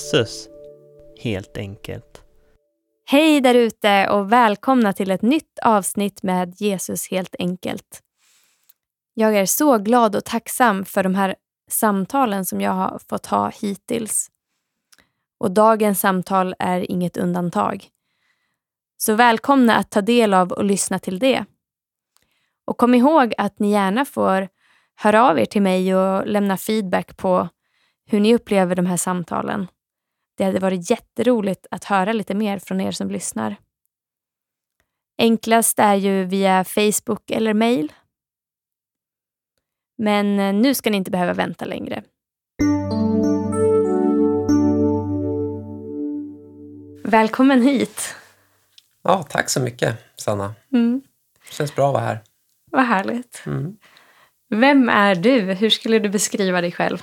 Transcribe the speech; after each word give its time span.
Jesus, 0.00 0.48
helt 1.18 1.56
enkelt. 1.56 2.24
Hej 3.06 3.40
där 3.40 3.54
ute 3.54 4.08
och 4.08 4.32
välkomna 4.32 4.92
till 4.92 5.10
ett 5.10 5.22
nytt 5.22 5.58
avsnitt 5.62 6.22
med 6.22 6.54
Jesus 6.60 7.10
helt 7.10 7.34
enkelt. 7.38 8.02
Jag 9.14 9.36
är 9.36 9.46
så 9.46 9.78
glad 9.78 10.16
och 10.16 10.24
tacksam 10.24 10.84
för 10.84 11.02
de 11.02 11.14
här 11.14 11.34
samtalen 11.70 12.44
som 12.44 12.60
jag 12.60 12.72
har 12.72 13.00
fått 13.08 13.26
ha 13.26 13.50
hittills. 13.50 14.30
Och 15.38 15.50
dagens 15.50 16.00
samtal 16.00 16.54
är 16.58 16.90
inget 16.90 17.16
undantag. 17.16 17.84
Så 18.96 19.14
välkomna 19.14 19.76
att 19.76 19.90
ta 19.90 20.00
del 20.00 20.34
av 20.34 20.52
och 20.52 20.64
lyssna 20.64 20.98
till 20.98 21.18
det. 21.18 21.44
Och 22.64 22.78
kom 22.78 22.94
ihåg 22.94 23.34
att 23.38 23.58
ni 23.58 23.70
gärna 23.70 24.04
får 24.04 24.48
höra 24.94 25.30
av 25.30 25.38
er 25.38 25.46
till 25.46 25.62
mig 25.62 25.94
och 25.94 26.26
lämna 26.26 26.56
feedback 26.56 27.16
på 27.16 27.48
hur 28.06 28.20
ni 28.20 28.34
upplever 28.34 28.74
de 28.74 28.86
här 28.86 28.96
samtalen. 28.96 29.66
Det 30.40 30.44
hade 30.44 30.58
varit 30.58 30.90
jätteroligt 30.90 31.66
att 31.70 31.84
höra 31.84 32.12
lite 32.12 32.34
mer 32.34 32.58
från 32.58 32.80
er 32.80 32.90
som 32.92 33.10
lyssnar. 33.10 33.56
Enklast 35.18 35.78
är 35.78 35.94
ju 35.94 36.24
via 36.24 36.64
Facebook 36.64 37.30
eller 37.30 37.54
mail. 37.54 37.92
Men 39.98 40.40
eh, 40.40 40.54
nu 40.54 40.74
ska 40.74 40.90
ni 40.90 40.96
inte 40.96 41.10
behöva 41.10 41.32
vänta 41.32 41.64
längre. 41.64 42.02
Välkommen 47.04 47.62
hit. 47.62 48.14
Ja, 49.02 49.22
tack 49.22 49.50
så 49.50 49.60
mycket 49.60 49.96
Sanna. 50.16 50.54
Mm, 50.72 51.02
Känns 51.50 51.74
bra 51.74 51.86
att 51.88 51.94
vara 51.94 52.04
här. 52.04 52.20
vad 52.70 52.84
härligt. 52.84 53.42
Mm. 53.46 53.76
Vem 54.48 54.88
är 54.88 55.14
du? 55.14 55.40
Hur 55.40 55.70
skulle 55.70 55.98
du 55.98 56.08
beskriva 56.08 56.60
dig 56.60 56.72
själv? 56.72 56.98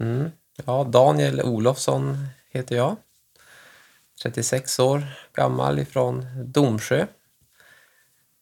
Mm. 0.00 0.30
Ja, 0.56 0.84
Daniel 0.84 1.40
Olofsson 1.40 2.26
heter 2.50 2.76
jag. 2.76 2.96
36 4.22 4.78
år 4.78 5.02
gammal 5.32 5.78
ifrån 5.78 6.26
Domsjö. 6.44 7.06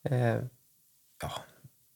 Eh, 0.03 0.37
ja, 1.23 1.33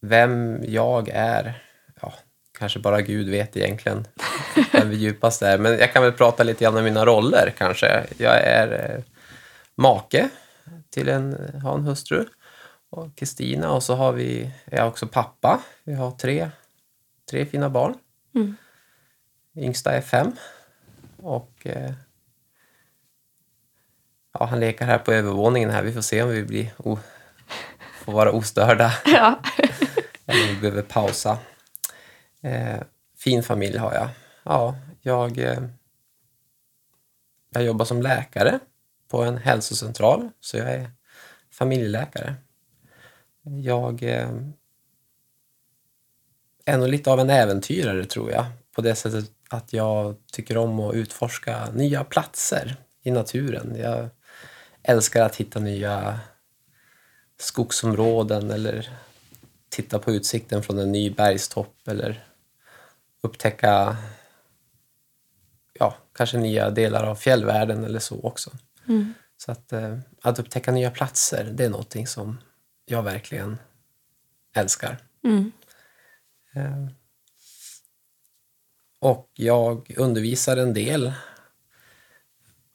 vem 0.00 0.64
jag 0.68 1.08
är, 1.08 1.62
ja, 2.00 2.14
kanske 2.58 2.78
bara 2.78 3.02
Gud 3.02 3.28
vet 3.28 3.56
egentligen 3.56 4.06
vem 4.72 4.90
vi 4.90 4.96
djupast 4.96 5.42
är. 5.42 5.58
Men 5.58 5.78
jag 5.78 5.92
kan 5.92 6.02
väl 6.02 6.12
prata 6.12 6.42
lite 6.42 6.64
grann 6.64 6.76
om 6.76 6.84
mina 6.84 7.06
roller 7.06 7.54
kanske. 7.58 8.06
Jag 8.18 8.40
är 8.44 8.94
eh, 8.94 9.04
make 9.74 10.28
till 10.90 11.08
en, 11.08 11.52
har 11.62 11.74
en 11.74 11.84
hustru 11.84 12.24
och 12.90 13.16
Kristina 13.16 13.72
och 13.72 13.82
så 13.82 13.94
har 13.94 14.12
vi, 14.12 14.50
jag 14.64 14.80
är 14.80 14.86
också 14.86 15.06
pappa. 15.06 15.60
Vi 15.84 15.94
har 15.94 16.10
tre, 16.10 16.50
tre 17.30 17.46
fina 17.46 17.70
barn. 17.70 17.94
Mm. 18.34 18.56
Yngsta 19.56 19.92
är 19.92 20.00
fem. 20.00 20.32
Och 21.16 21.66
eh, 21.66 21.92
ja, 24.32 24.44
han 24.44 24.60
leker 24.60 24.84
här 24.84 24.98
på 24.98 25.12
övervåningen 25.12 25.70
här. 25.70 25.82
Vi 25.82 25.92
får 25.92 26.00
se 26.00 26.22
om 26.22 26.28
vi 26.28 26.44
blir 26.44 26.72
o, 26.78 26.98
får 28.04 28.12
vara 28.12 28.32
ostörda 28.32 28.92
Ja. 29.06 29.40
eller 30.26 30.54
vi 30.54 30.60
behöver 30.60 30.82
pausa. 30.82 31.38
Eh, 32.40 32.80
fin 33.16 33.42
familj 33.42 33.78
har 33.78 33.94
jag. 33.94 34.08
Ja, 34.42 34.76
jag, 35.02 35.38
eh, 35.38 35.62
jag 37.50 37.64
jobbar 37.64 37.84
som 37.84 38.02
läkare 38.02 38.58
på 39.08 39.22
en 39.22 39.36
hälsocentral, 39.36 40.30
så 40.40 40.56
jag 40.56 40.70
är 40.70 40.90
familjeläkare. 41.50 42.34
Jag 43.42 44.02
eh, 44.02 44.30
är 46.64 46.78
nog 46.78 46.88
lite 46.88 47.12
av 47.12 47.20
en 47.20 47.30
äventyrare 47.30 48.04
tror 48.04 48.30
jag, 48.30 48.46
på 48.72 48.82
det 48.82 48.94
sättet 48.94 49.30
att 49.54 49.72
jag 49.72 50.16
tycker 50.32 50.56
om 50.56 50.80
att 50.80 50.94
utforska 50.94 51.70
nya 51.70 52.04
platser 52.04 52.76
i 53.02 53.10
naturen. 53.10 53.76
Jag 53.76 54.08
älskar 54.82 55.24
att 55.24 55.36
hitta 55.36 55.60
nya 55.60 56.20
skogsområden 57.38 58.50
eller 58.50 58.90
titta 59.68 59.98
på 59.98 60.12
utsikten 60.12 60.62
från 60.62 60.78
en 60.78 60.92
ny 60.92 61.10
bergstopp 61.10 61.88
eller 61.88 62.24
upptäcka 63.22 63.96
ja, 65.72 65.96
kanske 66.16 66.38
nya 66.38 66.70
delar 66.70 67.04
av 67.04 67.14
fjällvärlden 67.14 67.84
eller 67.84 67.98
så 67.98 68.20
också. 68.22 68.50
Mm. 68.88 69.14
Så 69.36 69.52
att, 69.52 69.72
eh, 69.72 69.98
att 70.22 70.38
upptäcka 70.38 70.72
nya 70.72 70.90
platser, 70.90 71.44
det 71.54 71.64
är 71.64 71.70
någonting 71.70 72.06
som 72.06 72.38
jag 72.86 73.02
verkligen 73.02 73.58
älskar. 74.54 74.98
Mm. 75.24 75.52
Och 79.04 79.30
jag 79.34 79.94
undervisar 79.96 80.56
en 80.56 80.74
del 80.74 81.12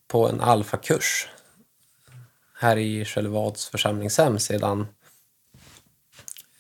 på 0.07 0.29
en 0.29 0.41
alfakurs 0.41 1.27
här 2.53 2.77
i 2.77 3.05
Skällevads 3.05 3.69
församlingshem 3.69 4.39
sedan 4.39 4.87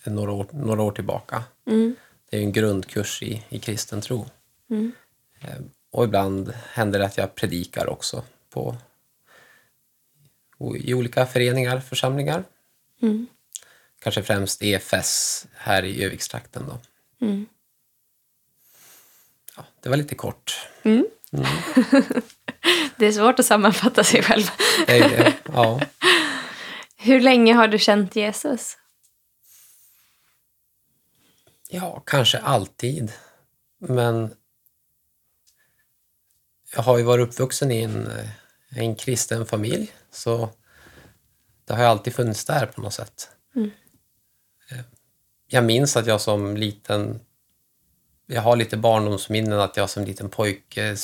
några 0.03 0.31
år, 0.31 0.47
några 0.51 0.81
år 0.81 0.91
tillbaka. 0.91 1.43
Mm. 1.65 1.95
Det 2.29 2.37
är 2.37 2.41
en 2.41 2.51
grundkurs 2.51 3.23
i, 3.23 3.45
i 3.49 3.59
kristen 3.59 4.01
tro. 4.01 4.25
Mm. 4.69 4.91
Eh, 5.41 5.59
Och 5.91 6.03
ibland 6.03 6.53
händer 6.65 6.99
det 6.99 7.05
att 7.05 7.17
jag 7.17 7.35
predikar 7.35 7.89
också 7.89 8.23
på, 8.49 8.77
i 10.77 10.93
olika 10.93 11.25
föreningar, 11.25 11.79
församlingar. 11.79 12.43
Mm. 13.01 13.27
Kanske 13.99 14.23
främst 14.23 14.61
EFS 14.61 15.45
här 15.53 15.83
i 15.83 16.03
Övikstrakten. 16.03 16.63
Då. 16.67 16.79
Ja, 19.59 19.65
det 19.81 19.89
var 19.89 19.97
lite 19.97 20.15
kort. 20.15 20.67
Mm. 20.83 21.05
Mm. 21.33 21.45
Det 22.97 23.05
är 23.05 23.11
svårt 23.11 23.39
att 23.39 23.45
sammanfatta 23.45 24.03
sig 24.03 24.23
själv. 24.23 24.43
Det 24.87 24.97
är 24.99 25.09
det. 25.09 25.33
Ja. 25.53 25.81
Hur 26.97 27.19
länge 27.21 27.53
har 27.53 27.67
du 27.67 27.79
känt 27.79 28.15
Jesus? 28.15 28.77
ja, 31.69 32.03
kanske 32.05 32.37
alltid. 32.37 33.11
Men 33.79 34.35
jag 36.75 36.81
har 36.83 36.97
ju 36.97 37.03
varit 37.03 37.27
uppvuxen 37.29 37.71
i 37.71 37.81
en, 37.81 38.07
eh, 38.07 38.29
en 38.75 38.95
kristen 38.95 39.45
familj, 39.45 39.91
så 40.11 40.49
det 41.65 41.73
har 41.73 41.79
ju 41.83 41.87
alltid 41.89 42.15
funnits 42.15 42.45
där 42.45 42.65
på 42.65 42.81
något 42.81 42.93
sätt. 42.93 43.29
Mm. 43.55 43.71
Eh, 44.71 44.79
Jag 45.47 45.63
minns 45.63 45.97
att 45.97 46.07
jag 46.07 46.21
som 46.21 46.57
liten, 46.57 47.19
jag 48.31 48.41
har 48.41 48.55
lite 48.55 48.77
barndomsminnen 48.77 49.59
att 49.59 49.77
jag 49.77 49.89
som 49.89 50.05
liten 50.05 50.29
pojke 50.29 50.95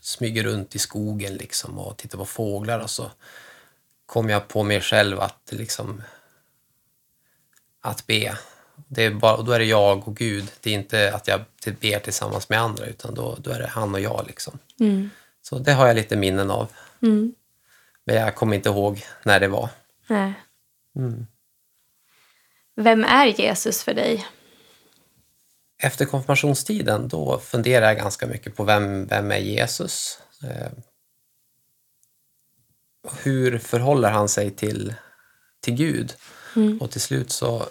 smyger 0.00 0.44
runt 0.44 0.74
i 0.74 0.78
skogen 0.78 1.34
liksom 1.34 1.78
och 1.78 1.96
tittar 1.96 2.18
på 2.18 2.24
fåglar 2.24 2.80
och 2.80 2.90
så 2.90 3.10
kom 4.06 4.28
jag 4.28 4.48
på 4.48 4.62
mig 4.62 4.80
själv 4.80 5.20
att 5.20 5.52
liksom 5.52 6.02
att 7.80 8.06
be. 8.06 8.38
Det 8.88 9.04
är 9.04 9.10
bara, 9.10 9.36
och 9.36 9.44
då 9.44 9.52
är 9.52 9.58
det 9.58 9.64
jag 9.64 10.08
och 10.08 10.16
Gud. 10.16 10.52
Det 10.60 10.70
är 10.70 10.74
inte 10.74 11.14
att 11.14 11.28
jag 11.28 11.40
ber 11.80 11.98
tillsammans 11.98 12.48
med 12.48 12.60
andra 12.60 12.86
utan 12.86 13.14
då, 13.14 13.36
då 13.40 13.50
är 13.50 13.58
det 13.58 13.66
han 13.66 13.94
och 13.94 14.00
jag. 14.00 14.24
Liksom. 14.26 14.58
Mm. 14.80 15.10
Så 15.42 15.58
det 15.58 15.72
har 15.72 15.86
jag 15.86 15.96
lite 15.96 16.16
minnen 16.16 16.50
av. 16.50 16.68
Mm. 17.02 17.34
Men 18.04 18.16
jag 18.16 18.34
kommer 18.34 18.56
inte 18.56 18.68
ihåg 18.68 19.04
när 19.22 19.40
det 19.40 19.48
var. 19.48 19.68
Nej. 20.06 20.32
Mm. 20.96 21.26
Vem 22.76 23.04
är 23.04 23.26
Jesus 23.26 23.82
för 23.82 23.94
dig? 23.94 24.26
Efter 25.82 26.04
konfirmationstiden 26.04 27.08
då 27.08 27.38
funderar 27.38 27.86
jag 27.86 27.96
ganska 27.96 28.26
mycket 28.26 28.56
på 28.56 28.64
vem, 28.64 29.06
vem 29.06 29.30
är 29.30 29.38
Jesus? 29.38 30.18
Eh, 30.42 30.72
hur 33.22 33.58
förhåller 33.58 34.10
han 34.10 34.28
sig 34.28 34.50
till, 34.50 34.94
till 35.60 35.74
Gud? 35.74 36.14
Mm. 36.56 36.78
Och 36.78 36.90
till 36.90 37.00
slut 37.00 37.30
så, 37.30 37.66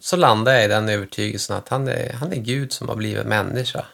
så 0.00 0.16
landar 0.16 0.52
jag 0.52 0.64
i 0.64 0.68
den 0.68 0.88
övertygelsen 0.88 1.56
att 1.56 1.68
han 1.68 1.88
är, 1.88 2.12
han 2.12 2.32
är 2.32 2.36
Gud 2.36 2.72
som 2.72 2.88
har 2.88 2.96
blivit 2.96 3.26
människa. 3.26 3.86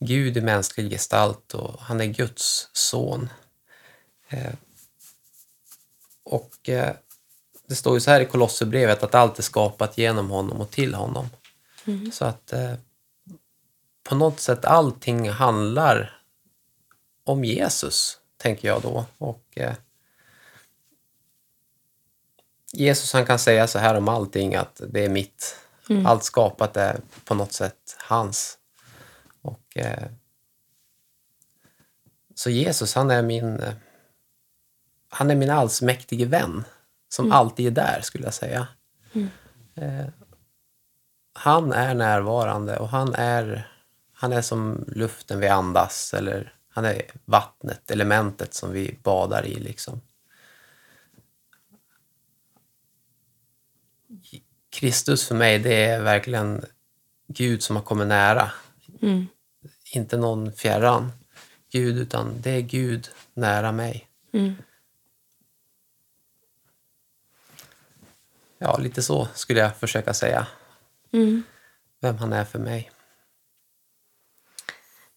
Gud 0.00 0.36
i 0.36 0.40
mänsklig 0.40 0.90
gestalt 0.90 1.54
och 1.54 1.80
han 1.80 2.00
är 2.00 2.06
Guds 2.06 2.68
son. 2.72 3.28
Eh, 4.28 4.52
och 6.24 6.68
eh, 6.68 6.94
det 7.68 7.74
står 7.74 7.94
ju 7.94 8.00
så 8.00 8.10
här 8.10 8.20
i 8.20 8.26
Kolosserbrevet 8.26 9.02
att 9.02 9.14
allt 9.14 9.38
är 9.38 9.42
skapat 9.42 9.98
genom 9.98 10.30
honom 10.30 10.60
och 10.60 10.70
till 10.70 10.94
honom. 10.94 11.28
Mm. 11.88 12.12
Så 12.12 12.24
att 12.24 12.52
eh, 12.52 12.74
på 14.02 14.14
något 14.14 14.40
sätt 14.40 14.64
allting 14.64 15.30
handlar 15.30 16.20
om 17.24 17.44
Jesus, 17.44 18.20
tänker 18.36 18.68
jag 18.68 18.82
då. 18.82 19.06
Och 19.18 19.44
eh, 19.54 19.74
Jesus 22.72 23.12
han 23.12 23.26
kan 23.26 23.38
säga 23.38 23.66
så 23.66 23.78
här 23.78 23.94
om 23.94 24.08
allting 24.08 24.54
att 24.54 24.80
det 24.88 25.04
är 25.04 25.08
mitt. 25.08 25.56
Mm. 25.90 26.06
Allt 26.06 26.24
skapat 26.24 26.76
är 26.76 27.00
på 27.24 27.34
något 27.34 27.52
sätt 27.52 27.96
hans. 27.98 28.58
Och 29.42 29.76
eh, 29.76 30.08
Så 32.34 32.50
Jesus 32.50 32.94
han 32.94 33.10
är 33.10 33.22
min 33.22 33.62
han 35.08 35.30
är 35.30 35.34
min 35.34 35.50
allsmäktige 35.50 36.24
vän 36.26 36.64
som 37.08 37.24
Mm. 37.24 37.36
alltid 37.36 37.66
är 37.66 37.70
där 37.70 38.00
skulle 38.02 38.24
jag 38.24 38.34
säga. 38.34 38.68
Mm. 39.12 39.28
Eh, 39.74 40.06
han 41.32 41.72
är 41.72 41.94
närvarande 41.94 42.76
och 42.76 42.88
han 42.88 43.14
är, 43.14 43.72
han 44.12 44.32
är 44.32 44.42
som 44.42 44.84
luften 44.88 45.40
vi 45.40 45.48
andas 45.48 46.14
eller 46.14 46.54
han 46.68 46.84
är 46.84 47.02
vattnet, 47.24 47.90
elementet 47.90 48.54
som 48.54 48.72
vi 48.72 48.98
badar 49.02 49.46
i. 49.46 49.54
Liksom. 49.54 50.00
Kristus 54.70 55.28
för 55.28 55.34
mig, 55.34 55.58
det 55.58 55.84
är 55.84 56.02
verkligen 56.02 56.64
Gud 57.26 57.62
som 57.62 57.76
har 57.76 57.82
kommit 57.82 58.08
nära. 58.08 58.50
Mm. 59.02 59.26
Inte 59.94 60.16
någon 60.16 60.52
fjärran 60.52 61.12
Gud, 61.70 61.98
utan 61.98 62.40
det 62.40 62.50
är 62.50 62.60
Gud 62.60 63.08
nära 63.34 63.72
mig. 63.72 64.08
Mm. 64.32 64.54
Ja, 68.58 68.78
lite 68.78 69.02
så 69.02 69.28
skulle 69.34 69.60
jag 69.60 69.76
försöka 69.76 70.14
säga. 70.14 70.46
Mm. 71.12 71.42
Vem 72.00 72.18
han 72.18 72.32
är 72.32 72.44
för 72.44 72.58
mig. 72.58 72.90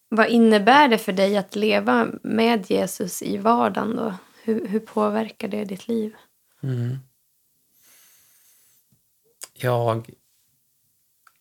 Vad 0.09 0.27
innebär 0.27 0.87
det 0.87 0.97
för 0.97 1.13
dig 1.13 1.37
att 1.37 1.55
leva 1.55 2.07
med 2.23 2.71
Jesus 2.71 3.21
i 3.21 3.37
vardagen? 3.37 3.95
Då? 3.95 4.13
Hur, 4.43 4.67
hur 4.67 4.79
påverkar 4.79 5.47
det 5.47 5.65
ditt 5.65 5.87
liv? 5.87 6.15
Mm. 6.63 6.97
Jag... 9.53 10.09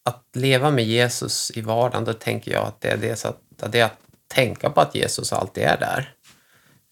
Att 0.02 0.26
leva 0.32 0.70
med 0.70 0.84
Jesus 0.84 1.50
i 1.54 1.60
vardagen, 1.60 2.04
då 2.04 2.12
tänker 2.12 2.52
jag 2.52 2.66
att 2.66 2.80
det 2.80 2.88
är, 2.88 2.96
det, 2.96 3.24
att, 3.24 3.62
att 3.62 3.72
det 3.72 3.80
är 3.80 3.84
att 3.84 3.98
tänka 4.28 4.70
på 4.70 4.80
att 4.80 4.94
Jesus 4.94 5.32
alltid 5.32 5.64
är 5.64 5.78
där. 5.78 6.14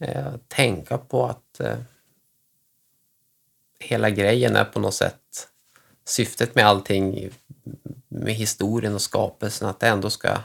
Eh, 0.00 0.32
tänka 0.48 0.98
på 0.98 1.26
att 1.26 1.60
eh, 1.60 1.78
hela 3.78 4.10
grejen 4.10 4.56
är 4.56 4.64
på 4.64 4.80
något 4.80 4.94
sätt 4.94 5.20
syftet 6.08 6.54
med 6.54 6.66
allting, 6.66 7.30
med 8.08 8.34
historien 8.34 8.94
och 8.94 9.02
skapelsen, 9.02 9.68
att 9.68 9.80
det 9.80 9.88
ändå 9.88 10.10
ska, 10.10 10.38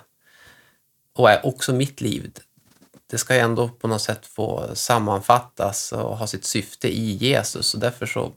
och 1.13 1.31
är 1.31 1.45
också 1.45 1.73
mitt 1.73 2.01
liv, 2.01 2.31
det 3.07 3.17
ska 3.17 3.33
ju 3.33 3.39
ändå 3.39 3.69
på 3.69 3.87
något 3.87 4.01
sätt 4.01 4.25
få 4.25 4.69
sammanfattas 4.73 5.91
och 5.91 6.17
ha 6.17 6.27
sitt 6.27 6.45
syfte 6.45 6.87
i 6.87 7.11
Jesus. 7.11 7.73
Och 7.73 7.79
därför 7.79 8.05
så 8.05 8.31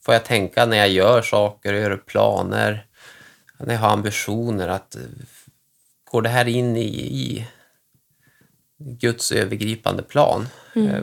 får 0.00 0.14
jag 0.14 0.24
tänka 0.24 0.66
när 0.66 0.76
jag 0.76 0.88
gör 0.88 1.22
saker, 1.22 1.74
gör 1.74 1.96
planer, 1.96 2.86
när 3.58 3.74
jag 3.74 3.80
har 3.80 3.90
ambitioner 3.90 4.68
att 4.68 4.96
går 6.04 6.22
det 6.22 6.28
här 6.28 6.48
in 6.48 6.76
i, 6.76 6.88
i 6.98 7.48
Guds 8.78 9.32
övergripande 9.32 10.02
plan? 10.02 10.48
Eh, 10.74 11.02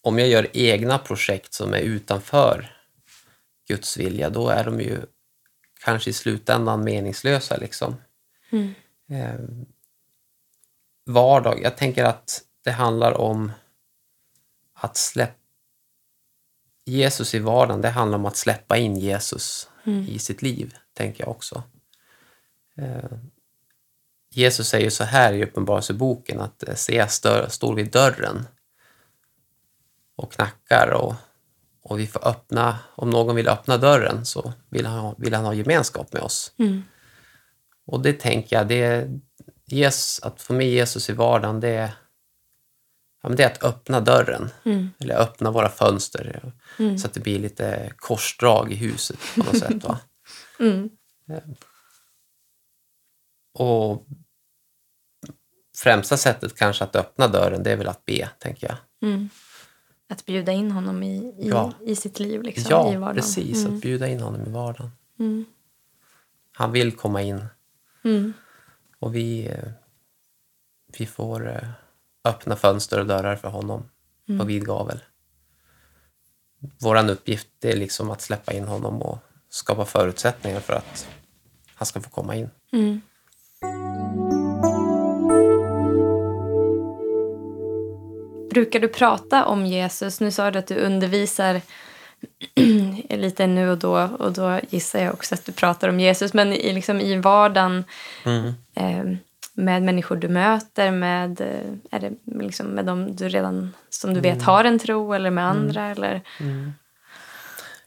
Om 0.00 0.18
jag 0.18 0.28
gör 0.28 0.48
egna 0.52 0.98
projekt 0.98 1.52
som 1.52 1.74
är 1.74 1.80
utanför 1.80 2.76
Guds 3.68 3.96
vilja, 3.96 4.30
då 4.30 4.48
är 4.48 4.64
de 4.64 4.80
ju 4.80 5.00
kanske 5.84 6.10
i 6.10 6.12
slutändan 6.12 6.84
meningslösa. 6.84 7.56
Liksom. 7.56 7.96
Mm. 8.50 8.74
Eh, 9.10 9.40
vardag, 11.06 11.62
jag 11.62 11.76
tänker 11.76 12.04
att 12.04 12.42
det 12.64 12.70
handlar 12.70 13.12
om 13.12 13.52
att 14.74 14.96
släppa 14.96 15.34
Jesus 16.84 17.34
i 17.34 17.38
vardagen, 17.38 17.80
det 17.80 17.88
handlar 17.88 18.18
om 18.18 18.26
att 18.26 18.36
släppa 18.36 18.76
in 18.76 18.96
Jesus 18.96 19.70
i 20.08 20.18
sitt 20.18 20.42
liv, 20.42 20.74
tänker 20.92 21.24
jag 21.24 21.30
också. 21.30 21.62
Eh, 22.76 23.18
Jesus 24.30 24.68
säger 24.68 24.90
så 24.90 25.04
här 25.04 25.32
i 25.32 25.44
Uppenbarelseboken 25.44 26.40
att 26.40 26.68
eh, 26.68 26.74
se, 26.74 26.94
jag 26.94 27.52
står 27.52 27.74
vid 27.74 27.90
dörren 27.90 28.46
och 30.18 30.32
knackar 30.32 30.90
och, 30.90 31.14
och 31.82 31.98
vi 31.98 32.06
får 32.06 32.28
öppna, 32.28 32.78
om 32.94 33.10
någon 33.10 33.36
vill 33.36 33.48
öppna 33.48 33.76
dörren 33.76 34.24
så 34.26 34.52
vill 34.70 34.86
han, 34.86 34.98
ha- 34.98 35.14
vill 35.18 35.34
han 35.34 35.44
ha 35.44 35.54
gemenskap 35.54 36.12
med 36.12 36.22
oss. 36.22 36.52
Mm. 36.58 36.82
Och 37.86 38.02
det 38.02 38.12
tänker 38.12 38.56
jag, 38.56 38.68
det 38.68 39.08
yes, 39.72 40.20
att 40.22 40.42
få 40.42 40.52
med 40.52 40.68
Jesus 40.68 41.10
i 41.10 41.12
vardagen, 41.12 41.60
det 41.60 41.68
är, 41.68 41.90
ja, 43.22 43.28
men 43.28 43.36
det 43.36 43.42
är 43.42 43.50
att 43.50 43.64
öppna 43.64 44.00
dörren. 44.00 44.50
Mm. 44.64 44.90
Eller 44.98 45.14
öppna 45.14 45.50
våra 45.50 45.68
fönster 45.68 46.52
så 46.98 47.06
att 47.06 47.14
det 47.14 47.20
blir 47.20 47.38
lite 47.38 47.92
korsdrag 47.96 48.72
i 48.72 48.74
huset 48.74 49.18
på 49.34 49.42
något 49.44 49.58
sätt. 49.58 49.84
Va? 49.84 49.98
Mm. 50.60 50.90
Och 53.54 54.06
främsta 55.76 56.16
sättet 56.16 56.56
kanske 56.56 56.84
att 56.84 56.96
öppna 56.96 57.28
dörren, 57.28 57.62
det 57.62 57.72
är 57.72 57.76
väl 57.76 57.88
att 57.88 58.04
be, 58.04 58.28
tänker 58.38 58.66
jag. 58.66 59.08
Mm. 59.10 59.28
Att 60.08 60.26
bjuda 60.26 60.52
in 60.52 60.70
honom 60.70 61.02
i, 61.02 61.16
i, 61.16 61.48
Ja. 61.48 61.72
i 61.86 61.96
sitt 61.96 62.20
liv, 62.20 62.42
liksom, 62.42 62.62
i 62.64 62.70
ja, 62.70 62.82
vardagen. 62.82 63.14
precis. 63.14 63.64
Mm. 63.64 63.74
Att 63.76 63.82
bjuda 63.82 64.08
in 64.08 64.20
honom 64.20 64.46
i 64.46 64.50
vardagen. 64.50 64.90
Mm. 65.18 65.44
Han 66.52 66.72
vill 66.72 66.92
komma 66.96 67.22
in 67.22 67.44
Mm. 68.04 68.32
och 68.98 69.14
vi, 69.14 69.46
eh, 69.48 69.68
vi 70.98 71.06
får 71.06 71.48
eh, 71.48 71.68
öppna 72.24 72.56
fönster 72.56 73.00
och 73.00 73.06
dörrar 73.06 73.36
för 73.36 73.48
honom 73.48 73.88
på 74.38 74.44
vid 74.44 74.66
gavel. 74.66 75.00
Vår 76.80 77.10
uppgift 77.10 77.48
är 77.64 77.76
liksom 77.76 78.10
att 78.10 78.20
släppa 78.20 78.52
in 78.52 78.64
honom 78.68 79.02
och 79.02 79.18
skapa 79.48 79.84
förutsättningar 79.84 80.60
för 80.60 80.72
att 80.72 81.08
han 81.74 81.86
ska 81.86 82.00
få 82.00 82.10
komma 82.10 82.34
in. 82.36 82.50
Brukar 88.58 88.80
du 88.80 88.88
prata 88.88 89.44
om 89.46 89.66
Jesus? 89.66 90.20
Nu 90.20 90.30
sa 90.30 90.50
du 90.50 90.58
att 90.58 90.66
du 90.66 90.74
undervisar 90.74 91.60
lite 93.16 93.46
nu 93.46 93.70
och 93.70 93.78
då 93.78 94.08
och 94.18 94.32
då 94.32 94.60
gissar 94.70 94.98
jag 94.98 95.14
också 95.14 95.34
att 95.34 95.44
du 95.44 95.52
pratar 95.52 95.88
om 95.88 96.00
Jesus. 96.00 96.34
Men 96.34 96.52
i, 96.52 96.72
liksom 96.72 97.00
i 97.00 97.16
vardagen 97.16 97.84
Mm. 98.24 98.54
eh, 98.74 99.18
med 99.52 99.82
människor 99.82 100.16
du 100.16 100.28
möter, 100.28 100.90
med, 100.90 101.40
eh, 101.40 101.96
är 101.96 102.00
det 102.00 102.12
liksom 102.24 102.66
med 102.66 102.84
dem 102.84 103.16
du 103.16 103.28
redan 103.28 103.74
som 103.90 104.14
du 104.14 104.20
vet 104.20 104.42
har 104.42 104.64
en 104.64 104.78
tro 104.78 105.12
eller 105.12 105.30
med 105.30 105.44
andra? 105.46 105.86
Eller? 105.86 106.22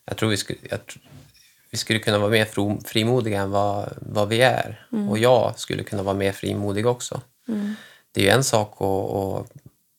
Jag 0.06 0.18
tror 0.18 0.30
vi 0.30 0.38
skulle, 0.38 0.60
jag, 0.70 0.80
vi 1.72 1.78
skulle 1.78 2.00
kunna 2.00 2.20
vara 2.20 2.30
mer 2.30 2.48
frimodiga 2.86 3.42
än 3.42 3.52
vad, 3.52 3.90
vad 4.02 4.28
vi 4.28 4.42
är. 4.42 4.86
Och 5.10 5.18
jag 5.18 5.60
skulle 5.60 5.84
kunna 5.84 6.04
vara 6.04 6.16
mer 6.16 6.32
frimodig 6.32 6.86
också. 6.86 7.22
Det 8.12 8.22
är 8.22 8.26
ju 8.26 8.30
en 8.32 8.44
sak 8.44 8.82
att, 8.82 9.12
att 9.16 9.52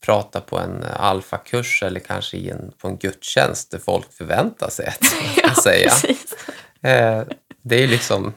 prata 0.07 0.41
på 0.41 0.59
en 0.59 0.85
alfakurs 0.85 1.83
eller 1.83 2.01
kanske 2.01 2.37
i 2.37 2.51
en, 2.51 2.73
på 2.79 2.89
en 2.89 2.97
gudstjänst 2.97 3.71
där 3.71 3.79
folk 3.79 4.13
förväntar 4.13 4.71
sig 4.71 4.87
att 4.87 5.05
ska 5.55 5.63
säga. 5.63 5.91
precis. 5.91 6.35
Eh, 6.83 7.23
det 7.63 7.77
är 7.83 7.89
liksom... 7.89 8.33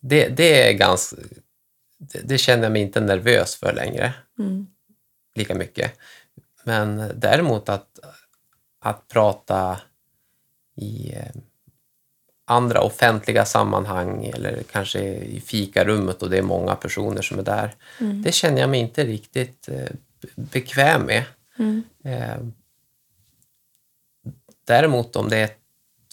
Det, 0.00 0.28
det 0.28 0.68
är 0.68 0.72
ganska... 0.72 1.16
Det, 1.98 2.20
det 2.24 2.38
känner 2.38 2.62
jag 2.62 2.72
mig 2.72 2.82
inte 2.82 3.00
nervös 3.00 3.56
för 3.56 3.72
längre, 3.72 4.12
Mm. 4.38 4.66
lika 5.34 5.54
mycket. 5.54 5.92
Men 6.64 7.10
däremot 7.14 7.68
att, 7.68 7.98
att 8.80 9.08
prata 9.08 9.80
i 10.76 11.12
eh, 11.16 11.22
andra 12.44 12.80
offentliga 12.80 13.44
sammanhang 13.44 14.24
eller 14.34 14.62
kanske 14.72 15.00
i 15.14 15.40
fikarummet 15.40 16.22
och 16.22 16.30
det 16.30 16.38
är 16.38 16.42
många 16.42 16.74
personer 16.74 17.22
som 17.22 17.38
är 17.38 17.42
där. 17.42 17.74
Det 18.24 18.32
känner 18.32 18.60
jag 18.60 18.70
mig 18.70 18.80
inte 18.80 19.04
riktigt 19.04 19.68
eh, 19.68 19.88
bekväm 20.34 21.02
med. 21.02 21.24
Mm. 21.58 21.82
Eh, 22.04 22.38
däremot 24.66 25.16
om 25.16 25.28
det 25.28 25.36
är 25.36 25.44
ett 25.44 25.58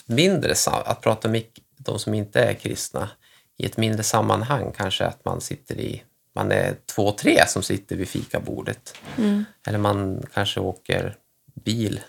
mindre, 0.05 0.55
att 0.67 1.01
prata 1.01 1.29
med 1.29 1.43
de 1.77 1.99
som 1.99 2.13
inte 2.13 2.41
är 2.41 2.53
kristna 2.53 3.09
i 3.57 3.65
ett 3.65 3.77
mindre 3.77 4.03
sammanhang, 4.03 4.73
kanske 4.77 5.05
att 5.05 5.25
man 5.25 5.41
sitter 5.41 5.79
i, 5.79 6.03
man 6.35 6.51
är 6.51 6.75
två, 6.85 7.11
tre 7.11 7.47
som 7.47 7.63
sitter 7.63 7.95
vid 7.95 8.07
fikabordet. 8.07 8.93
Mm. 9.17 9.45
Eller 9.67 9.77
man 9.77 10.25
kanske 10.33 10.59
åker 10.59 11.15
bil 11.53 11.99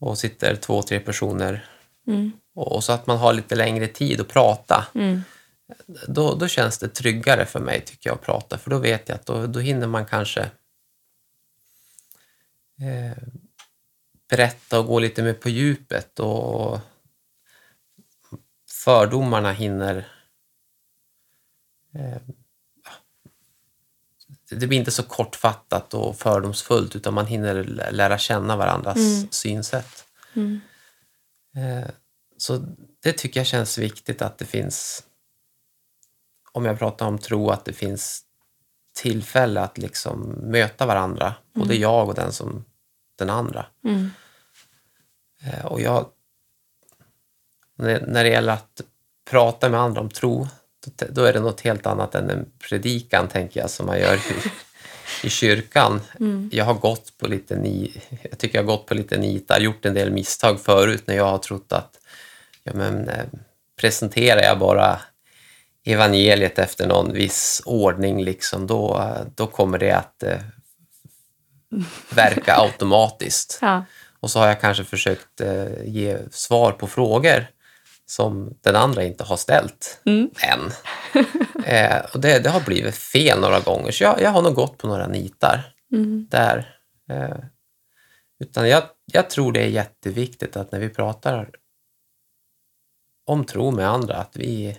och 0.00 0.18
sitter 0.18 0.56
två, 0.56 0.82
tre 0.82 1.00
personer 1.00 1.68
Mm. 2.06 2.32
och, 2.54 2.72
och 2.72 2.84
så 2.84 2.92
att 2.92 3.06
man 3.06 3.18
har 3.18 3.32
lite 3.32 3.54
längre 3.54 3.86
tid 3.86 4.20
att 4.20 4.28
prata. 4.28 4.86
Mm. 4.94 5.22
Då, 6.08 6.34
då 6.34 6.48
känns 6.48 6.78
det 6.78 6.88
tryggare 6.88 7.46
för 7.46 7.60
mig 7.60 7.80
tycker 7.80 8.10
jag 8.10 8.14
att 8.14 8.22
prata, 8.22 8.58
för 8.58 8.70
då 8.70 8.78
vet 8.78 9.08
jag 9.08 9.16
att 9.16 9.26
då, 9.26 9.46
då 9.46 9.60
hinner 9.60 9.86
man 9.86 10.06
kanske 10.06 10.50
eh, 12.80 13.16
berätta 14.28 14.78
och 14.80 14.86
gå 14.86 14.98
lite 14.98 15.22
mer 15.22 15.32
på 15.34 15.48
djupet 15.48 16.20
och 16.20 16.78
fördomarna 18.84 19.52
hinner 19.52 19.96
eh, 21.94 22.18
det 24.50 24.66
blir 24.66 24.78
inte 24.78 24.90
så 24.90 25.02
kortfattat 25.02 25.94
och 25.94 26.18
fördomsfullt 26.18 26.96
utan 26.96 27.14
man 27.14 27.26
hinner 27.26 27.64
lä- 27.64 27.90
lära 27.90 28.18
känna 28.18 28.56
varandras 28.56 28.96
Mm. 28.96 29.28
synsätt. 29.30 30.04
Mm. 30.34 30.60
Eh, 31.56 31.90
Så 32.38 32.56
det 33.02 33.12
tycker 33.12 33.40
jag 33.40 33.46
känns 33.46 33.78
viktigt 33.78 34.22
att 34.22 34.38
det 34.38 34.44
finns, 34.44 35.04
om 36.52 36.64
jag 36.64 36.78
pratar 36.78 37.06
om 37.06 37.18
tro, 37.18 37.50
att 37.50 37.64
det 37.64 37.72
finns 37.72 38.24
tillfälle 38.96 39.60
att 39.60 39.78
liksom 39.78 40.20
möta 40.28 40.86
varandra, 40.86 41.34
både 41.52 41.74
jag 41.74 42.08
och 42.08 42.14
den, 42.14 42.32
som, 42.32 42.64
den 43.18 43.30
andra. 43.30 43.66
Mm. 43.84 44.10
Eh, 45.44 45.66
Och 45.66 45.80
jag, 45.80 46.06
när 47.76 48.24
det 48.24 48.30
gäller 48.30 48.52
att 48.52 48.80
prata 49.30 49.68
med 49.68 49.80
andra 49.80 50.00
om 50.00 50.10
tro, 50.10 50.48
då, 51.08 51.24
är 51.24 51.32
det 51.32 51.40
något 51.40 51.60
helt 51.60 51.86
annat 51.86 52.14
än 52.14 52.30
en 52.30 52.50
predikan, 52.68 53.28
tänker 53.28 53.60
jag, 53.60 53.70
som 53.70 53.86
man 53.86 53.98
gör 53.98 54.14
i, 54.14 54.50
i 55.26 55.30
kyrkan. 55.30 56.00
Jag 56.52 56.64
har 56.64 56.74
gått 56.74 57.18
på 57.18 57.28
lite 57.28 57.56
ni, 57.56 58.02
jag 58.22 58.38
tycker 58.38 58.58
jag 58.58 58.62
har 58.62 58.76
gått 58.76 58.86
på 58.86 58.94
lite 58.94 59.18
nitar, 59.18 59.60
gjort 59.60 59.84
en 59.84 59.94
del 59.94 60.12
misstag 60.12 60.60
förut 60.60 61.02
när 61.06 61.14
jag 61.14 61.24
har 61.24 61.38
trott 61.38 61.72
att 61.72 61.98
ja, 62.62 62.72
men, 62.74 63.08
eh, 63.08 63.24
presenterar 63.80 64.42
jag 64.42 64.58
bara 64.58 65.00
evangeliet 65.86 66.58
efter 66.58 66.86
någon 66.86 67.12
viss 67.12 67.62
ordning, 67.64 68.24
liksom, 68.24 68.66
då, 68.66 69.10
då 69.34 69.46
kommer 69.46 69.78
det 69.78 69.92
att 69.92 70.22
eh, 70.22 70.38
verka 72.10 72.56
automatiskt. 72.56 73.58
Ja. 73.62 73.84
Och 74.20 74.30
så 74.30 74.38
har 74.38 74.46
jag 74.46 74.60
kanske 74.60 74.84
försökt 74.84 75.40
eh, 75.40 75.84
ge 75.84 76.18
svar 76.30 76.72
på 76.72 76.86
frågor 76.86 77.46
som 78.06 78.54
den 78.60 78.76
andra 78.76 79.04
inte 79.04 79.24
har 79.24 79.36
ställt 79.36 80.00
Mm. 80.04 80.30
än. 80.42 80.70
eh, 81.64 82.04
och 82.14 82.20
det, 82.20 82.38
det 82.38 82.50
har 82.50 82.60
blivit 82.60 82.94
fel 82.96 83.40
några 83.40 83.60
gånger, 83.60 83.90
så 83.92 84.04
jag, 84.04 84.20
jag 84.22 84.30
har 84.30 84.42
nog 84.42 84.54
gått 84.54 84.78
på 84.78 84.86
några 84.86 85.06
nitar 85.06 85.72
Mm. 85.92 86.26
där. 86.30 86.78
Eh, 87.10 87.36
utan 88.44 88.68
jag, 88.68 88.82
jag 89.12 89.30
tror 89.30 89.52
det 89.52 89.60
är 89.60 89.68
jätteviktigt 89.68 90.56
att 90.56 90.72
när 90.72 90.78
vi 90.78 90.88
pratar 90.88 91.50
om 93.26 93.44
tro 93.44 93.70
med 93.70 93.88
andra, 93.88 94.16
att 94.16 94.36
vi, 94.36 94.76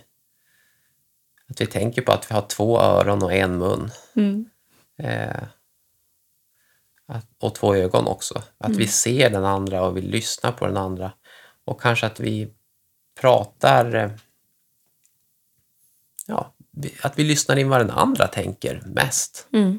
att 1.50 1.60
vi 1.60 1.66
tänker 1.66 2.02
på 2.02 2.12
att 2.12 2.30
vi 2.30 2.34
har 2.34 2.42
två 2.42 2.80
öron 2.80 3.22
och 3.22 3.32
en 3.32 3.58
mun. 3.58 3.90
Mm. 4.14 4.50
Eh, 4.98 5.42
och 7.40 7.54
två 7.54 7.74
ögon 7.74 8.06
också. 8.06 8.42
Att 8.58 8.76
vi 8.76 8.86
ser 8.86 9.30
den 9.30 9.44
andra 9.44 9.82
och 9.82 9.96
vi 9.96 10.00
lyssnar 10.00 10.52
på 10.52 10.66
den 10.66 10.76
andra. 10.76 11.12
Och 11.64 11.80
kanske 11.80 12.06
att 12.06 12.20
vi 12.20 12.48
pratar... 13.20 13.94
Eh, 13.94 14.10
ja, 16.26 16.54
att 17.02 17.18
vi 17.18 17.24
lyssnar 17.24 17.56
in 17.56 17.68
vad 17.68 17.80
den 17.80 17.90
andra 17.90 18.26
tänker 18.26 18.82
mest. 18.86 19.48
Mm. 19.52 19.78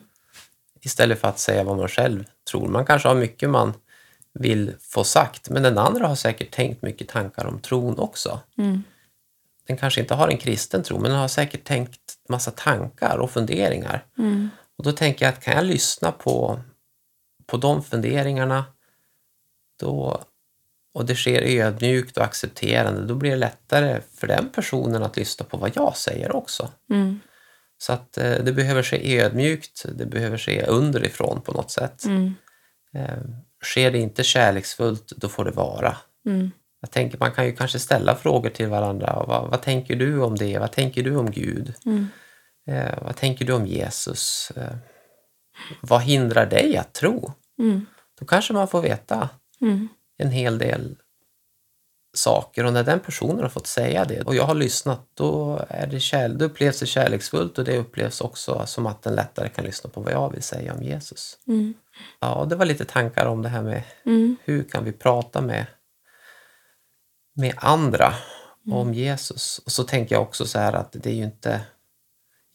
Istället 0.82 1.20
för 1.20 1.28
att 1.28 1.40
säga 1.40 1.64
vad 1.64 1.78
man 1.78 1.88
själv 1.88 2.24
tror. 2.52 2.68
Man 2.68 2.86
kanske 2.86 3.08
har 3.08 3.16
mycket 3.16 3.50
man 3.50 3.74
vill 4.34 4.74
få 4.80 5.04
sagt, 5.04 5.50
men 5.50 5.64
den 5.64 5.78
andra 5.78 6.08
har 6.08 6.16
säkert 6.16 6.52
tänkt 6.52 6.82
mycket 6.82 7.08
tankar 7.08 7.46
om 7.46 7.60
tron 7.60 8.00
också. 8.00 8.40
Mm. 8.58 8.84
Den 9.70 9.78
kanske 9.78 10.02
inte 10.02 10.14
har 10.14 10.28
en 10.28 10.38
kristen 10.38 10.84
tro, 10.84 11.00
men 11.00 11.12
den 11.12 11.20
har 11.20 11.28
säkert 11.28 11.64
tänkt 11.64 12.00
massa 12.30 12.52
tankar 12.52 13.18
och 13.18 13.32
funderingar. 13.32 14.06
Mm. 14.18 14.50
Och 14.78 14.84
då 14.84 14.92
tänker 14.92 15.26
jag 15.26 15.34
att 15.34 15.44
kan 15.44 15.56
jag 15.56 15.66
lyssna 15.66 16.12
på, 16.12 16.60
på 17.46 17.58
de 17.58 17.84
funderingarna 17.84 18.66
då, 19.80 20.22
och 20.94 21.06
det 21.06 21.16
sker 21.16 21.42
ödmjukt 21.42 22.18
och 22.18 22.24
accepterande, 22.24 23.06
då 23.06 23.16
blir 23.16 23.30
det 23.30 23.38
lättare 23.38 24.02
för 24.16 24.28
den 24.28 24.50
personen 24.50 25.04
att 25.04 25.18
lyssna 25.18 25.46
på 25.46 25.58
vad 25.58 25.72
jag 25.76 25.98
säger 25.98 26.36
också. 26.36 26.72
Mm. 26.92 27.20
Så 27.78 27.94
att 27.94 28.18
eh, 28.18 28.44
det 28.44 28.54
behöver 28.54 28.84
ske 28.84 29.20
ödmjukt, 29.20 29.86
det 29.96 30.06
behöver 30.06 30.38
ske 30.38 30.64
underifrån 30.64 31.42
på 31.42 31.52
något 31.52 31.72
sätt. 31.72 32.06
Mm. 32.06 32.34
Eh, 32.94 33.20
sker 33.64 33.92
det 33.92 34.00
inte 34.00 34.24
kärleksfullt, 34.24 35.14
då 35.18 35.30
får 35.30 35.46
det 35.46 35.52
vara. 35.52 35.98
Mm. 36.26 36.52
Jag 36.82 36.92
tänker 36.92 37.18
man 37.18 37.32
kan 37.32 37.46
ju 37.46 37.56
kanske 37.56 37.80
ställa 37.80 38.16
frågor 38.16 38.50
till 38.50 38.68
varandra. 38.68 39.24
Vad, 39.28 39.50
vad 39.50 39.62
tänker 39.62 39.96
du 39.96 40.22
om 40.22 40.36
det? 40.36 40.60
Vad 40.60 40.72
tänker 40.72 41.04
du 41.04 41.16
om 41.16 41.32
Gud? 41.32 41.74
Mm. 41.86 42.08
Eh, 42.70 43.04
vad 43.04 43.16
tänker 43.16 43.46
du 43.46 43.54
om 43.54 43.66
Jesus? 43.66 44.52
Eh, 44.56 44.76
vad 45.82 46.02
hindrar 46.02 46.46
dig 46.46 46.78
att 46.78 46.94
tro? 46.94 47.34
Mm. 47.60 47.86
Då 48.20 48.26
kanske 48.26 48.54
man 48.54 48.68
får 48.68 48.82
veta 48.82 49.30
Mm. 49.62 49.88
en 50.18 50.32
hel 50.32 50.58
del 50.58 50.96
saker 52.18 52.66
och 52.66 52.74
när 52.74 52.84
den 52.84 53.00
personen 53.00 53.40
har 53.40 53.50
fått 53.50 53.68
säga 53.68 54.06
det 54.06 54.22
och 54.22 54.36
jag 54.36 54.44
har 54.44 54.56
lyssnat 54.56 55.08
då, 55.14 55.60
är 55.70 55.88
det 55.88 56.00
kär, 56.00 56.30
då 56.30 56.46
upplevs 56.46 56.80
det 56.80 56.86
kärleksfullt 56.86 57.58
och 57.58 57.66
det 57.66 57.78
upplevs 57.78 58.22
också 58.22 58.64
som 58.66 58.86
att 58.86 59.02
den 59.02 59.16
lättare 59.16 59.50
kan 59.50 59.66
lyssna 59.66 59.90
på 59.90 60.02
vad 60.02 60.14
jag 60.14 60.32
vill 60.34 60.44
säga 60.44 60.74
om 60.74 60.84
Jesus. 60.84 61.38
Mm. 61.48 61.74
Ja, 62.20 62.46
det 62.50 62.56
var 62.56 62.66
lite 62.66 62.86
tankar 62.86 63.26
om 63.26 63.42
det 63.42 63.50
här 63.50 63.62
med 63.64 63.84
Mm. 64.06 64.36
hur 64.44 64.64
kan 64.64 64.84
vi 64.84 64.92
prata 64.92 65.42
med, 65.42 65.66
med 67.40 67.54
andra 67.58 68.14
om 68.72 68.94
Jesus. 68.94 69.62
Och 69.66 69.72
så 69.72 69.84
tänker 69.84 70.16
jag 70.16 70.22
också 70.22 70.46
så 70.46 70.60
här 70.60 70.74
att 70.74 70.92
det 70.92 71.10
är 71.10 71.14
ju 71.14 71.24
inte, 71.24 71.62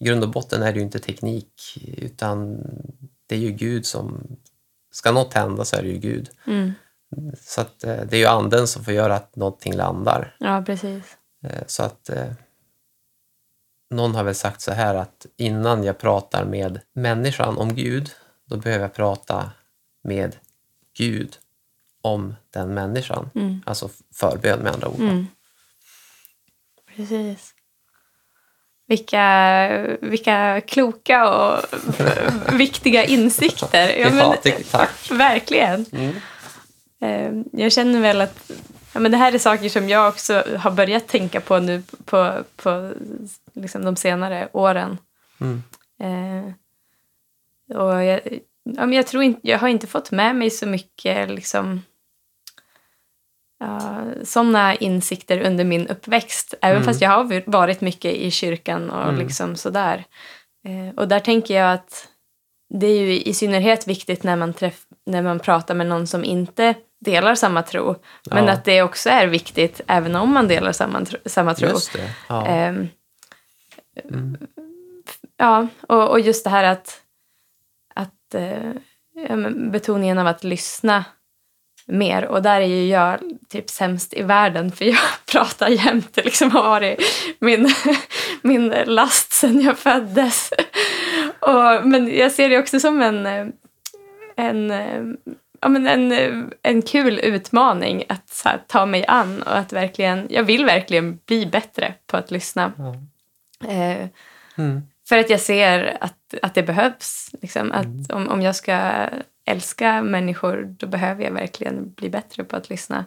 i 0.01 0.05
grund 0.05 0.25
och 0.25 0.31
botten 0.31 0.63
är 0.63 0.73
det 0.73 0.79
ju 0.79 0.85
inte 0.85 0.99
teknik 0.99 1.79
utan 1.97 2.61
det 3.27 3.35
är 3.35 3.39
ju 3.39 3.51
Gud 3.51 3.87
som, 3.87 4.37
ska 4.93 5.13
något 5.13 5.35
hända 5.35 5.65
så 5.65 5.77
är 5.77 5.83
det 5.83 5.89
ju 5.89 5.99
Gud. 5.99 6.31
Mm. 6.47 6.73
Så 7.41 7.61
att 7.61 7.85
eh, 7.85 7.97
det 7.97 8.17
är 8.17 8.21
ju 8.21 8.27
anden 8.27 8.67
som 8.67 8.85
får 8.85 8.95
göra 8.95 9.17
att 9.17 9.37
någonting 9.37 9.75
landar. 9.75 10.37
Ja, 10.41 10.63
precis. 10.67 11.17
Eh, 11.45 11.63
Så 11.67 11.83
att 11.83 12.09
eh, 12.09 12.33
någon 13.91 14.15
har 14.15 14.25
väl 14.25 14.35
sagt 14.35 14.61
så 14.61 14.73
här 14.73 14.95
att 14.95 15.27
innan 15.37 15.85
jag 15.85 15.99
pratar 15.99 16.45
med 16.45 16.81
människan 16.93 17.59
om 17.59 17.75
Gud, 17.75 18.11
då 18.45 18.57
behöver 18.57 18.85
jag 18.85 18.95
prata 18.95 19.51
med 20.03 20.37
Gud 20.97 21.39
om 22.05 22.35
den 22.51 22.75
människan. 22.75 23.31
Mm. 23.35 23.63
Alltså 23.67 23.89
förbön 24.15 24.61
med 24.61 24.73
andra 24.73 24.89
ord. 24.89 25.01
Mm. 25.01 25.27
Precis. 26.97 27.55
Vilka, 28.87 29.97
vilka 30.01 30.61
kloka 30.61 31.29
och 31.31 31.65
viktiga 32.53 33.05
insikter. 33.05 33.89
Ja, 33.99 34.11
men, 34.11 34.55
tack. 34.71 35.11
Verkligen. 35.11 35.87
Mm. 35.93 36.15
Eh, 37.01 37.45
Jag 37.63 37.73
känner 37.73 38.01
väl 38.01 38.21
att 38.21 38.51
ja, 38.93 39.01
men 39.01 39.11
det 39.13 39.17
här 39.19 39.33
är 39.33 39.39
saker 39.39 39.69
som 39.69 39.89
jag 39.89 40.09
också 40.09 40.45
har 40.59 40.71
börjat 40.71 41.09
tänka 41.09 41.41
på 41.41 41.59
nu 41.59 41.83
på, 42.05 42.45
på 42.57 42.93
liksom 43.53 43.85
de 43.85 43.97
senare 43.97 44.49
åren. 44.53 44.99
Mm. 45.41 45.63
Eh, 46.01 46.53
och 47.79 48.05
jag, 48.05 48.21
ja, 48.63 48.87
men 48.87 48.93
jag, 48.93 49.07
tror 49.07 49.23
inte, 49.23 49.49
jag 49.49 49.59
har 49.59 49.69
inte 49.69 49.87
fått 49.87 50.11
med 50.11 50.37
mig 50.37 50.51
så 50.51 50.67
mycket 50.67 51.31
liksom, 51.31 51.83
ja, 53.67 54.05
sådana 54.25 54.75
insikter 54.75 55.41
under 55.41 55.65
min 55.65 55.87
uppväxt. 55.89 56.55
Även 56.63 56.77
Mm. 56.77 56.87
fast 56.87 57.01
jag 57.01 57.11
har 57.11 57.51
varit 57.51 57.81
mycket 57.81 58.15
i 58.15 58.31
kyrkan 58.31 58.91
och 58.91 59.09
Mm. 59.09 59.17
liksom 59.27 59.57
sådär. 59.57 60.05
Eh, 60.69 60.95
och 60.97 61.09
där 61.09 61.21
tänker 61.21 61.55
jag 61.61 61.73
att 61.73 62.09
det 62.75 62.87
är 62.87 63.01
ju 63.01 63.21
i 63.21 63.35
synnerhet 63.35 63.87
viktigt 63.89 64.23
när 64.23 64.37
man, 64.37 64.55
träff, 64.55 64.83
när 65.07 65.23
man 65.23 65.39
pratar 65.39 65.75
med 65.75 65.87
någon 65.87 66.07
som 66.07 66.25
inte 66.25 66.75
delar 67.05 67.35
samma 67.35 67.63
tro. 67.63 67.95
Men 68.31 68.45
Ja. 68.45 68.53
att 68.53 68.65
det 68.65 68.83
också 68.83 69.11
är 69.11 69.27
viktigt 69.27 69.81
även 69.87 70.17
om 70.17 70.33
man 70.33 70.49
delar 70.49 70.73
samma, 70.73 71.05
tro- 71.05 71.19
samma 71.27 71.55
tro. 71.55 71.69
Ja. 72.29 72.47
Ehm, 72.47 72.89
Mm. 74.11 74.37
Ja, 75.37 75.69
och, 75.89 76.11
och 76.11 76.21
just 76.21 76.45
det 76.45 76.51
här 76.51 76.65
att, 76.65 77.01
att 77.95 78.35
eh, 78.35 78.71
ja, 79.29 79.37
men 79.37 79.71
betoningen 79.71 80.19
av 80.19 80.27
att 80.27 80.45
lyssna 80.45 81.05
mer. 81.87 82.25
Och 82.25 82.43
där 82.43 82.61
är 82.61 82.67
ju 82.67 82.89
jag 82.89 83.19
typ 83.49 83.71
sämst 83.71 84.15
i 84.15 84.23
världen 84.23 84.73
för 84.73 84.85
jag 84.85 84.99
pratar 85.33 85.69
jämt. 85.69 86.09
Det 86.15 86.25
liksom 86.25 86.51
har 86.51 86.63
varit 86.63 87.01
min, 87.39 87.75
min 88.43 88.69
last 88.69 89.33
sen 89.33 89.61
jag 89.61 89.79
föddes. 89.79 90.51
Och, 91.41 91.87
men 91.87 92.17
jag 92.19 92.33
ser 92.33 92.49
det 92.51 92.59
också 92.59 92.81
som 92.81 93.03
en, 93.03 93.27
eh, 93.27 93.47
en, 94.37 94.71
eh, 94.71 95.03
ja, 95.61 95.69
men 95.69 95.87
en, 95.87 96.13
eh, 96.13 96.45
en 96.63 96.83
kul 96.83 97.19
utmaning 97.19 98.05
att 98.09 98.43
här, 98.45 98.61
ta 98.67 98.87
mig 98.87 99.05
an. 99.09 99.43
Och 99.43 99.57
att 99.59 99.73
verkligen, 99.73 100.27
jag 100.31 100.43
vill 100.43 100.65
verkligen 100.65 101.19
bli 101.27 101.47
bättre 101.47 101.95
på 102.07 102.17
att 102.17 102.31
lyssna. 102.31 102.73
Ja. 102.79 102.95
Eh, 103.71 104.07
Mm. 104.59 104.83
för 105.09 105.19
att 105.19 105.31
jag 105.31 105.41
ser 105.41 105.97
att, 106.01 106.35
att 106.43 106.55
det 106.55 106.63
behövs. 106.63 107.31
Liksom. 107.43 107.73
Att 107.73 107.85
Mm. 107.85 108.05
om, 108.13 108.29
om 108.29 108.43
jag 108.43 108.57
ska 108.57 109.07
älska 109.47 110.03
människor 110.03 110.75
då 110.79 110.87
behöver 110.87 111.25
jag 111.25 111.31
verkligen 111.33 111.93
bli 111.93 112.11
bättre 112.11 112.45
på 112.45 112.57
att 112.57 112.71
lyssna. 112.71 113.05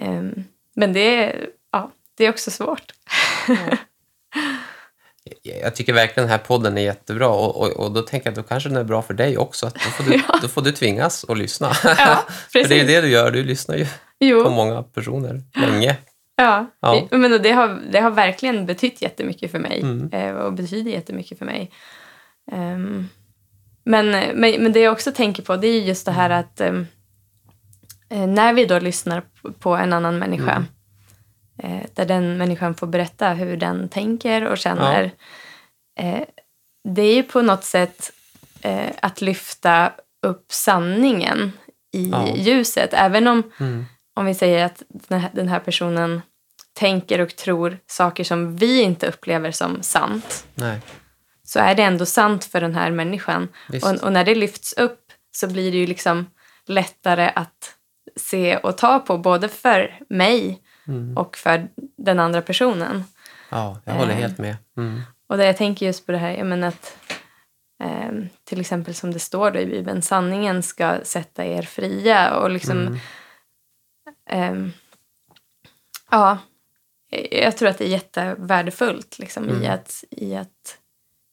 Ehm, 0.00 0.44
men 0.74 0.92
det 0.92 1.24
är, 1.24 1.46
ja, 1.72 1.90
det 2.16 2.24
är 2.26 2.30
också 2.30 2.50
svårt. 2.50 2.92
Jag 5.42 5.74
tycker 5.74 5.92
verkligen 5.92 6.28
den 6.28 6.38
här 6.38 6.44
podden 6.46 6.78
är 6.78 6.82
jättebra 6.82 7.28
och, 7.28 7.56
och, 7.60 7.70
och 7.70 7.92
då 7.92 8.02
tänker 8.02 8.26
jag 8.26 8.32
att 8.32 8.36
då 8.36 8.42
kanske 8.42 8.68
den 8.68 8.78
är 8.78 8.84
bra 8.84 9.02
för 9.02 9.14
dig 9.14 9.38
också. 9.38 9.66
Att 9.66 9.74
då, 9.74 9.80
får 9.80 10.04
du, 10.04 10.12
Ja. 10.28 10.38
då 10.42 10.48
får 10.48 10.62
du 10.62 10.72
tvingas 10.72 11.24
att 11.28 11.38
lyssna. 11.38 11.66
Ja, 11.84 12.24
för 12.52 12.58
det 12.58 12.58
är 12.64 12.68
precis. 12.68 12.86
det 12.86 13.00
du 13.00 13.08
gör, 13.08 13.30
du 13.30 13.44
lyssnar 13.44 13.76
ju 13.76 13.84
på 13.84 13.90
Jo, 14.20 14.50
många 14.50 14.82
personer 14.82 15.42
länge. 15.54 15.96
ja. 16.36 16.66
Ja. 16.80 17.06
Men 17.10 17.42
det, 17.42 17.50
har, 17.52 17.80
det 17.92 18.00
har 18.00 18.10
verkligen 18.10 18.66
betytt 18.66 19.02
jättemycket 19.02 19.50
för 19.50 19.58
mig. 19.58 19.80
Mm. 19.80 20.10
eh, 20.12 20.34
Och 20.34 20.52
betyder 20.52 20.90
jättemycket 20.90 21.38
för 21.38 21.44
mig. 21.46 21.70
Ehm, 22.52 23.08
men, 23.84 24.10
men, 24.40 24.62
men 24.62 24.72
det 24.72 24.80
jag 24.80 24.92
också 24.92 25.12
tänker 25.12 25.42
på 25.42 25.56
det 25.56 25.66
är 25.66 25.80
just 25.80 26.06
det 26.06 26.12
här 26.12 26.30
att 26.30 26.60
ehm, 26.60 26.86
eh, 28.08 28.26
när 28.26 28.52
vi 28.52 28.64
då 28.66 28.78
lyssnar 28.78 29.22
på- 29.58 29.76
en 29.76 29.92
annan 29.92 30.18
människa 30.18 30.64
eh, 31.62 31.80
där 31.94 32.06
den 32.06 32.36
människan 32.38 32.74
får 32.74 32.86
berätta 32.86 33.28
hur 33.32 33.56
den 33.56 33.88
tänker 33.88 34.44
och 34.46 34.58
känner. 34.58 35.10
Eh, 36.00 36.20
det 36.88 37.02
är 37.02 37.14
ju 37.14 37.22
på 37.22 37.42
något 37.42 37.64
sätt 37.64 38.12
eh, 38.60 38.90
att 39.02 39.20
lyfta 39.20 39.92
upp 40.26 40.46
sanningen 40.52 41.52
i 41.94 42.10
Ja. 42.10 42.28
ljuset. 42.36 42.90
Även 42.92 43.26
om, 43.28 43.42
Mm. 43.60 43.84
om 44.16 44.24
vi 44.26 44.34
säger 44.34 44.64
att 44.64 44.82
den 44.88 45.20
här, 45.20 45.30
den 45.34 45.48
här 45.48 45.58
personen 45.60 46.22
tänker 46.72 47.18
och 47.20 47.36
tror 47.36 47.78
saker 47.86 48.24
som 48.24 48.56
vi 48.56 48.82
inte 48.82 49.06
upplever 49.06 49.50
som 49.50 49.82
sant 49.82 50.46
Nej, 50.54 50.80
så 51.52 51.58
är 51.58 51.74
det 51.74 51.82
ändå 51.82 52.06
sant 52.06 52.44
för 52.44 52.60
den 52.60 52.74
här 52.74 52.90
människan. 52.90 53.48
Och, 53.82 54.02
och 54.04 54.12
när 54.12 54.24
det 54.24 54.34
lyfts 54.34 54.72
upp 54.72 55.12
så 55.32 55.46
blir 55.48 55.72
det 55.72 55.78
ju 55.78 55.86
liksom 55.86 56.26
lättare 56.66 57.30
att 57.34 57.74
se 58.16 58.56
och 58.56 58.78
ta 58.78 58.98
på 58.98 59.18
både 59.18 59.48
för 59.48 59.98
mig 60.08 60.62
Mm. 60.88 61.16
och 61.18 61.36
för 61.36 61.68
den 61.96 62.20
andra 62.20 62.42
personen. 62.42 63.04
Ja, 63.50 63.80
jag 63.84 63.94
håller 63.94 64.10
Eh. 64.12 64.16
helt 64.18 64.38
med. 64.38 64.56
Mm. 64.76 65.00
Och 65.26 65.36
där 65.36 65.44
jag 65.44 65.56
tänker 65.56 65.86
just 65.86 66.06
på 66.06 66.12
det 66.12 66.18
här, 66.18 66.30
jag 66.30 66.46
menar 66.46 66.68
att 66.68 66.96
ehm, 67.84 68.28
till 68.44 68.60
exempel 68.60 68.94
som 68.94 69.12
det 69.12 69.18
står 69.18 69.50
då 69.50 69.58
i 69.58 69.66
Bibeln, 69.66 70.02
sanningen 70.02 70.62
ska 70.62 70.98
sätta 71.04 71.44
er 71.44 71.62
fria 71.62 72.36
och 72.36 72.50
liksom 72.50 72.78
Mm. 72.78 72.98
ehm, 74.30 74.72
ja, 76.10 76.38
jag 77.30 77.56
tror 77.56 77.68
att 77.68 77.78
det 77.78 77.84
är 77.84 77.88
jättevärdefullt 77.88 79.18
liksom, 79.18 79.48
i, 79.48 79.52
Mm. 79.52 79.70
att, 79.74 80.04
i 80.10 80.36
att 80.36 80.78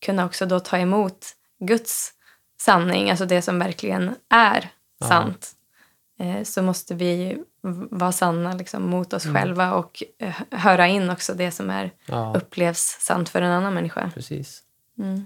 kunna 0.06 0.26
också 0.26 0.46
då 0.46 0.60
ta 0.60 0.78
emot 0.78 1.26
Guds 1.60 2.14
sanning, 2.62 3.10
alltså 3.10 3.26
det 3.26 3.42
som 3.42 3.60
verkligen 3.60 4.16
är 4.30 4.72
Ja. 5.00 5.08
sant. 5.08 5.52
Eh, 6.20 6.44
så 6.44 6.62
måste 6.62 6.96
vi 6.96 7.38
vara 7.92 8.12
sanna 8.12 8.54
liksom, 8.54 8.90
mot 8.90 9.14
oss 9.14 9.26
Mm. 9.26 9.36
själva 9.42 9.74
och 9.74 10.04
eh, 10.20 10.36
höra 10.52 10.88
in 10.88 11.10
också 11.10 11.34
det 11.34 11.52
som 11.52 11.70
är 11.70 11.92
Ja, 12.06 12.34
upplevs 12.38 12.98
sant 13.00 13.30
för 13.30 13.42
en 13.42 13.52
annan 13.52 13.74
människa. 13.74 14.12
precis. 14.16 14.64
Mm. 15.00 15.26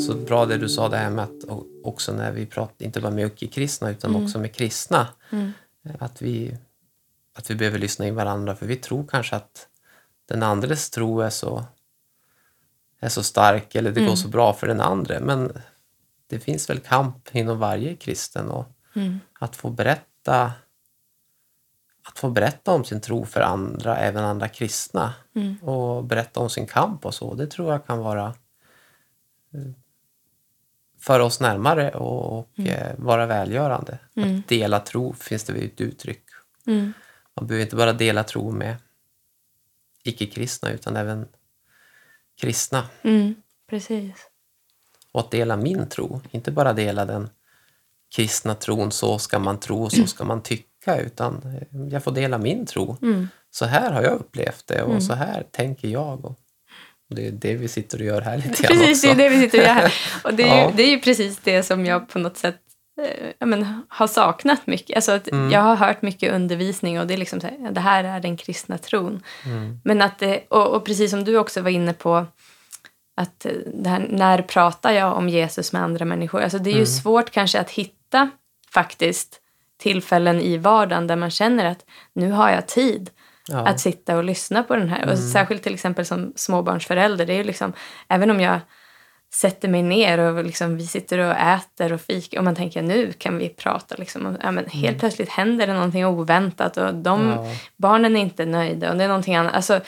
Så 0.00 0.14
bra 0.14 0.46
det 0.46 0.56
du 0.58 0.68
sa 0.68 0.88
det 0.88 0.96
här 0.96 1.10
med 1.10 1.24
att 1.24 1.44
också 1.84 2.12
när 2.12 2.32
vi 2.32 2.46
pratar, 2.46 2.84
inte 2.86 3.00
bara 3.00 3.12
med 3.12 3.26
icke-kristna 3.26 3.90
utan 3.90 4.10
Mm. 4.10 4.24
också 4.24 4.38
med 4.38 4.54
kristna, 4.54 5.08
Mm. 5.30 5.52
att 5.98 6.22
vi, 6.22 6.56
att 7.38 7.50
vi 7.50 7.54
behöver 7.54 7.78
lyssna 7.78 8.06
in 8.06 8.14
varandra 8.14 8.56
för 8.56 8.66
vi 8.66 8.76
tror 8.76 9.06
kanske 9.06 9.36
att 9.36 9.66
den 10.30 10.42
andres 10.42 10.90
tro 10.90 11.20
är 11.20 11.30
så, 11.30 11.64
är 13.00 13.08
så 13.08 13.22
stark 13.22 13.74
eller 13.74 13.92
det 13.92 14.00
Mm. 14.00 14.08
går 14.10 14.16
så 14.16 14.28
bra 14.28 14.52
för 14.52 14.66
den 14.66 14.80
andra. 14.80 15.20
Men 15.20 15.52
det 16.26 16.40
finns 16.40 16.70
väl 16.70 16.78
kamp 16.80 17.34
inom 17.36 17.58
varje 17.58 17.96
kristen 17.96 18.48
och 18.50 18.66
Mm. 18.94 19.20
att 19.40 19.56
få 19.56 19.70
berätta 19.70 20.52
att 22.08 22.18
få 22.18 22.30
berätta 22.30 22.72
om 22.72 22.84
sin 22.84 23.00
tro 23.00 23.24
för 23.26 23.40
andra, 23.40 23.96
även 23.96 24.24
andra 24.24 24.48
kristna 24.48 25.14
Mm. 25.34 25.56
och 25.56 26.04
berätta 26.04 26.40
om 26.40 26.50
sin 26.50 26.66
kamp 26.66 27.04
och 27.06 27.14
så, 27.14 27.34
det 27.34 27.46
tror 27.46 27.72
jag 27.72 27.86
kan 27.86 27.98
vara 27.98 28.26
eh, 29.54 29.70
föra 30.98 31.24
oss 31.24 31.40
närmare 31.40 31.90
och, 31.90 32.38
och 32.38 32.58
eh, 32.60 32.94
vara 32.98 33.26
välgörande. 33.26 33.98
Mm. 34.16 34.38
Att 34.38 34.48
dela 34.48 34.80
tro 34.80 35.12
finns 35.12 35.44
det 35.44 35.52
ett 35.52 35.80
uttryck. 35.80 36.24
Mm. 36.66 36.92
Man 37.34 37.46
behöver 37.46 37.64
inte 37.64 37.76
bara 37.76 37.92
dela 37.92 38.24
tro 38.24 38.50
med 38.52 38.76
icke-kristna 40.04 40.70
utan 40.70 40.96
även 40.96 41.26
kristna. 42.40 42.86
Mm. 43.02 43.34
Precis. 43.70 44.12
Och 45.12 45.20
att 45.20 45.30
dela 45.30 45.56
min 45.56 45.88
tro, 45.88 46.20
inte 46.30 46.50
bara 46.50 46.72
dela 46.72 47.04
den 47.04 47.30
kristna 48.16 48.54
tron, 48.54 48.92
så 48.92 49.18
ska 49.18 49.38
man 49.38 49.60
tro, 49.60 49.90
så 49.90 50.06
ska 50.06 50.24
man 50.24 50.42
tycka, 50.42 51.00
utan 51.00 51.42
eh, 51.42 51.78
jag 51.92 52.04
får 52.04 52.12
dela 52.12 52.38
min 52.38 52.66
tro. 52.66 52.96
Mm. 53.02 53.28
Så 53.50 53.64
här 53.64 53.92
har 53.92 54.02
jag 54.02 54.12
upplevt 54.12 54.66
det 54.66 54.82
och 54.82 55.02
så 55.02 55.14
här 55.14 55.46
tänker 55.50 55.88
jag. 55.88 56.24
Och 56.24 56.40
och 57.10 57.16
det 57.16 57.26
är 57.26 57.32
det 57.32 57.54
vi 57.54 57.68
sitter 57.68 57.98
och 57.98 58.04
gör 58.04 58.20
här 58.20 58.36
lite 58.36 58.62
grann 58.62 58.78
Precis, 58.78 59.02
det 59.02 59.08
också. 59.10 59.20
är 59.22 59.24
det 59.30 59.36
vi 59.36 59.40
sitter 59.40 59.58
och 59.58 59.64
gör 59.64 59.74
här. 59.74 59.94
Och 60.24 60.34
det 60.34 60.42
är, 60.42 60.46
Ja. 60.58 60.70
ju, 60.70 60.76
det 60.76 60.82
är 60.82 60.90
ju 60.90 61.00
precis 61.00 61.38
det 61.38 61.62
som 61.62 61.86
jag 61.86 62.08
på 62.08 62.18
något 62.18 62.36
sätt 62.36 62.60
eh, 63.04 63.46
men, 63.46 63.82
har 63.88 64.06
saknat 64.06 64.66
mycket. 64.66 64.96
Alltså 64.96 65.12
att 65.12 65.28
Mm. 65.28 65.50
Jag 65.50 65.60
har 65.60 65.76
hört 65.76 66.02
mycket 66.02 66.32
undervisning 66.34 67.00
och 67.00 67.06
det 67.06 67.14
är 67.14 67.18
liksom 67.18 67.40
så 67.40 67.46
här, 67.46 67.70
det 67.70 67.80
här 67.80 68.04
är 68.04 68.20
den 68.20 68.36
kristna 68.36 68.78
tron. 68.78 69.22
Mm. 69.44 69.80
Men 69.84 70.02
att 70.02 70.18
det, 70.18 70.44
och, 70.48 70.66
och 70.66 70.84
precis 70.84 71.10
som 71.10 71.24
du 71.24 71.36
också 71.38 71.60
var 71.60 71.70
inne 71.70 71.92
på, 71.92 72.26
att 73.16 73.46
eh, 73.46 73.52
det 73.74 73.88
här, 73.88 74.06
när 74.10 74.42
pratar 74.42 74.92
jag 74.92 75.16
om 75.16 75.28
Jesus 75.28 75.72
med 75.72 75.82
andra 75.82 76.04
människor? 76.04 76.40
Alltså 76.42 76.58
det 76.58 76.70
är 76.70 76.72
ju 76.72 76.76
Mm. 76.76 76.86
svårt 76.86 77.30
kanske 77.30 77.60
att 77.60 77.70
hitta 77.70 78.30
faktiskt 78.74 79.40
tillfällen 79.78 80.40
i 80.40 80.56
vardagen 80.56 81.06
där 81.06 81.16
man 81.16 81.30
känner 81.30 81.64
att 81.64 81.84
nu 82.12 82.30
har 82.30 82.50
jag 82.50 82.66
tid 82.68 83.10
Ja. 83.48 83.58
att 83.66 83.80
sitta 83.80 84.16
och 84.16 84.24
lyssna 84.24 84.62
på 84.62 84.76
den 84.76 84.88
här. 84.88 85.12
Och 85.12 85.18
särskilt 85.18 85.62
till 85.62 85.74
exempel 85.74 86.06
som 86.06 86.32
småbarnsförälder. 86.36 87.26
Det 87.26 87.32
är 87.32 87.36
ju 87.36 87.44
liksom, 87.44 87.72
även 88.08 88.30
om 88.30 88.40
jag 88.40 88.60
sätter 89.34 89.68
mig 89.68 89.82
ner 89.82 90.18
och 90.18 90.44
liksom, 90.44 90.76
vi 90.76 90.86
sitter 90.86 91.18
och 91.18 91.34
äter 91.36 91.92
och 91.92 92.00
fika 92.00 92.38
och 92.38 92.44
man 92.44 92.54
tänker 92.54 92.82
nu 92.82 93.12
kan 93.12 93.38
vi 93.38 93.48
prata. 93.48 93.94
Liksom, 93.98 94.26
och, 94.26 94.36
ja, 94.42 94.50
men 94.50 94.66
helt 94.66 94.98
plötsligt 94.98 95.28
händer 95.28 95.66
det 95.66 95.74
någonting 95.74 96.06
oväntat 96.06 96.76
och 96.76 96.94
de, 96.94 97.28
Ja. 97.28 97.46
barnen 97.76 98.16
är 98.16 98.20
inte 98.20 98.46
nöjda 98.46 98.90
och 98.90 98.96
det 98.98 99.04
är 99.04 99.08
någonting 99.08 99.36
annat. 99.36 99.54
Alltså, 99.54 99.80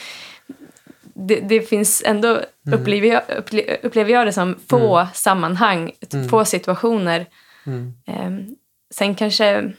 det, 1.14 1.40
det 1.40 1.61
finns 1.61 2.02
ändå, 2.07 2.40
upplever, 2.72 3.09
jag, 3.09 3.22
upple, 3.38 3.76
upplever 3.83 4.12
jag 4.12 4.26
det 4.26 4.33
som, 4.33 4.57
få 4.68 5.07
sammanhang, 5.14 5.92
få 6.31 6.44
situationer. 6.44 7.26
Mm. 7.66 7.94
Ehm, 8.07 8.57
sen 8.94 9.14
kanske 9.14 9.72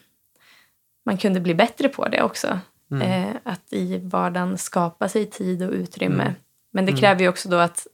man 1.06 1.18
kunde 1.18 1.40
bli 1.40 1.56
bättre 1.56 1.90
på 1.90 2.08
det 2.08 2.22
också. 2.22 2.60
Mm. 2.92 3.12
Eh, 3.12 3.36
att 3.44 3.74
i 3.74 3.98
vardagen 3.98 4.58
skapa 4.58 5.10
sig 5.10 5.26
tid 5.26 5.64
och 5.64 5.72
utrymme. 5.72 6.24
Mm. 6.24 6.36
Men 6.72 6.86
det 6.86 6.92
kräver 6.92 7.22
ju 7.22 7.28
också 7.30 7.50
då 7.50 7.58
att 7.58 7.88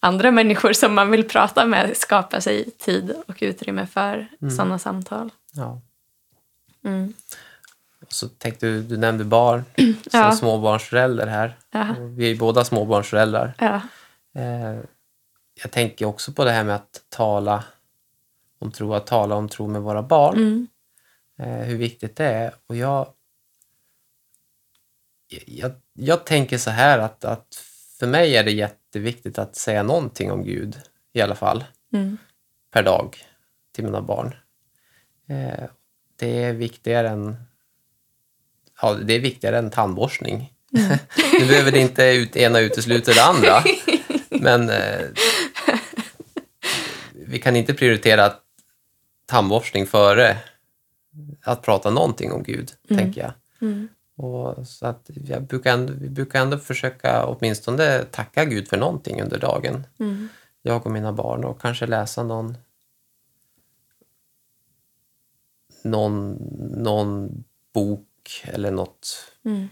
andra 0.00 0.30
människor 0.30 0.72
som 0.72 0.94
man 0.94 1.10
vill 1.10 1.28
prata 1.28 1.66
med 1.66 1.96
skapar 1.96 2.40
sig 2.40 2.70
tid 2.70 3.14
och 3.26 3.36
utrymme 3.40 3.86
för 3.86 4.28
Mm. 4.42 4.50
sådana 4.56 4.78
samtal. 4.78 5.30
Ja. 5.52 5.80
Mm. 6.84 7.12
Så 8.08 8.28
tänkte 8.28 8.66
du, 8.66 8.82
du 8.82 8.96
nämnde 8.96 9.24
barn 9.24 9.64
som 9.76 9.94
Ja. 10.12 10.32
småbarnsförälder 10.32 11.26
här. 11.26 11.58
Ja. 11.70 11.94
Vi 11.98 12.24
är 12.24 12.28
ju 12.28 12.36
båda 12.38 12.64
småbarnsföräldrar. 12.64 13.54
Ja. 13.58 13.80
Eh, 14.40 14.80
jag 15.62 15.70
tänker 15.70 16.04
också 16.06 16.32
på 16.32 16.44
det 16.44 16.50
här 16.50 16.64
med 16.64 16.74
att 16.74 17.02
tala 17.08 17.64
om 18.58 18.72
tro, 18.72 18.94
att 18.94 19.06
tala 19.06 19.34
om 19.34 19.48
tro 19.48 19.66
med 19.68 19.82
våra 19.82 20.02
barn. 20.02 20.36
Mm. 20.36 20.66
eh, 21.38 21.66
hur 21.66 21.76
viktigt 21.76 22.16
det 22.16 22.24
är. 22.24 22.52
Och 22.66 22.76
jag, 22.76 23.06
jag, 25.46 25.72
jag 25.92 26.26
tänker 26.26 26.58
så 26.58 26.70
här 26.70 26.98
att, 26.98 27.24
att 27.24 27.54
för 27.98 28.06
mig 28.06 28.36
är 28.36 28.44
det 28.44 28.50
jätteviktigt 28.88 29.38
att 29.38 29.56
säga 29.56 29.82
någonting 29.82 30.32
om 30.32 30.44
Gud 30.44 30.76
i 31.12 31.20
alla 31.20 31.34
fall 31.34 31.64
Mm. 31.92 32.18
per 32.72 32.82
dag 32.82 33.16
till 33.72 33.84
mina 33.84 34.02
barn. 34.02 34.34
Eh, 35.28 35.64
det 36.16 36.42
är 36.42 36.52
viktigare 36.52 37.08
än 37.08 37.36
ja, 38.82 38.94
det 38.94 39.14
är 39.14 39.20
viktigare 39.20 39.58
än 39.58 39.70
tandborstning. 39.70 40.52
nu 41.40 41.46
behöver 41.46 41.72
det 41.72 41.78
inte 41.78 42.04
ut, 42.04 42.36
ena 42.36 42.60
utesluta 42.60 43.12
det 43.12 43.24
andra. 43.24 43.62
men 44.28 44.70
eh, 44.70 45.06
vi 47.12 47.38
kan 47.38 47.56
inte 47.56 47.74
prioritera 47.74 48.32
tandborstning 49.26 49.86
före 49.86 50.36
att 51.42 51.62
prata 51.62 51.90
någonting 51.90 52.32
om 52.32 52.42
Gud, 52.42 52.70
tänker 52.88 53.20
jag. 53.20 53.32
Mm. 53.60 53.88
Och 54.18 54.68
så 54.68 54.86
att 54.86 55.10
jag 55.26 55.42
brukar 55.42 55.72
ändå, 55.72 55.92
vi 55.92 56.08
brukar 56.08 56.42
ändå 56.42 56.58
försöka 56.58 57.26
åtminstone 57.26 58.04
tacka 58.04 58.44
Gud 58.44 58.68
för 58.68 58.76
någonting 58.76 59.22
under 59.22 59.38
dagen. 59.38 59.86
Mm. 59.98 60.28
Jag 60.62 60.86
och 60.86 60.92
mina 60.92 61.12
barn 61.12 61.44
och 61.44 61.60
kanske 61.60 61.86
läsa 61.86 62.22
någon 62.22 62.56
någon, 65.82 66.32
någon 66.82 67.44
bok 67.74 68.44
eller 68.44 68.70
något 68.70 69.32
Mm. 69.44 69.68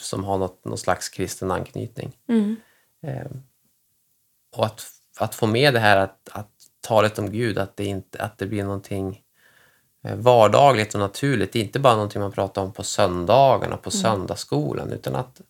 som 0.00 0.24
har 0.24 0.38
något, 0.38 0.64
någon 0.64 0.78
slags 0.78 1.08
kristen 1.08 1.50
anknytning. 1.50 2.18
Mm. 2.28 2.56
Eh, 3.02 3.30
och 4.56 4.66
att, 4.66 4.82
att 5.18 5.34
få 5.34 5.46
med 5.46 5.74
det 5.74 5.80
här 5.80 5.96
att, 5.96 6.28
att 6.32 6.50
talet 6.80 7.18
om 7.18 7.30
Gud, 7.30 7.58
att 7.58 7.76
det, 7.76 7.84
inte, 7.84 8.22
att 8.22 8.38
det 8.38 8.46
blir 8.46 8.64
någonting 8.64 9.21
vardagligt 10.02 10.94
och 10.94 11.00
naturligt. 11.00 11.52
Det 11.52 11.58
är 11.58 11.64
inte 11.64 11.78
bara 11.78 11.94
någonting 11.94 12.20
man 12.22 12.32
pratar 12.32 12.62
om 12.62 12.72
på 12.72 12.82
söndagarna, 12.82 13.76
på 13.76 13.90
söndagsskolan, 13.90 14.92
utan 14.92 15.14
att 15.16 15.40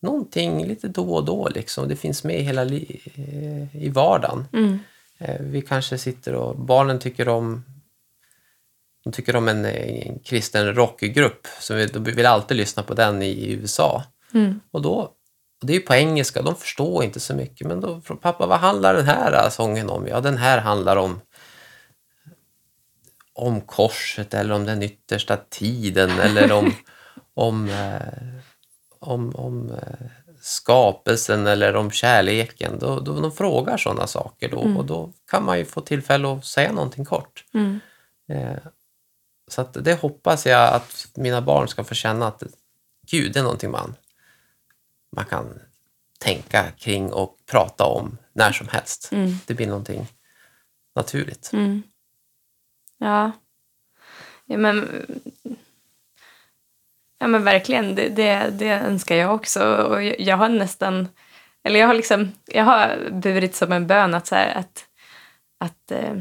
någonting 0.00 0.66
lite 0.66 0.88
då 0.88 1.14
och 1.14 1.24
då, 1.24 1.48
liksom, 1.54 1.88
det 1.88 1.96
finns 1.96 2.24
med 2.24 2.40
i 2.40 2.42
hela 2.42 2.62
eh, 2.62 3.76
i 3.76 3.88
vardagen. 3.94 4.46
Mm. 4.52 4.78
Eh, 5.18 5.40
Vi 5.40 5.62
kanske 5.62 5.98
sitter 5.98 6.34
och 6.34 6.56
barnen 6.56 6.98
tycker 6.98 7.28
om 7.28 7.64
de 9.04 9.12
tycker 9.12 9.36
om 9.36 9.48
en, 9.48 9.64
en 9.64 10.18
kristen 10.18 10.74
rockgrupp, 10.74 11.46
så 11.60 11.74
vi- 11.74 11.86
de 11.86 12.04
vill 12.04 12.26
alltid 12.26 12.56
lyssna 12.56 12.82
på 12.82 12.94
den 12.94 13.22
i 13.22 13.50
USA. 13.52 14.04
Mm. 14.34 14.60
Och 14.70 14.82
då, 14.82 14.92
och 15.60 15.66
det 15.66 15.72
är 15.72 15.74
ju 15.74 15.80
på 15.82 15.94
engelska, 15.94 16.42
de 16.42 16.54
förstår 16.56 17.04
inte 17.04 17.20
så 17.20 17.34
mycket. 17.34 17.66
Men 17.66 17.80
då 17.80 18.00
frågar 18.00 18.20
pappa, 18.20 18.46
vad 18.46 18.58
handlar 18.58 18.94
den 18.94 19.04
här 19.06 19.50
sången 19.50 19.90
om? 19.90 20.06
Ja, 20.06 20.20
den 20.20 20.36
här 20.36 20.58
handlar 20.58 20.96
om 20.96 21.20
om 23.40 23.60
korset 23.60 24.34
eller 24.34 24.54
om 24.54 24.64
den 24.64 24.82
yttersta 24.82 25.36
tiden 25.36 26.10
eller 26.10 26.52
om, 26.52 26.74
om, 27.34 27.68
eh, 27.68 28.40
om, 28.98 29.36
om 29.36 29.70
eh, 29.70 30.06
skapelsen 30.40 31.46
eller 31.46 31.76
om 31.76 31.90
kärleken. 31.90 32.78
Då, 32.78 33.00
då 33.00 33.20
de 33.20 33.32
frågar 33.32 33.76
sådana 33.76 34.06
saker 34.06 34.48
då 34.48 34.58
och 34.58 34.84
då 34.84 35.12
kan 35.30 35.44
man 35.44 35.58
ju 35.58 35.64
få 35.64 35.80
tillfälle 35.80 36.32
att 36.32 36.44
säga 36.44 36.72
någonting 36.72 37.04
kort. 37.04 37.44
Mm. 37.54 37.80
Eh, 38.28 38.58
Så 39.48 39.60
att 39.60 39.84
det 39.84 39.94
hoppas 40.00 40.46
jag 40.46 40.74
att 40.74 41.06
mina 41.14 41.40
barn 41.42 41.68
ska 41.68 41.84
få 41.84 41.94
känna 41.94 42.26
att 42.26 42.42
Gud 43.10 43.36
är 43.36 43.42
någonting 43.42 43.70
man, 43.70 43.94
man 45.16 45.24
kan 45.24 45.60
tänka 46.18 46.70
kring 46.78 47.12
och 47.12 47.36
prata 47.46 47.84
om 47.84 48.18
när 48.32 48.52
som 48.52 48.68
helst. 48.68 49.08
Mm. 49.12 49.34
Det 49.46 49.54
blir 49.54 49.66
någonting 49.66 50.06
naturligt. 50.94 51.50
Mm. 51.52 51.82
Ja. 53.00 53.32
ja 54.46 54.58
men, 54.58 54.88
ja, 57.18 57.26
men 57.26 57.44
verkligen, 57.44 57.94
det, 57.94 58.08
det, 58.08 58.50
det 58.52 58.70
önskar 58.70 59.16
jag 59.16 59.34
också. 59.34 59.74
Och 59.74 60.02
jag, 60.02 60.20
jag 60.20 60.36
har 60.36 60.48
nästan... 60.48 61.08
Eller 61.64 61.80
jag 61.80 61.86
har 61.86 61.94
liksom... 61.94 62.32
Jag 62.46 62.64
har 62.64 63.08
burit 63.10 63.54
som 63.54 63.72
en 63.72 63.86
bön 63.86 64.14
att, 64.14 64.26
så 64.26 64.34
här, 64.34 64.54
att, 64.54 64.84
att, 65.58 65.90
eh, 65.90 66.14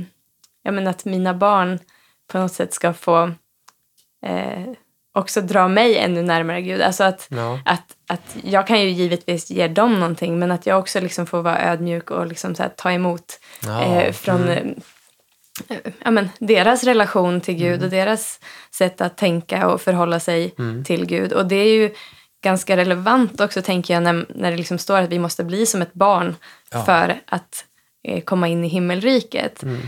ja, 0.64 0.72
men 0.72 0.88
att 0.88 1.06
mina 1.06 1.34
barn 1.34 1.80
på 2.28 2.38
något 2.38 2.54
sätt 2.54 2.74
ska 2.74 2.94
få 2.94 3.32
eh, 4.26 4.66
också 5.14 5.42
dra 5.42 5.68
mig 5.68 5.98
ännu 5.98 6.22
närmare 6.24 6.62
Gud. 6.62 6.82
Alltså 6.82 7.04
att, 7.04 7.28
Ja. 7.32 7.60
att, 7.66 7.96
att 8.08 8.38
jag 8.44 8.68
kan 8.68 8.82
ju 8.82 8.90
givetvis 8.90 9.52
ge 9.52 9.68
dem 9.68 10.00
någonting 10.00 10.40
men 10.40 10.52
att 10.52 10.66
jag 10.66 10.80
också 10.80 11.00
liksom 11.00 11.26
får 11.26 11.42
vara 11.42 11.62
ödmjuk 11.72 12.12
och 12.12 12.28
liksom 12.28 12.56
så 12.56 12.64
ta 12.76 12.92
emot 12.92 13.40
Ja. 13.66 13.84
eh, 13.84 14.14
från 14.14 14.42
Mm. 14.50 14.82
Ja, 16.04 16.12
men, 16.12 16.30
deras 16.40 16.84
relation 16.84 17.42
till 17.42 17.56
Gud 17.56 17.84
och 17.84 17.90
deras 17.90 18.40
sätt 18.72 19.02
att 19.02 19.18
tänka 19.18 19.68
och 19.68 19.82
förhålla 19.82 20.20
sig 20.20 20.54
Mm. 20.60 20.84
till 20.84 21.06
Gud. 21.06 21.34
Och 21.34 21.46
det 21.48 21.56
är 21.56 21.74
ju 21.74 21.92
ganska 22.44 22.78
relevant 22.78 23.42
också 23.42 23.62
tänker 23.62 23.94
jag 23.94 24.04
när, 24.04 24.26
när 24.30 24.52
det 24.52 24.58
liksom 24.58 24.78
står 24.78 24.98
att 25.02 25.10
vi 25.10 25.20
måste 25.20 25.44
bli 25.44 25.66
som 25.66 25.82
ett 25.82 25.94
barn 25.94 26.36
Ja. 26.72 26.84
för 26.84 27.20
att 27.26 27.66
eh, 28.04 28.22
komma 28.24 28.48
in 28.48 28.66
i 28.66 28.68
himmelriket. 28.68 29.64
Mm. 29.64 29.82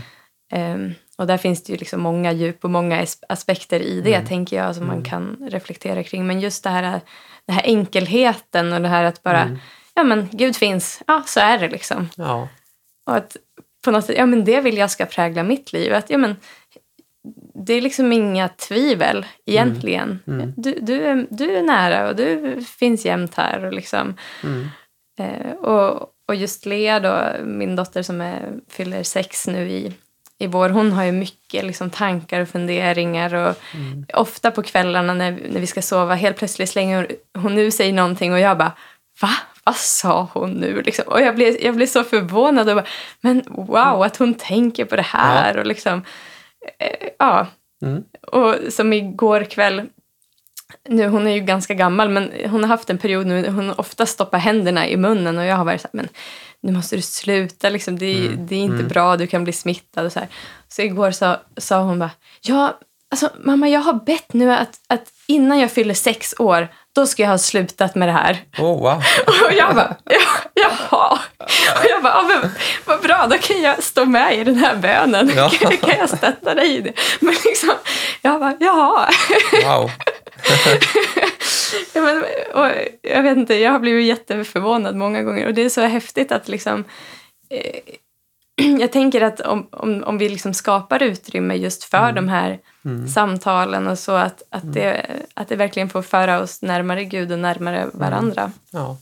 Ehm, 0.52 0.94
och 1.18 1.26
där 1.26 1.36
finns 1.38 1.62
det 1.64 1.72
ju 1.72 1.78
liksom 1.78 2.00
många 2.00 2.32
djup 2.32 2.64
och 2.64 2.70
många 2.70 3.02
as- 3.02 3.22
aspekter 3.28 3.80
i 3.80 4.00
det, 4.00 4.14
Mm. 4.14 4.26
tänker 4.28 4.56
jag, 4.56 4.74
som 4.76 4.86
man 4.86 5.04
kan 5.04 5.36
reflektera 5.50 6.02
kring. 6.02 6.26
Men 6.26 6.40
just 6.40 6.64
det 6.64 6.70
här, 6.70 7.00
den 7.46 7.56
här 7.56 7.62
enkelheten 7.64 8.72
och 8.72 8.80
det 8.80 8.88
här 8.88 9.04
att 9.04 9.22
bara, 9.22 9.42
Mm. 9.42 9.58
ja 9.94 10.02
men 10.04 10.28
Gud 10.32 10.56
finns, 10.56 11.02
ja 11.06 11.22
så 11.26 11.40
är 11.40 11.58
det 11.58 11.68
liksom. 11.68 12.08
Ja. 12.16 12.48
Och 13.06 13.16
att 13.16 13.36
på 13.84 13.90
något 13.90 14.04
sätt, 14.04 14.16
ja 14.18 14.26
men 14.26 14.44
det 14.44 14.60
vill 14.60 14.76
jag 14.76 14.90
ska 14.90 15.06
prägla 15.06 15.42
mitt 15.42 15.72
liv. 15.72 15.94
Att, 15.94 16.10
ja 16.10 16.18
men, 16.18 16.36
det 17.54 17.74
är 17.74 17.80
liksom 17.80 18.12
inga 18.12 18.48
tvivel 18.48 19.26
egentligen. 19.46 20.18
Mm. 20.26 20.52
Du, 20.56 20.78
du, 20.80 21.02
är, 21.04 21.26
du 21.30 21.56
är 21.56 21.62
nära 21.62 22.08
och 22.08 22.16
du 22.16 22.56
finns 22.78 23.04
jämt 23.04 23.34
här. 23.34 23.64
Och, 23.64 23.72
liksom, 23.72 24.14
Mm. 24.44 24.68
eh, 25.18 25.52
och, 25.52 26.08
och 26.28 26.34
just 26.34 26.66
Lea 26.66 27.00
då, 27.00 27.44
min 27.44 27.76
dotter 27.76 28.02
som 28.02 28.20
är, 28.20 28.52
fyller 28.70 29.02
sex 29.02 29.46
nu 29.46 29.70
i, 29.70 29.92
i 30.38 30.46
vår, 30.46 30.68
hon 30.68 30.92
har 30.92 31.04
ju 31.04 31.12
mycket 31.12 31.64
liksom, 31.64 31.90
tankar 31.90 32.40
och 32.40 32.48
funderingar. 32.48 33.34
Och 33.34 33.56
Mm. 33.74 34.04
Ofta 34.14 34.50
på 34.50 34.62
kvällarna 34.62 35.14
när, 35.14 35.30
när 35.50 35.60
vi 35.60 35.66
ska 35.66 35.82
sova, 35.82 36.14
helt 36.14 36.36
plötsligt 36.36 36.68
slänger 36.70 37.12
hon 37.38 37.58
ur 37.58 37.70
sig 37.70 37.92
någonting 37.92 38.32
och 38.32 38.40
jag 38.40 38.58
bara 38.58 38.72
Va? 39.20 39.30
Vad 39.64 39.76
sa 39.76 40.28
hon 40.34 40.50
nu? 40.50 40.82
Liksom. 40.82 41.04
Och 41.08 41.20
jag 41.20 41.34
blev, 41.34 41.56
jag 41.62 41.74
blev 41.76 41.86
så 41.86 42.04
förvånad. 42.04 42.68
Och 42.68 42.74
bara, 42.76 42.86
Men 43.20 43.42
wow, 43.48 44.02
att 44.02 44.16
hon 44.16 44.34
tänker 44.34 44.84
på 44.84 44.96
det 44.96 45.02
här. 45.02 45.56
Och 45.58 45.66
liksom, 45.66 46.02
eh, 46.78 47.08
ja. 47.18 47.46
Mm. 47.84 48.02
Och 48.32 48.54
som 48.72 48.92
igår 48.92 49.44
kväll, 49.44 49.82
nu, 50.88 51.08
hon 51.08 51.26
är 51.26 51.32
ju 51.34 51.40
ganska 51.40 51.74
gammal, 51.74 52.08
men 52.08 52.32
hon 52.50 52.62
har 52.62 52.68
haft 52.68 52.90
en 52.90 52.98
period 52.98 53.26
nu 53.26 53.50
hon 53.50 53.70
ofta 53.70 54.06
stoppar 54.06 54.38
händerna 54.38 54.88
i 54.88 54.96
munnen 54.96 55.38
och 55.38 55.44
jag 55.44 55.56
har 55.56 55.64
varit 55.64 55.80
så 55.80 55.88
här, 55.92 55.96
men 55.96 56.08
nu 56.60 56.72
måste 56.72 56.96
du 56.96 57.02
sluta, 57.02 57.68
liksom, 57.70 57.98
det, 57.98 58.06
är- 58.06 58.26
Mm. 58.26 58.46
det 58.46 58.54
är 58.54 58.60
inte 58.60 58.74
Mm. 58.76 58.88
bra, 58.88 59.16
du 59.16 59.26
kan 59.26 59.44
bli 59.44 59.52
smittad 59.52 60.06
och 60.06 60.12
så 60.12 60.18
här. 60.18 60.28
Så 60.68 60.82
igår 60.82 61.10
sa, 61.10 61.40
sa 61.56 61.82
hon 61.82 61.98
bara, 61.98 62.10
ja, 62.42 62.78
alltså 63.10 63.30
mamma 63.44 63.68
jag 63.68 63.80
har 63.80 63.92
bett 63.94 64.32
nu 64.32 64.52
att, 64.52 64.80
att 64.88 65.12
innan 65.26 65.58
jag 65.58 65.70
fyller 65.70 65.94
sex 65.94 66.34
år, 66.38 66.68
då 66.94 67.06
ska 67.06 67.22
jag 67.22 67.30
ha 67.30 67.38
slutat 67.38 67.94
med 67.94 68.08
det 68.08 68.12
här. 68.12 68.44
Oh, 68.58 68.80
wow. 68.80 69.02
Och 69.46 69.52
jag 69.52 69.74
bara, 69.74 69.96
ja, 70.04 70.20
jaha. 70.54 71.18
Och 71.38 71.86
jag 71.90 72.02
bara, 72.02 72.12
ja, 72.12 72.22
men, 72.22 72.50
vad 72.84 73.00
bra, 73.00 73.26
då 73.30 73.38
kan 73.38 73.62
jag 73.62 73.82
stå 73.82 74.04
med 74.04 74.38
i 74.38 74.44
den 74.44 74.56
här 74.56 74.76
bönen. 74.76 75.32
Ja. 75.36 75.50
kan 75.80 75.98
jag 75.98 76.08
stötta 76.08 76.54
dig 76.54 76.76
i 76.76 76.80
det? 76.80 76.92
Men 77.20 77.34
liksom, 77.44 77.74
jag 78.22 78.40
bara, 78.40 78.56
jaha. 78.60 79.10
wow. 79.64 79.90
Ja, 81.94 82.00
men, 82.00 82.24
och, 82.54 82.70
jag 83.02 83.22
vet 83.22 83.36
inte, 83.36 83.54
jag 83.54 83.72
har 83.72 83.78
blivit 83.78 84.06
jätteförvånad 84.06 84.96
många 84.96 85.22
gånger 85.22 85.46
och 85.46 85.54
det 85.54 85.62
är 85.62 85.68
så 85.68 85.80
häftigt 85.80 86.32
att 86.32 86.48
liksom 86.48 86.84
eh, 87.50 87.80
jag 88.80 88.92
tänker 88.92 89.20
att 89.20 89.40
om, 89.40 89.68
om, 89.70 90.04
om 90.04 90.18
vi 90.18 90.28
liksom 90.28 90.54
skapar 90.54 91.02
utrymme 91.02 91.54
just 91.54 91.84
för 91.84 92.12
de 92.12 92.28
här 92.28 92.58
Mm. 92.84 93.08
samtalen 93.08 93.86
och 93.88 93.98
så 93.98 94.12
att, 94.12 94.42
att, 94.50 94.72
det, 94.72 95.06
att 95.34 95.48
det 95.48 95.56
verkligen 95.56 95.88
får 95.88 96.02
föra 96.02 96.40
oss 96.40 96.62
närmare 96.62 97.04
Gud 97.04 97.32
och 97.32 97.38
närmare 97.38 97.88
varandra. 97.92 98.52
Ja. 98.70 98.96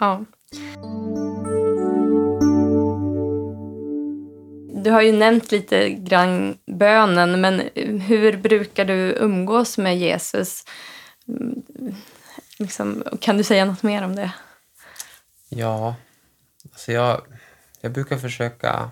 Ja. 0.00 0.24
Du 4.84 4.90
har 4.90 5.02
ju 5.02 5.12
nämnt 5.12 5.52
lite 5.52 5.90
grann 5.90 6.58
bönen, 6.66 7.40
men 7.40 7.62
hur 8.06 8.36
brukar 8.36 8.84
du 8.84 8.94
umgås 9.20 9.78
med 9.78 9.98
Jesus? 9.98 10.64
Mm, 11.28 11.62
Liksom, 12.58 13.04
kan 13.20 13.36
du 13.36 13.44
säga 13.44 13.64
något 13.64 13.82
mer 13.82 14.04
om 14.04 14.16
det? 14.16 14.32
Ja, 15.48 15.94
alltså 16.72 16.92
jag, 16.92 17.20
jag 17.86 17.92
brukar 17.92 18.18
försöka 18.18 18.90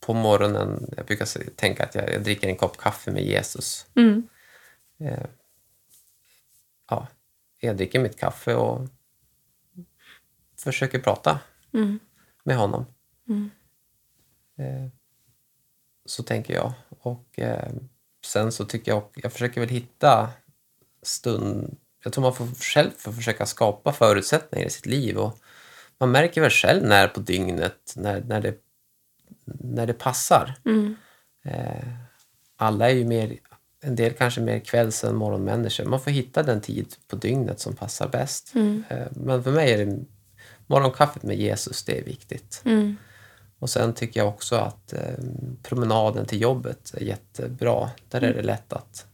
på 0.00 0.14
morgonen, 0.14 0.94
jag 0.96 1.06
brukar 1.06 1.50
tänka 1.50 1.84
att 1.84 1.94
jag, 1.94 2.12
jag 2.12 2.22
dricker 2.22 2.48
en 2.48 2.56
kopp 2.56 2.76
kaffe 2.78 3.10
med 3.10 3.24
Jesus. 3.24 3.86
Mm. 3.94 4.28
Eh, 4.98 5.26
ja, 6.90 7.08
jag 7.60 7.76
dricker 7.76 8.00
mitt 8.00 8.18
kaffe 8.18 8.54
och 8.54 8.88
försöker 10.58 10.98
prata 10.98 11.40
Mm. 11.74 11.98
med 12.44 12.56
honom. 12.56 12.86
Mm. 13.28 13.50
Eh, 14.56 14.90
så 16.04 16.22
tänker 16.22 16.54
jag. 16.54 16.72
Och 16.88 17.38
eh, 17.38 17.72
sen 18.24 18.52
så 18.52 18.64
tycker 18.64 18.92
jag, 18.92 19.08
jag 19.14 19.32
försöker 19.32 19.60
väl 19.60 19.70
hitta 19.70 20.30
stund, 21.02 21.76
jag 22.04 22.12
tror 22.12 22.22
man 22.22 22.34
får 22.34 22.46
själv 22.46 22.90
får 22.98 23.12
försöka 23.12 23.46
skapa 23.46 23.92
förutsättningar 23.92 24.66
i 24.66 24.70
sitt 24.70 24.86
liv 24.86 25.16
och 25.18 25.38
man 26.00 26.10
märker 26.10 26.40
väl 26.40 26.50
själv 26.50 26.82
när 26.82 27.08
på 27.08 27.20
dygnet, 27.20 27.94
när, 27.96 28.20
när, 28.20 28.40
det, 28.40 28.54
när 29.44 29.86
det 29.86 29.92
passar. 29.94 30.54
Mm. 30.64 30.96
Eh, 31.44 31.88
alla 32.56 32.90
är 32.90 32.94
ju 32.94 33.04
mer, 33.04 33.38
en 33.80 33.96
del 33.96 34.12
kanske 34.12 34.40
mer 34.40 34.58
kvälls 34.58 35.04
än 35.04 35.16
morgonmänniskor. 35.16 35.84
Man 35.84 36.00
får 36.00 36.10
hitta 36.10 36.42
den 36.42 36.60
tid 36.60 36.94
på 37.08 37.16
dygnet 37.16 37.60
som 37.60 37.76
passar 37.76 38.08
bäst. 38.08 38.54
Mm. 38.54 38.84
Eh, 38.88 39.06
men 39.10 39.42
för 39.44 39.52
mig 39.52 39.72
är 39.72 39.86
det 39.86 39.98
morgonkaffet 40.66 41.22
med 41.22 41.36
Jesus, 41.36 41.84
det 41.84 41.98
är 41.98 42.04
viktigt. 42.04 42.62
Mm. 42.64 42.96
Och 43.58 43.70
sen 43.70 43.94
tycker 43.94 44.20
jag 44.20 44.28
också 44.28 44.56
att 44.56 44.92
eh, 44.92 45.24
promenaden 45.62 46.26
till 46.26 46.40
jobbet 46.40 46.94
är 46.94 47.02
jättebra. 47.04 47.90
Där 48.08 48.24
är 48.24 48.34
det 48.34 48.42
lätt 48.42 48.72
att 48.72 49.06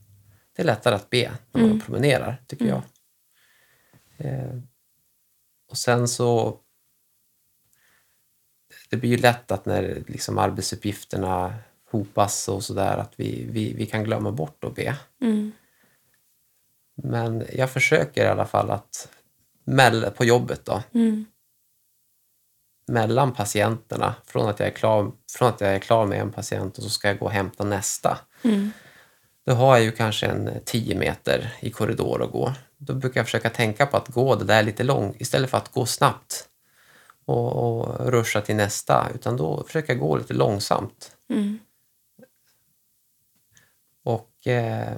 det 0.57 0.63
är 0.63 0.67
lättare 0.67 0.95
att 0.95 1.11
be 1.11 1.31
när 1.53 1.61
man 1.61 1.71
Mm. 1.71 1.81
promenerar, 1.81 2.43
tycker 2.47 2.65
jag. 2.67 2.83
Eh, 4.17 4.59
och 5.71 5.77
sen 5.77 6.09
så 6.09 6.59
det 8.93 8.99
blir 8.99 9.11
ju 9.11 9.17
lätt 9.17 9.51
att 9.51 9.67
när 9.67 10.03
liksom 10.07 10.39
arbetsuppgifterna 10.39 11.55
hopas 11.91 12.49
och 12.49 12.65
sådär 12.65 12.97
att 12.97 13.13
vi, 13.17 13.47
vi, 13.51 13.75
vi 13.75 13.87
kan 13.87 14.05
glömma 14.05 14.31
bort 14.31 14.65
att 14.65 14.75
be. 14.75 14.97
Mm. 15.21 15.53
Men 16.95 17.45
jag 17.53 17.71
försöker 17.71 18.25
i 18.25 18.29
alla 18.29 18.47
fall 18.47 18.71
att 18.71 19.09
på 20.17 20.25
jobbet 20.25 20.65
då, 20.65 20.83
Mm. 20.95 21.25
mellan 22.87 23.33
patienterna, 23.35 24.15
från 24.25 24.49
att, 24.49 24.61
jag 24.61 24.69
är 24.69 24.73
klar, 24.73 25.13
från 25.33 25.49
att 25.49 25.61
jag 25.61 25.75
är 25.75 25.79
klar 25.79 26.07
med 26.07 26.21
en 26.21 26.33
patient 26.33 26.79
och 26.79 26.85
så 26.85 26.91
ska 26.91 27.09
jag 27.09 27.19
gå 27.19 27.25
och 27.25 27.33
hämta 27.33 27.65
nästa. 27.65 28.19
Mm. 28.45 28.71
Då 29.47 29.53
har 29.53 29.77
jag 29.77 29.85
ju 29.85 29.93
kanske 29.93 30.27
en 30.27 30.51
10 30.65 30.95
meter 30.95 31.55
i 31.61 31.71
korridor 31.71 32.23
att 32.23 32.31
gå. 32.31 32.53
Då 32.77 32.95
brukar 32.95 33.21
jag 33.21 33.27
försöka 33.27 33.51
tänka 33.51 33.87
på 33.87 33.97
att 33.97 34.09
gå 34.09 34.35
det 34.35 34.45
där 34.45 34.63
lite 34.63 34.83
långt 34.85 35.21
istället 35.21 35.51
för 35.51 35.59
att 35.59 35.73
gå 35.73 35.87
snabbt 35.87 36.49
och, 37.25 37.53
och 37.53 38.11
ruscha 38.11 38.41
till 38.41 38.57
nästa. 38.57 39.11
Utan 39.15 39.37
då 39.37 39.65
försöker 39.65 39.93
jag 39.93 40.01
gå 40.01 40.17
lite 40.17 40.35
långsamt. 40.35 41.17
Mm. 41.29 41.59
Och 44.03 44.47
eh, 44.47 44.97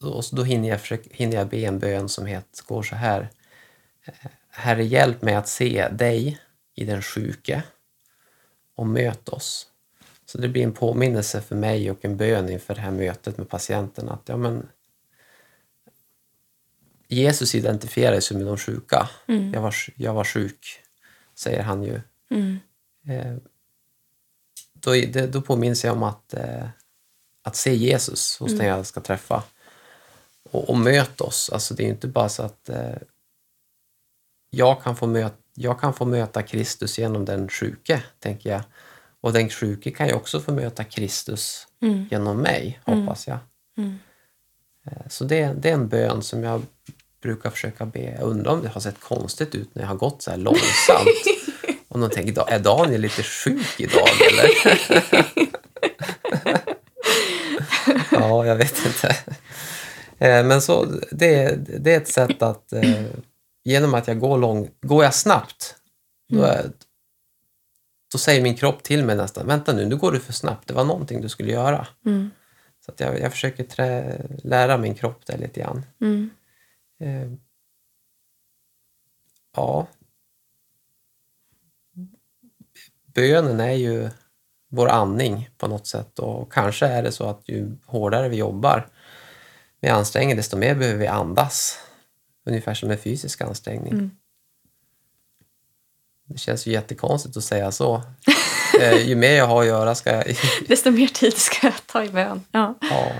då, 0.00 0.22
då 0.32 0.42
hinner, 0.42 0.68
jag 0.68 0.80
försöka, 0.80 1.10
hinner 1.12 1.36
jag 1.36 1.48
be 1.48 1.56
en 1.56 1.78
bön 1.78 2.08
som 2.08 2.26
heter, 2.26 2.64
går 2.66 2.82
så 2.82 2.94
här. 2.94 3.28
Herre, 4.48 4.84
hjälp 4.84 5.22
mig 5.22 5.34
att 5.34 5.48
se 5.48 5.88
dig 5.88 6.40
i 6.74 6.84
den 6.84 7.02
sjuke 7.02 7.62
och 8.74 8.86
möt 8.86 9.28
oss. 9.28 9.68
Så 10.26 10.38
det 10.38 10.48
blir 10.48 10.62
en 10.62 10.72
påminnelse 10.72 11.40
för 11.40 11.56
mig 11.56 11.90
och 11.90 12.04
en 12.04 12.16
bön 12.16 12.48
inför 12.48 12.74
det 12.74 12.80
här 12.80 12.90
mötet 12.90 13.38
med 13.38 13.48
patienten 13.48 14.08
att 14.08 14.22
ja, 14.24 14.36
men, 14.36 14.68
Jesus 17.14 17.54
identifierar 17.54 18.20
sig 18.20 18.36
med 18.36 18.46
de 18.46 18.58
sjuka. 18.58 19.08
Mm. 19.26 19.52
Jag, 19.54 19.60
var, 19.60 19.74
jag 19.96 20.14
var 20.14 20.24
sjuk, 20.24 20.80
säger 21.34 21.62
han 21.62 21.82
ju. 21.82 22.00
Mm. 22.30 22.58
Eh, 23.08 23.36
då, 24.72 24.90
det, 24.92 25.26
då 25.32 25.42
påminns 25.42 25.84
jag 25.84 25.96
om 25.96 26.02
att, 26.02 26.34
eh, 26.34 26.66
att 27.42 27.56
se 27.56 27.74
Jesus 27.74 28.38
hos 28.38 28.52
den 28.58 28.66
jag 28.66 28.86
ska 28.86 29.00
träffa. 29.00 29.42
Och, 30.50 30.70
och 30.70 30.78
möta 30.78 31.24
oss. 31.24 31.50
Alltså 31.52 31.74
det 31.74 31.84
är 31.84 31.88
inte 31.88 32.08
bara 32.08 32.28
så 32.28 32.42
att 32.42 32.68
eh, 32.68 32.96
jag, 34.50 34.82
kan 34.82 34.96
få 34.96 35.06
möta, 35.06 35.36
jag 35.54 35.80
kan 35.80 35.94
få 35.94 36.04
möta 36.04 36.42
Kristus 36.42 36.98
genom 36.98 37.24
den 37.24 37.48
sjuke, 37.48 38.02
tänker 38.18 38.50
jag. 38.50 38.62
Och 39.20 39.32
den 39.32 39.48
sjuke 39.48 39.90
kan 39.90 40.08
ju 40.08 40.14
också 40.14 40.40
få 40.40 40.52
möta 40.52 40.84
Kristus 40.84 41.66
Mm. 41.82 42.08
genom 42.10 42.38
mig, 42.38 42.80
hoppas 42.84 43.26
jag. 43.26 43.38
Mm. 43.76 43.98
Eh, 44.86 45.08
Så 45.08 45.24
det, 45.24 45.52
det 45.52 45.68
är 45.70 45.74
en 45.74 45.88
bön 45.88 46.22
som 46.22 46.42
jag 46.42 46.62
brukar 47.22 47.50
försöka 47.50 47.86
be. 47.86 48.00
Jag 48.00 48.22
undrar 48.22 48.52
om 48.52 48.62
det 48.62 48.68
har 48.68 48.80
sett 48.80 49.00
konstigt 49.00 49.54
ut 49.54 49.74
när 49.74 49.82
jag 49.82 49.88
har 49.88 49.96
gått 49.96 50.22
så 50.22 50.30
här 50.30 50.38
långsamt. 50.38 51.08
Om 51.88 52.00
de 52.00 52.10
tänker, 52.10 52.32
"Da- 52.32 52.48
är 52.48 52.58
Daniel 52.58 53.00
lite 53.00 53.22
sjuk 53.22 53.80
idag 53.80 54.08
eller? 54.30 54.48
ja, 58.10 58.46
jag 58.46 58.56
vet 58.56 58.86
inte. 58.86 59.16
Eh, 60.18 60.44
Men 60.44 60.62
så, 60.62 60.84
det, 61.10 61.56
det 61.80 61.92
är 61.92 61.96
ett 61.96 62.08
sätt 62.08 62.42
att 62.42 62.72
eh, 62.72 63.02
genom 63.64 63.94
att 63.94 64.08
jag 64.08 64.18
går 64.20 64.38
lång, 64.38 64.68
går 64.82 65.04
jag 65.04 65.14
snabbt, 65.14 65.76
då, 66.32 66.42
är, 66.42 66.70
då 68.12 68.18
säger 68.18 68.42
min 68.42 68.54
kropp 68.56 68.82
till 68.82 69.04
mig 69.04 69.16
nästan, 69.16 69.46
vänta 69.46 69.72
nu, 69.72 69.84
nu 69.86 69.96
går 69.96 70.12
du 70.12 70.20
för 70.20 70.32
snabbt, 70.32 70.68
det 70.68 70.74
var 70.74 70.84
någonting 70.84 71.20
du 71.20 71.28
skulle 71.28 71.52
göra. 71.52 71.86
Mm. 72.06 72.30
Så 72.86 72.92
jag, 72.96 73.20
jag 73.20 73.32
försöker 73.32 73.64
trä, 73.64 74.20
lära 74.44 74.76
min 74.76 74.94
kropp 74.94 75.20
det 75.26 75.36
lite 75.36 75.60
grann. 75.60 75.86
Mm. 76.00 76.30
Eh, 77.02 77.32
ja. 79.56 79.86
Bönen 83.14 83.60
är 83.60 83.72
ju 83.72 84.10
vår 84.68 84.88
andning 84.88 85.50
på 85.58 85.68
något 85.68 85.86
sätt 85.86 86.18
och 86.18 86.52
kanske 86.52 86.86
är 86.86 87.02
det 87.02 87.12
så 87.12 87.28
att 87.28 87.48
ju 87.48 87.76
hårdare 87.86 88.28
vi 88.28 88.36
jobbar 88.36 88.88
med 89.80 89.92
ansträngning 89.94 90.36
desto 90.36 90.56
mer 90.56 90.74
behöver 90.74 90.98
vi 90.98 91.06
andas. 91.06 91.78
Ungefär 92.46 92.74
som 92.74 92.90
en 92.90 92.98
fysisk 92.98 93.40
ansträngning. 93.40 93.92
Mm. 93.92 94.10
Det 96.24 96.38
känns 96.38 96.66
ju 96.66 96.72
jättekonstigt 96.72 97.36
att 97.36 97.44
säga 97.44 97.72
så. 97.72 98.02
Eh, 98.80 99.08
ju 99.08 99.16
mer 99.16 99.32
jag 99.32 99.46
har 99.46 99.60
att 99.60 99.66
göra 99.66 99.94
ska 99.94 100.10
jag... 100.10 100.36
Desto 100.68 100.90
mer 100.90 101.06
tid 101.06 101.38
ska 101.38 101.66
jag 101.66 101.86
ta 101.86 102.04
i 102.04 102.08
bön. 102.08 102.44
Ja. 102.52 102.74
Ja. 102.80 103.12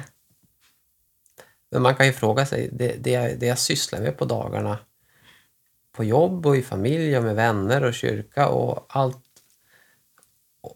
Men 1.73 1.83
man 1.83 1.95
kan 1.95 2.07
ju 2.07 2.13
fråga 2.13 2.47
sig, 2.47 2.69
det, 2.73 2.97
det, 3.05 3.11
jag, 3.11 3.39
det 3.39 3.47
jag 3.47 3.59
sysslar 3.59 4.01
med 4.01 4.19
på 4.19 4.25
dagarna, 4.25 4.79
på 5.93 6.05
jobb 6.05 6.47
och 6.47 6.57
i 6.57 6.63
familj 6.63 7.17
och 7.19 7.25
med 7.25 7.35
vänner 7.35 7.85
och 7.85 7.95
kyrka 7.95 8.49
och 8.49 8.87
allt. 8.89 9.19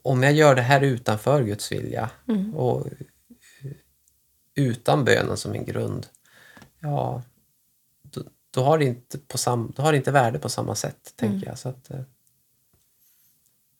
Om 0.02 0.22
jag 0.22 0.32
gör 0.32 0.54
det 0.54 0.62
här 0.62 0.80
utanför 0.80 1.42
Guds 1.42 1.72
vilja 1.72 2.11
Mm. 2.28 2.54
och 2.54 2.87
utan 4.54 5.04
bönen 5.04 5.37
som 5.37 5.52
en 5.52 5.64
grund, 5.64 6.06
ja, 6.80 7.22
då, 8.02 8.22
då, 8.50 8.62
har, 8.62 8.78
det 8.78 8.85
inte 8.85 9.18
på 9.18 9.38
sam, 9.38 9.72
då 9.76 9.82
har 9.82 9.92
det 9.92 9.98
inte 9.98 10.11
värde 10.11 10.38
på 10.38 10.48
samma 10.48 10.74
sätt, 10.74 11.12
tänker 11.16 11.46
jag. 11.46 11.59
Så 11.59 11.68
att, 11.68 11.90
eh, 11.90 12.00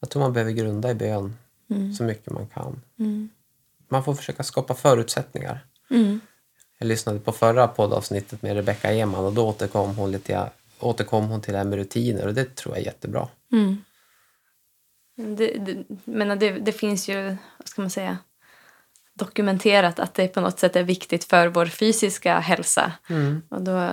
jag 0.01 0.11
tror 0.11 0.23
man 0.23 0.33
behöver 0.33 0.53
grunda 0.53 0.91
i 0.91 0.95
bön 0.95 1.37
Mm. 1.71 1.93
så 1.93 2.05
mycket 2.05 2.33
man 2.33 2.47
kan. 2.47 2.83
Mm. 2.99 3.29
Man 3.89 4.05
får 4.05 4.15
försöka 4.15 4.43
skapa 4.43 4.75
förutsättningar. 4.75 5.67
Mm. 6.79 6.89
Jag 6.89 6.89
lyssnade 6.89 7.19
på 7.19 7.33
förra 7.33 7.69
poddavsnittet 7.69 8.43
med 8.43 8.57
Rebecca 8.57 8.93
Eman 8.93 9.25
och 9.25 9.33
då 9.33 9.49
återkom 9.49 9.97
hon, 9.97 10.13
lite, 10.13 10.51
återkom 10.81 11.29
hon 11.29 11.41
till 11.41 11.53
det 11.53 11.59
här 11.59 11.65
med 11.65 11.79
rutiner 11.79 12.27
och 12.27 12.35
det 12.35 12.57
tror 12.57 12.75
jag 12.75 12.83
är 12.83 12.87
jättebra. 12.87 13.29
Mm. 13.53 13.77
Det, 15.37 15.59
det, 15.59 15.85
men 16.05 16.39
det, 16.39 16.51
det 16.51 16.73
finns 16.73 17.09
ju, 17.09 17.37
vad 17.59 17.69
ska 17.69 17.83
man 17.83 17.91
säga, 17.91 18.19
dokumenterat 19.15 19.99
att 19.99 20.15
det 20.15 20.29
på 20.29 20.41
något 20.41 20.59
sätt 20.59 20.77
är 20.77 20.83
viktigt 20.83 21.25
för 21.25 21.49
vår 21.49 21.67
fysiska 21.67 22.39
hälsa. 22.39 22.93
Och 23.49 23.63
då 23.63 23.91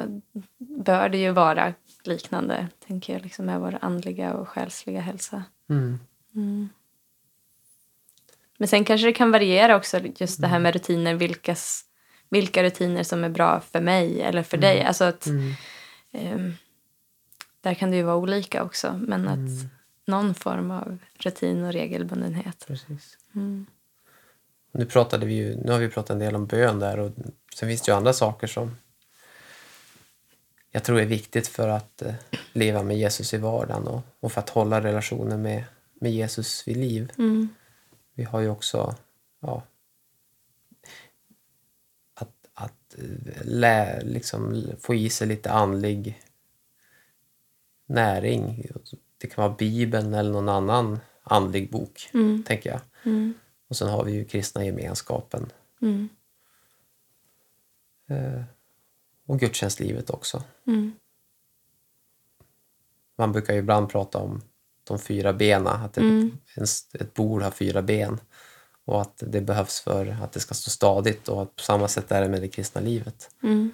bör 0.57 1.09
det 1.09 1.17
ju 1.17 1.31
vara 1.31 1.73
liknande, 2.03 2.67
tänker 2.87 3.13
jag, 3.13 3.21
liksom 3.21 3.45
med 3.45 3.59
vår 3.59 3.77
andliga 3.81 4.33
och 4.33 4.49
själsliga 4.49 5.01
hälsa. 5.01 5.43
Mm. 5.69 5.99
Men 8.57 8.67
sen 8.67 8.85
kanske 8.85 9.07
det 9.07 9.13
kan 9.13 9.31
variera 9.31 9.75
också, 9.75 9.99
just 10.17 10.41
det 10.41 10.47
här 10.47 10.59
med 10.59 10.73
rutiner, 10.73 11.13
vilkas, 11.13 11.85
vilka 12.33 12.63
rutiner 12.63 13.03
som 13.03 13.23
är 13.23 13.29
bra 13.29 13.59
för 13.59 13.81
mig 13.81 14.21
eller 14.21 14.43
för 14.43 14.57
dig. 14.57 14.83
Alltså 14.83 15.03
att, 15.03 15.27
ehm, 16.11 16.53
där 17.61 17.73
kan 17.73 17.91
det 17.91 17.97
ju 17.97 18.03
vara 18.03 18.15
olika 18.15 18.63
också, 18.63 19.01
men 19.07 19.27
att 19.27 19.71
någon 20.05 20.33
form 20.33 20.71
av 20.71 20.97
rutin 21.19 21.63
och 21.63 21.73
regelbundenhet. 21.73 22.65
Precis. 22.67 23.17
Mm. 23.35 23.65
Nu, 24.71 24.85
pratade 24.85 25.25
vi 25.25 25.33
ju, 25.33 25.55
nu 25.55 25.71
har 25.71 25.79
vi 25.79 25.89
pratat 25.89 26.09
en 26.09 26.19
del 26.19 26.35
om 26.35 26.45
bön 26.45 26.79
där 26.79 26.99
och 26.99 27.11
sen 27.55 27.69
finns 27.69 27.81
det 27.81 27.91
ju 27.91 27.95
andra 27.95 28.13
saker 28.13 28.47
som 28.47 28.75
jag 30.71 30.83
tror 30.83 30.99
är 30.99 31.05
viktigt 31.05 31.47
för 31.47 31.67
att 31.67 32.01
eh, 32.01 32.13
leva 32.53 32.83
med 32.83 32.97
Jesus 32.97 33.33
i 33.33 33.37
vardagen 33.37 33.87
och, 33.87 34.01
och 34.19 34.31
för 34.31 34.41
att 34.41 34.49
hålla 34.49 34.81
relationen 34.81 35.41
med, 35.41 35.63
med 35.93 36.11
Jesus 36.11 36.67
vid 36.67 36.77
liv. 36.77 37.11
Mm. 37.17 37.49
Vi 38.13 38.23
har 38.23 38.39
ju 38.39 38.49
också 38.49 38.95
ja, 39.39 39.63
att, 42.13 42.35
att 42.53 42.71
eh, 42.71 42.82
lä, 43.43 44.01
liksom, 44.03 44.63
få 44.79 44.95
i 44.95 45.09
sig 45.09 45.27
lite 45.27 45.51
andlig 45.51 46.21
näring. 47.85 48.65
Det 49.17 49.27
kan 49.27 49.43
vara 49.43 49.55
Bibeln 49.55 50.13
eller 50.13 50.31
någon 50.31 50.49
annan 50.49 50.99
andlig 51.23 51.71
bok, 51.71 52.09
Mm. 52.13 52.43
tänker 52.43 52.69
jag. 52.69 52.81
Mm. 53.03 53.33
Och 53.67 53.77
sen 53.77 53.89
har 53.89 54.03
vi 54.03 54.11
ju 54.11 54.25
kristna 54.25 54.65
gemenskapen 54.65 55.51
Mm. 55.81 56.09
eh, 58.09 58.43
och 59.25 59.39
gudstjänstlivet 59.39 60.09
också. 60.09 60.43
Mm. 60.67 60.91
Man 63.17 63.31
brukar 63.31 63.53
ju 63.53 63.59
ibland 63.59 63.89
prata 63.89 64.17
om 64.17 64.41
de 64.83 64.99
fyra 64.99 65.33
bena, 65.33 65.71
att 65.71 65.97
ett, 65.97 66.03
Mm. 66.03 66.37
en, 66.55 66.63
ett 66.93 67.13
bord 67.13 67.41
har 67.41 67.51
fyra 67.51 67.81
ben 67.81 68.19
och 68.85 69.01
att 69.01 69.13
det 69.27 69.41
behövs 69.41 69.79
för 69.79 70.17
att 70.23 70.31
det 70.31 70.39
ska 70.39 70.53
stå 70.53 70.69
stadigt 70.69 71.27
och 71.27 71.41
att 71.41 71.55
på 71.55 71.61
samma 71.63 71.87
sätt 71.87 72.11
är 72.11 72.21
det 72.21 72.29
med 72.29 72.41
det 72.41 72.47
kristna 72.47 72.81
livet. 72.81 73.29
Mm. 73.43 73.71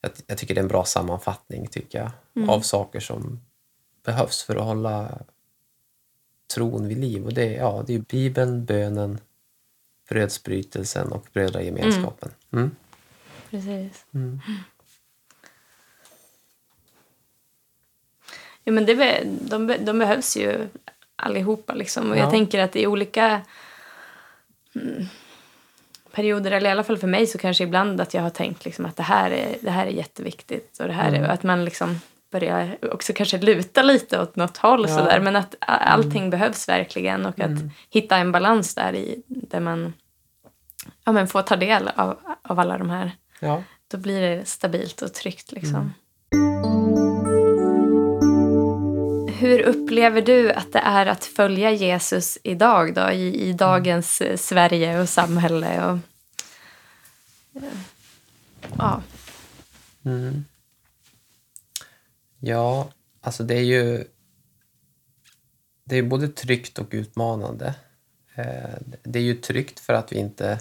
Jag, 0.00 0.10
jag 0.26 0.38
tycker 0.38 0.54
det 0.54 0.58
är 0.58 0.62
en 0.62 0.68
bra 0.68 0.84
sammanfattning 0.84 1.66
tycker 1.66 1.98
jag, 1.98 2.10
Mm. 2.36 2.50
av 2.50 2.60
saker 2.60 3.00
som 3.00 3.40
behövs 4.04 4.42
för 4.42 4.56
att 4.56 4.62
hålla 4.64 5.18
tron 6.54 6.88
vid 6.88 6.98
liv. 6.98 7.24
Och 7.24 7.34
det, 7.34 7.42
är- 7.54 7.58
ja, 7.58 7.84
det 7.86 7.94
är 7.94 7.98
Bibeln, 7.98 8.64
bönen, 8.64 9.18
brödsbrytelsen 10.08 11.12
och 11.12 11.26
brödragemenskapen. 11.32 12.30
Mm. 12.52 12.70
Precis. 13.50 14.06
Mm. 14.14 14.40
Ja, 18.64 18.72
men 18.72 18.86
det, 18.86 19.22
de, 19.40 19.66
de 19.80 19.98
behövs 19.98 20.36
ju 20.36 20.68
allihopa. 21.16 21.74
Liksom. 21.74 22.10
Och 22.10 22.16
Ja. 22.16 22.20
Jag 22.20 22.30
tänker 22.30 22.58
att 22.58 22.76
i 22.76 22.86
olika 22.86 23.26
mm, 23.26 23.42
perioder, 26.12 26.50
eller 26.50 26.68
i 26.68 26.72
alla 26.72 26.84
fall 26.84 26.98
för 26.98 27.06
mig, 27.06 27.26
så 27.26 27.38
kanske 27.38 27.64
ibland 27.64 28.00
att 28.00 28.14
jag 28.14 28.22
har 28.22 28.30
tänkt 28.30 28.64
liksom, 28.64 28.86
att 28.86 28.96
det 28.96 29.02
här 29.02 29.30
är, 29.30 29.56
det 29.60 29.70
här 29.70 29.86
är 29.86 29.90
jätteviktigt. 29.90 30.78
Och 30.80 30.86
det 30.86 30.92
här 30.92 31.12
är, 31.12 31.16
Mm. 31.18 31.30
att 31.30 31.42
man 31.42 31.64
liksom 31.64 32.00
börjar 32.32 32.76
också 32.92 33.12
kanske 33.12 33.38
luta 33.38 33.82
lite 33.82 34.20
åt 34.22 34.36
något 34.36 34.56
håll. 34.56 34.84
Ja. 34.88 34.96
Sådär, 34.98 35.20
men 35.20 35.36
att 35.36 35.54
a- 35.54 35.64
allting 35.66 36.30
behövs 36.30 36.68
verkligen. 36.68 37.26
Och 37.26 37.40
att 37.40 37.46
Mm. 37.46 37.70
hitta 37.90 38.16
en 38.16 38.32
balans 38.32 38.74
där 38.74 38.94
i, 38.94 39.22
där 39.26 39.60
man 39.60 39.92
ja, 41.04 41.12
men 41.12 41.28
får 41.28 41.42
ta 41.42 41.56
del 41.56 41.88
av, 41.96 42.18
av 42.42 42.60
alla 42.60 42.78
de 42.78 42.90
här. 42.90 43.10
Ja. 43.40 43.62
Då 43.90 43.96
blir 43.98 44.20
det 44.20 44.48
stabilt 44.48 45.02
och 45.02 45.14
tryggt. 45.14 45.52
Liksom. 45.52 45.92
Hur 49.44 49.60
upplever 49.60 50.22
du 50.22 50.52
att 50.52 50.72
det 50.72 50.78
är 50.78 51.06
att 51.06 51.24
följa 51.24 51.70
Jesus 51.70 52.38
idag 52.42 52.94
då, 52.94 53.10
i, 53.10 53.48
i 53.48 53.52
dagens 53.52 54.20
eh, 54.20 54.36
Sverige 54.36 55.00
och 55.00 55.08
samhälle? 55.08 55.84
Och, 55.84 55.98
eh, 57.62 57.78
ja. 58.78 59.02
Mm. 60.04 60.44
Ja, 62.40 62.90
alltså 63.20 63.42
det 63.42 63.54
är 63.54 63.62
ju 63.62 64.04
det 65.84 65.96
är 65.96 66.02
både 66.02 66.28
tryggt 66.28 66.78
och 66.78 66.88
utmanande. 66.90 67.74
Eh, 68.34 68.96
det 69.02 69.18
är 69.18 69.22
ju 69.22 69.34
tryggt 69.34 69.80
för 69.80 69.92
att 69.92 70.12
vi 70.12 70.16
inte 70.16 70.60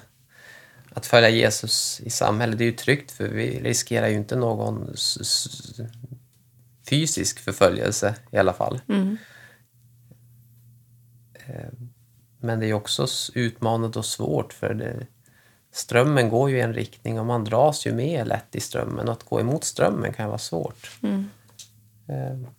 att 0.93 1.05
följa 1.05 1.29
Jesus 1.29 2.01
i 2.03 2.09
samhället, 2.09 2.57
det 2.57 2.63
är 2.63 2.71
ju 2.71 2.75
tryggt 2.75 3.11
för 3.11 3.27
vi 3.27 3.59
riskerar 3.59 4.07
ju 4.07 4.15
inte 4.15 4.35
någon 4.35 4.93
fysisk 6.89 7.39
förföljelse 7.39 8.15
i 8.31 8.37
alla 8.37 8.53
fall. 8.53 8.81
Mm. 8.87 9.17
Men 12.39 12.59
det 12.59 12.67
är 12.67 12.73
också 12.73 13.07
utmanande 13.33 13.99
och 13.99 14.05
svårt 14.05 14.53
för 14.53 14.73
det, 14.73 15.07
strömmen 15.71 16.29
går 16.29 16.49
ju 16.49 16.57
i 16.57 16.61
en 16.61 16.73
riktning 16.73 17.19
och 17.19 17.25
man 17.25 17.43
dras 17.43 17.87
ju 17.87 17.93
med 17.93 18.27
lätt 18.27 18.55
i 18.55 18.59
strömmen 18.59 19.07
och 19.07 19.13
att 19.13 19.23
gå 19.23 19.39
emot 19.39 19.63
strömmen 19.63 20.13
kan 20.13 20.27
vara 20.27 20.37
svårt. 20.37 20.91
Mm. 21.03 21.29
Eh, 22.07 22.49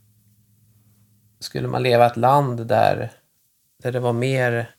Skulle 1.40 1.68
man 1.68 1.82
leva 1.82 2.04
i 2.04 2.06
ett 2.06 2.16
land 2.16 2.66
där, 2.66 3.12
där 3.82 3.92
det 3.92 4.00
var 4.00 4.12
mer 4.12 4.74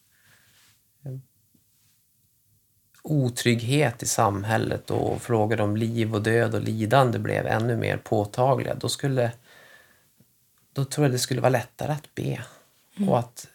otrygghet 3.05 4.03
i 4.03 4.05
samhället 4.05 4.91
och 4.91 5.21
frågor 5.21 5.61
om 5.61 5.77
liv 5.77 6.15
och 6.15 6.21
död 6.21 6.55
och 6.55 6.61
lidande 6.61 7.19
blev 7.19 7.47
ännu 7.47 7.77
mer 7.77 7.97
påtagliga, 7.97 8.75
då 8.75 8.89
skulle 8.89 9.31
då 10.73 10.85
tror 10.85 11.05
jag 11.05 11.11
det 11.11 11.19
skulle 11.19 11.41
vara 11.41 11.49
lättare 11.49 11.91
att 11.91 12.15
be 12.15 12.41
och 13.07 13.19
att 13.19 13.47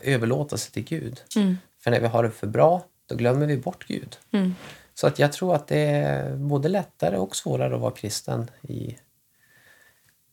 överlåta 0.00 0.56
sig 0.56 0.72
till 0.72 0.84
Gud. 0.84 1.22
Mm. 1.36 1.56
För 1.78 1.90
när 1.90 2.00
vi 2.00 2.06
har 2.06 2.22
det 2.22 2.30
för 2.30 2.46
bra, 2.46 2.84
då 3.06 3.14
glömmer 3.14 3.46
vi 3.46 3.56
bort 3.56 3.86
Gud. 3.86 4.16
Mm. 4.30 4.54
Så 4.94 5.06
att 5.06 5.18
jag 5.18 5.32
tror 5.32 5.54
att 5.54 5.66
det 5.66 5.78
är 5.78 6.36
både 6.36 6.68
lättare 6.68 7.16
och 7.16 7.36
svårare 7.36 7.74
att 7.74 7.80
vara 7.80 7.90
kristen 7.90 8.50
i, 8.62 8.96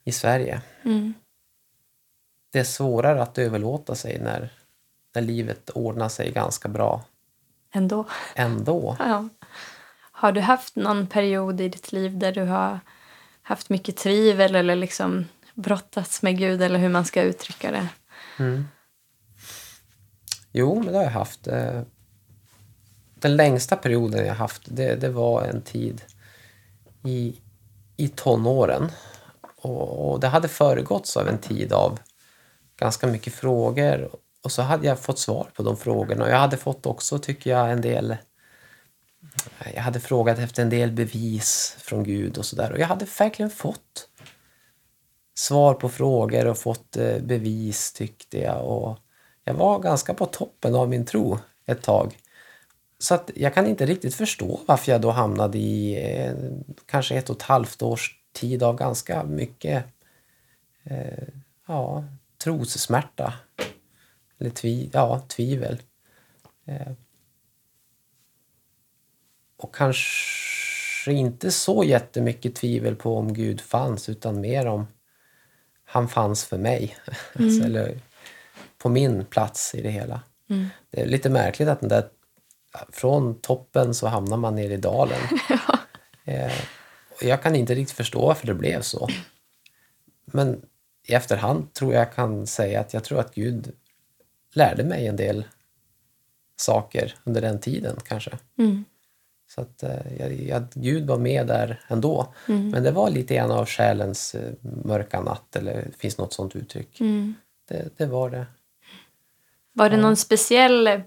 i 0.04 0.12
Sverige. 0.12 0.62
Mm. 0.84 1.14
Det 2.52 2.60
är 2.60 2.64
svårare 2.64 3.22
att 3.22 3.38
överlåta 3.38 3.96
sig 3.96 4.20
när, 4.20 4.54
när 5.16 5.22
livet 5.22 5.70
ordnar 5.70 6.10
sig 6.10 6.32
ganska 6.32 6.70
bra 6.70 7.04
Ändå. 7.76 8.06
ändå. 8.36 8.96
Ja. 9.00 9.30
Har 10.12 10.32
du 10.32 10.42
haft 10.42 10.76
någon 10.76 11.08
period 11.08 11.62
i 11.62 11.70
ditt 11.70 11.92
liv 11.92 12.18
där 12.18 12.32
du 12.32 12.42
har 12.42 12.80
haft 13.42 13.70
mycket 13.70 13.98
tvivel 13.98 14.56
eller 14.56 14.76
liksom 14.76 15.26
brottats 15.54 16.22
med 16.22 16.38
Gud 16.38 16.62
eller 16.62 16.80
hur 16.80 16.90
man 16.90 17.06
ska 17.06 17.22
uttrycka 17.22 17.72
det? 17.72 17.88
Mm. 18.40 18.68
Jo, 20.52 20.76
men 20.76 20.92
det 20.94 20.98
har 20.98 21.04
jag 21.04 21.12
haft. 21.12 21.48
Eh, 21.48 21.82
Den 23.16 23.36
längsta 23.36 23.76
perioden 23.76 24.26
jag 24.26 24.36
haft, 24.36 24.62
det, 24.66 24.96
det 24.96 25.10
var 25.10 25.44
en 25.44 25.62
tid 25.62 26.02
i, 27.04 27.36
i 27.98 28.08
tonåren. 28.08 28.92
Och, 29.58 30.12
och 30.12 30.20
det 30.20 30.28
hade 30.28 30.48
föregåtts 30.48 31.18
av 31.18 31.28
en 31.28 31.38
tid 31.38 31.74
av 31.74 32.00
ganska 32.78 33.08
mycket 33.08 33.34
frågor. 33.34 34.10
Och 34.44 34.52
så 34.52 34.62
hade 34.62 34.88
jag 34.88 35.00
fått 35.00 35.20
svar 35.20 35.50
på 35.54 35.64
de 35.64 35.78
frågorna. 35.78 36.24
Och 36.24 36.30
jag 36.30 36.38
hade 36.38 36.58
fått 36.58 36.86
också, 36.86 37.20
tycker 37.20 37.50
jag, 37.50 37.72
en 37.72 37.82
del... 37.82 38.18
Jag 39.76 39.82
hade 39.82 40.00
frågat 40.00 40.40
efter 40.40 40.64
en 40.64 40.70
del 40.70 40.92
bevis 40.92 41.76
från 41.80 42.04
Gud 42.04 42.38
och 42.38 42.46
sådär. 42.46 42.72
Och 42.72 42.80
jag 42.80 42.88
hade 42.88 43.06
verkligen 43.20 43.50
fått 43.50 44.10
svar 45.36 45.74
på 45.74 45.90
frågor 45.90 46.48
och 46.48 46.58
fått 46.58 46.98
eh, 46.98 47.20
bevis 47.20 47.94
tyckte 47.94 48.38
jag. 48.38 48.66
Och 48.66 48.98
jag 49.44 49.54
var 49.54 49.80
ganska 49.80 50.14
på 50.14 50.26
toppen 50.26 50.76
av 50.76 50.90
min 50.90 51.06
tro 51.06 51.40
ett 51.66 51.82
tag. 51.82 52.18
Så 53.00 53.16
att 53.16 53.32
jag 53.36 53.54
kan 53.54 53.68
inte 53.68 53.86
riktigt 53.86 54.16
förstå 54.16 54.60
varför 54.66 54.92
jag 54.92 55.02
då 55.02 55.12
hamnade 55.12 55.58
i 55.58 55.96
eh, 56.16 56.34
kanske 56.86 57.16
ett 57.16 57.30
och 57.30 57.36
ett 57.36 57.42
halvt 57.42 57.82
års 57.82 58.16
tid 58.34 58.64
av 58.64 58.78
ganska 58.78 59.24
mycket 59.24 59.86
eh, 60.84 61.28
ja, 61.68 62.04
trossmärta. 62.44 63.34
Eller 64.40 64.50
tvi, 64.50 64.90
ja, 64.94 65.20
tvivel. 65.28 65.82
Eh, 66.66 66.92
och 69.58 69.76
kanske 69.76 71.14
inte 71.14 71.52
så 71.52 71.84
jättemycket 71.84 72.56
tvivel 72.56 72.96
på 72.96 73.18
om 73.18 73.34
Gud 73.34 73.62
fanns 73.62 74.10
utan 74.10 74.42
mer 74.42 74.66
om 74.66 74.88
han 75.86 76.08
fanns 76.08 76.46
för 76.46 76.58
mig. 76.58 76.98
alltså, 77.40 77.64
eller 77.64 78.00
på 78.78 78.90
min 78.90 79.26
plats 79.26 79.76
i 79.76 79.82
det 79.82 79.90
hela. 79.90 80.22
Det 80.90 81.02
är 81.02 81.06
lite 81.06 81.30
märkligt 81.30 81.68
att 81.68 81.80
den 81.80 81.90
där, 81.90 82.10
från 82.92 83.42
toppen 83.42 83.94
så 83.94 84.08
hamnar 84.08 84.38
man 84.38 84.56
ner 84.56 84.70
i 84.70 84.78
dalen. 84.78 85.20
eh, 86.26 86.52
och 87.10 87.24
jag 87.24 87.44
kan 87.44 87.56
inte 87.56 87.76
riktigt 87.76 87.98
förstå 87.98 88.28
varför 88.28 88.48
det 88.48 88.54
blev 88.54 88.82
så. 88.82 89.10
Men 90.26 90.66
i 91.08 91.14
efterhand 91.14 91.74
tror 91.74 91.94
jag 91.94 92.14
kan 92.14 92.48
säga 92.48 92.80
att 92.80 92.94
jag 92.94 93.04
tror 93.04 93.20
att 93.20 93.36
Gud 93.36 93.72
lärde 94.54 94.84
mig 94.84 95.08
en 95.08 95.16
del 95.16 95.44
saker 96.56 97.16
under 97.24 97.42
den 97.42 97.60
tiden 97.60 97.96
kanske. 98.08 98.32
Mm. 98.58 98.86
Så 99.48 99.62
att 99.62 99.84
eh, 99.84 100.20
jag, 100.20 100.34
jag, 100.34 100.64
Gud 100.74 101.08
var 101.08 101.18
med 101.18 101.48
där 101.48 101.82
ändå. 101.88 102.34
Men 102.46 102.84
det 102.84 102.92
var 102.92 103.10
lite 103.10 103.36
grann 103.36 103.52
av 103.52 103.66
själens 103.66 104.36
eh, 104.36 104.54
mörka 104.62 105.22
natt, 105.22 105.56
eller 105.56 105.88
finns 105.98 106.18
något 106.18 106.34
sånt 106.34 106.56
uttryck. 106.56 107.00
Mm. 107.00 107.36
Det, 107.68 107.98
det 107.98 108.06
var 108.06 108.30
det. 108.30 108.46
Var 109.74 109.90
det 109.90 109.98
någon 109.98 110.16
speciell... 110.16 111.02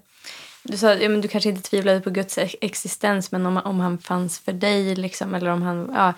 Du 0.63 0.77
sa 0.77 0.93
ja, 0.93 1.09
men 1.09 1.21
du 1.21 1.27
kanske 1.27 1.49
inte 1.49 1.61
tvivlade 1.61 2.01
på 2.01 2.09
Guds 2.09 2.37
ex- 2.37 2.55
existens 2.61 3.31
men 3.31 3.45
om, 3.45 3.57
om 3.57 3.79
han 3.79 3.97
fanns 3.97 4.39
för 4.39 4.53
dig 4.53 4.95
liksom, 4.95 5.35
eller 5.35 5.51
om 5.51 5.61
han... 5.61 5.91
Ja, 5.93 6.13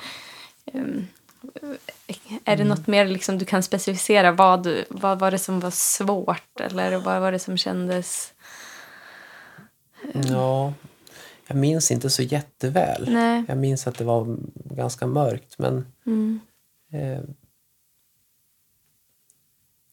ehm, 0.74 1.08
är 2.46 2.58
det 2.58 2.64
något 2.64 2.88
mer 2.88 3.06
liksom, 3.06 3.38
du 3.38 3.46
kan 3.46 3.64
specificera? 3.64 4.32
Vad, 4.32 4.64
du- 4.64 4.86
vad 4.90 5.20
var 5.20 5.32
det 5.32 5.40
som 5.40 5.60
var 5.60 5.72
svårt 5.72 6.60
eller 6.60 6.98
vad 6.98 7.22
var 7.22 7.32
det 7.32 7.40
som 7.40 7.58
kändes... 7.58 8.34
Ja, 10.14 10.74
jag 11.48 11.58
minns 11.58 11.92
inte 11.92 12.10
så 12.10 12.22
jätteväl. 12.24 13.08
Nej. 13.14 13.44
Jag 13.48 13.58
minns 13.58 13.88
att 13.88 13.98
det 13.98 14.04
var 14.04 14.38
ganska 14.56 15.08
mörkt, 15.08 15.58
men 15.60 15.86
Mm. 16.06 16.40
eh, 16.92 17.20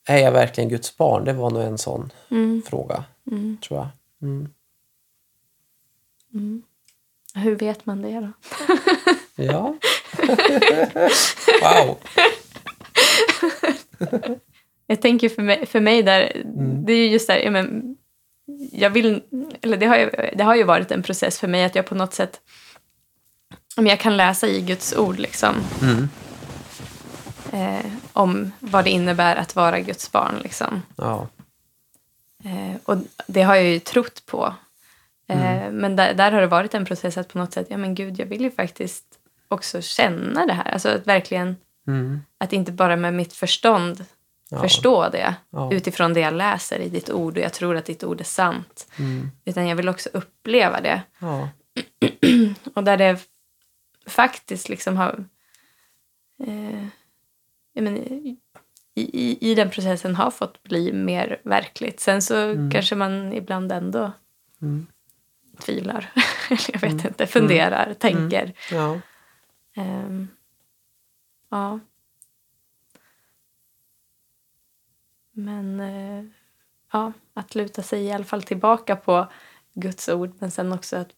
är 0.08 0.18
jag 0.18 0.32
verkligen 0.32 0.70
Guds 0.70 0.96
barn? 0.96 1.24
Det 1.24 1.32
var 1.32 1.50
nog 1.50 1.62
en 1.62 1.78
sån 1.78 2.12
Mm. 2.30 2.62
fråga, 2.66 3.04
Mm. 3.30 3.56
tror 3.62 3.78
jag. 3.80 3.88
Mm. 4.28 4.48
Mm. 6.34 6.62
Hur 7.34 7.56
vet 7.56 7.86
man 7.86 8.02
det 8.02 8.20
då? 8.20 8.32
Ja. 9.44 9.74
wow. 11.62 11.98
Jag 14.86 15.02
tänker 15.02 15.28
för 15.28 15.42
mig, 15.42 15.66
för 15.66 15.80
mig 15.80 16.02
där, 16.02 16.32
det 16.86 16.92
är 16.92 16.96
ju 16.96 17.08
just 17.08 17.26
där, 17.26 17.36
ja, 17.38 17.50
men, 17.50 17.96
jag 18.72 18.90
vill, 18.90 19.22
eller 19.62 19.76
det 19.76 19.86
har, 19.86 19.96
ju, 19.96 20.10
det 20.34 20.44
har 20.44 20.54
ju 20.54 20.62
varit 20.62 20.90
en 20.90 21.02
process 21.02 21.38
för 21.40 21.48
mig 21.48 21.64
att 21.64 21.74
jag 21.74 21.86
på 21.86 21.94
något 21.94 22.14
sätt, 22.14 22.40
om 23.76 23.86
jag 23.86 24.00
kan 24.00 24.16
läsa 24.16 24.48
i 24.48 24.60
Guds 24.60 24.96
ord 24.96 25.18
liksom, 25.18 25.54
Mm. 25.82 26.08
eh, 27.52 27.86
om 28.12 28.52
vad 28.60 28.84
det 28.84 28.90
innebär 28.90 29.36
att 29.36 29.56
vara 29.56 29.80
Guds 29.80 30.12
barn 30.12 30.34
liksom. 30.42 30.82
Ja. 30.96 31.28
Eh, 32.44 32.76
och 32.84 32.96
det 33.26 33.42
har 33.42 33.54
jag 33.54 33.64
ju 33.64 33.78
trott 33.78 34.26
på. 34.26 34.54
Eh, 35.28 35.70
Men 35.70 35.96
där, 35.96 36.14
där 36.14 36.32
har 36.32 36.40
det 36.40 36.46
varit 36.46 36.74
en 36.74 36.84
process 36.84 37.16
att 37.18 37.28
på 37.28 37.38
något 37.38 37.52
sätt, 37.52 37.66
ja 37.70 37.76
men 37.76 37.94
gud, 37.94 38.18
jag 38.20 38.26
vill 38.26 38.40
ju 38.42 38.50
faktiskt 38.50 39.04
också 39.48 39.82
känna 39.82 40.46
det 40.46 40.52
här. 40.52 40.70
Alltså 40.70 40.88
att 40.88 41.06
verkligen, 41.06 41.56
Mm. 41.88 42.20
att 42.38 42.52
inte 42.52 42.72
bara 42.72 42.96
med 42.96 43.14
mitt 43.14 43.32
förstånd 43.32 44.04
Ja. 44.50 44.62
förstå 44.62 45.08
det 45.08 45.34
Ja. 45.50 45.72
utifrån 45.72 46.14
det 46.14 46.20
jag 46.20 46.34
läser 46.34 46.78
i 46.78 46.88
ditt 46.88 47.10
ord 47.10 47.36
och 47.36 47.42
jag 47.44 47.52
tror 47.52 47.76
att 47.76 47.84
ditt 47.84 48.04
ord 48.04 48.20
är 48.20 48.24
sant. 48.24 48.92
Mm. 48.98 49.30
Utan 49.44 49.66
jag 49.66 49.76
vill 49.76 49.88
också 49.88 50.08
uppleva 50.12 50.80
det. 50.80 51.02
Ja. 51.18 51.48
Och 52.74 52.84
där 52.84 52.96
det 52.96 53.18
faktiskt 54.06 54.68
liksom 54.68 54.96
har... 54.96 55.24
Eh, 56.46 56.86
men, 57.74 57.96
i, 57.96 58.38
i, 58.94 59.50
I 59.50 59.54
den 59.54 59.70
processen 59.70 60.14
har 60.16 60.30
fått 60.30 60.62
bli 60.62 60.92
mer 60.92 61.40
verkligt. 61.44 62.00
Sen 62.00 62.22
så 62.22 62.54
kanske 62.72 62.94
man 62.94 63.32
ibland 63.32 63.72
ändå 63.72 64.12
Mm. 64.62 64.86
tvivlar. 65.60 66.12
Jag 66.72 66.80
vet 66.80 67.04
inte, 67.04 67.26
funderar, 67.26 67.94
tänker. 67.94 68.52
Ja. 68.72 69.00
Ehm, 69.76 70.28
ja. 71.48 71.80
Men 75.32 75.80
eh, 75.80 76.24
ja, 76.92 77.12
att 77.34 77.54
luta 77.54 77.82
sig 77.82 78.02
i 78.04 78.12
alla 78.12 78.24
fall 78.24 78.42
tillbaka 78.42 78.96
på 78.96 79.26
Guds 79.74 80.08
ord 80.08 80.32
men 80.38 80.50
sen 80.50 80.72
också 80.72 80.96
att, 80.96 81.08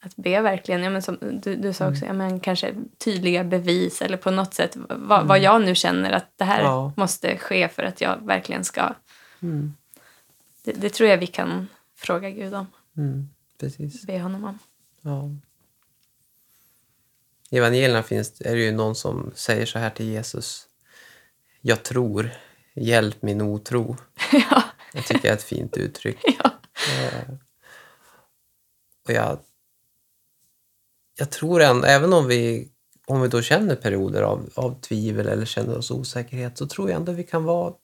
att 0.00 0.16
be 0.16 0.40
verkligen, 0.40 0.82
ja, 0.82 0.90
men 0.90 1.02
som 1.02 1.18
du, 1.42 1.56
du 1.56 1.72
sa 1.72 1.88
också, 1.90 2.04
ja, 2.04 2.12
men 2.12 2.40
kanske 2.40 2.74
tydliga 2.98 3.44
bevis 3.44 4.02
eller 4.02 4.16
på 4.16 4.30
något 4.30 4.54
sätt 4.54 4.76
vad, 4.88 5.26
vad 5.26 5.38
jag 5.38 5.62
nu 5.62 5.74
känner 5.74 6.12
att 6.12 6.32
det 6.38 6.44
här 6.44 6.62
Ja. 6.62 6.92
måste 6.96 7.38
ske 7.38 7.68
för 7.68 7.82
att 7.82 8.00
jag 8.00 8.16
verkligen 8.26 8.64
ska... 8.64 8.94
Mm. 9.42 9.74
Det, 10.64 10.72
det 10.72 10.90
tror 10.90 11.08
jag 11.08 11.18
vi 11.18 11.26
kan 11.26 11.68
fråga 11.94 12.30
Gud 12.30 12.54
om, 12.54 12.66
Mm. 12.96 13.28
Precis. 13.60 14.06
be 14.06 14.20
honom 14.20 14.44
om. 14.44 14.58
Ja. 15.00 15.30
I 17.50 17.58
evangelierna 17.58 18.02
finns, 18.02 18.40
är 18.40 18.56
det 18.56 18.62
ju 18.62 18.72
någon 18.72 18.94
som 18.94 19.32
säger 19.34 19.66
så 19.66 19.78
här 19.78 19.90
till 19.90 20.06
Jesus. 20.06 20.66
Jag 21.60 21.82
tror, 21.82 22.30
hjälp 22.74 23.22
min 23.22 23.42
otro. 23.42 23.96
ja, 24.32 24.62
Jag 24.94 25.06
tycker 25.06 25.22
det 25.22 25.28
är 25.28 25.32
ett 25.32 25.42
fint 25.42 25.76
uttryck. 25.76 26.18
ja. 26.38 26.50
Eh, 26.92 27.34
och 29.04 29.12
jag, 29.12 29.38
jag 31.18 31.30
tror 31.30 31.62
ändå, 31.62 31.86
även 31.86 32.12
om 32.12 32.26
vi, 32.26 32.68
om 33.06 33.20
vi 33.20 33.28
då 33.28 33.42
känner 33.42 33.76
perioder 33.76 34.22
av, 34.22 34.50
av 34.54 34.80
tvivel 34.80 35.28
eller 35.28 35.46
känner 35.46 35.78
oss 35.78 35.90
osäkerhet, 35.90 36.58
så 36.58 36.66
tror 36.66 36.90
jag 36.90 36.96
ändå 36.96 37.12
vi 37.12 37.24
kan 37.24 37.44
vara 37.44 37.74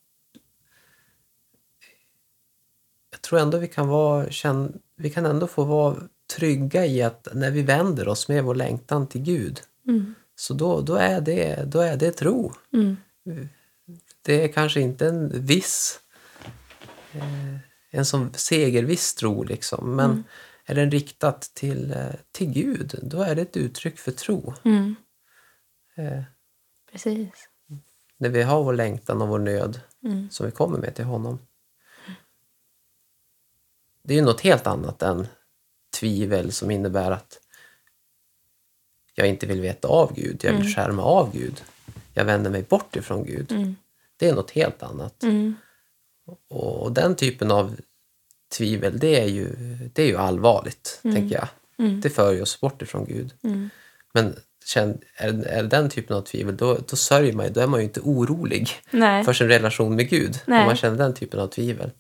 jag 3.11 3.23
tror 3.23 3.39
ändå 3.39 3.59
vi 3.59 3.69
kan 3.69 3.89
vara, 3.89 4.31
känn, 4.31 4.81
vi 4.97 5.11
kan 5.11 5.27
ändå 5.27 5.47
få 5.47 5.65
vara 5.65 5.97
trygga 6.37 6.87
i 6.87 7.03
att 7.03 7.29
när 7.35 7.51
vi 7.51 7.63
vänder 7.63 8.09
oss 8.09 8.29
med 8.29 8.45
vår 8.45 8.55
längtan 8.55 9.07
till 9.07 9.23
Gud, 9.23 9.61
Mm. 9.89 10.15
så 10.35 10.55
då, 10.55 10.81
då, 10.81 10.95
är 10.95 11.21
det, 11.21 11.65
då 11.65 11.81
är 11.81 11.97
det 11.97 12.13
tro. 12.13 12.53
Mm. 12.73 12.97
Det 14.23 14.45
är 14.45 14.49
kanske 14.53 14.81
inte 14.81 15.07
en 15.09 15.47
viss, 15.47 16.01
eh, 17.13 17.57
en 17.91 18.05
som 18.07 18.31
segerviss 18.35 19.15
tro 19.15 19.43
liksom, 19.43 19.97
men 19.97 20.25
är 20.65 20.75
den 20.75 20.91
riktat 20.91 21.41
till, 21.55 21.91
eh, 21.91 22.07
till 22.33 22.51
Gud, 22.53 22.99
då 23.03 23.23
är 23.23 23.35
det 23.35 23.43
ett 23.43 23.57
uttryck 23.57 23.99
för 23.99 24.13
tro. 24.13 24.55
Mm. 24.65 24.95
Eh, 25.97 26.23
Precis. 26.93 27.49
när 28.19 28.29
vi 28.29 28.43
har 28.43 28.63
vår 28.65 28.73
längtan 28.73 29.23
och 29.23 29.29
vår 29.29 29.39
nöd 29.39 29.81
Mm. 30.05 30.31
som 30.31 30.47
vi 30.47 30.53
kommer 30.53 30.79
med 30.79 30.95
till 30.95 31.05
honom. 31.05 31.39
Det 34.05 34.15
är 34.15 34.19
ju 34.19 34.25
något 34.25 34.41
helt 34.41 34.67
annat 34.67 35.03
än 35.03 35.27
tvivel 36.03 36.53
som 36.53 36.71
innebär 36.71 37.11
att 37.11 37.39
jag 39.15 39.29
inte 39.29 39.47
vill 39.47 39.61
veta 39.61 39.89
av 39.89 40.15
Gud, 40.15 40.41
jag 40.45 40.53
vill 40.53 40.75
skärma 40.75 41.03
av 41.03 41.33
Gud. 41.33 41.63
Jag 42.15 42.25
vänder 42.25 42.51
mig 42.51 42.63
bort 42.63 42.97
ifrån 42.97 43.25
Gud. 43.25 43.53
Mm. 43.53 43.77
Det 44.17 44.29
är 44.29 44.35
något 44.35 44.51
helt 44.51 44.83
annat. 44.83 45.23
Mm. 45.23 45.55
Och, 46.27 46.83
och 46.83 46.93
den 46.93 47.17
typen 47.17 47.51
av 47.51 47.77
tvivel, 48.59 48.99
det 48.99 49.21
är 49.21 49.27
ju, 49.27 49.49
det 49.93 50.03
är 50.03 50.07
ju 50.07 50.17
allvarligt, 50.17 51.01
tänker 51.03 51.35
jag. 51.35 51.49
Mm. 51.79 52.01
Det 52.01 52.11
för 52.11 52.33
ju 52.33 52.43
oss 52.43 52.61
bort 52.61 52.83
ifrån 52.83 53.05
Gud. 53.05 53.35
Mm. 53.43 53.71
Men 54.15 54.37
är, 55.17 55.47
är 55.47 55.63
den 55.63 55.91
typen 55.91 56.17
av 56.17 56.23
tvivel, 56.23 56.57
då, 56.57 56.79
då 56.89 56.97
sörjer 56.97 57.33
man 57.33 57.47
ju, 57.47 57.53
då 57.53 57.61
är 57.61 57.67
man 57.67 57.81
ju 57.81 57.85
inte 57.85 58.01
orolig 58.01 58.71
Nej. 58.91 59.25
för 59.25 59.33
sin 59.33 59.49
relation 59.49 59.97
med 59.97 60.11
Gud. 60.11 60.41
Nej. 60.47 60.61
Om 60.61 60.67
man 60.67 60.77
känner 60.77 60.99
den 60.99 61.15
typen 61.15 61.41
av 61.41 61.47
tvivel. 61.47 61.91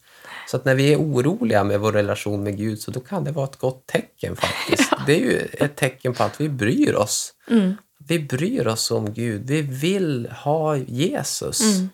Så 0.48 0.56
att 0.56 0.64
när 0.64 0.74
vi 0.74 0.92
är 0.92 0.96
oroliga 0.96 1.64
med 1.64 1.80
vår 1.80 1.92
relation 1.92 2.42
med 2.42 2.56
Gud 2.56 2.80
så 2.80 2.90
då 2.90 3.00
kan 3.00 3.24
det 3.24 3.32
vara 3.32 3.44
ett 3.44 3.58
gott 3.58 3.86
tecken 3.86 4.36
faktiskt. 4.36 4.92
Det 5.06 5.12
är 5.12 5.20
ju 5.20 5.38
ett 5.38 5.76
tecken 5.76 6.14
på 6.14 6.22
att 6.22 6.40
vi 6.40 6.48
bryr 6.48 6.94
oss. 6.94 7.34
Mm. 7.50 7.74
Vi 8.08 8.18
bryr 8.18 8.66
oss 8.66 8.90
om 8.90 9.12
Gud. 9.12 9.46
Vi 9.46 9.62
vill 9.62 10.28
ha 10.30 10.76
Jesus. 10.76 11.60
Mm. 11.60 11.88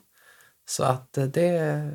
Så 0.68 0.84
att 0.84 1.12
det... 1.12 1.90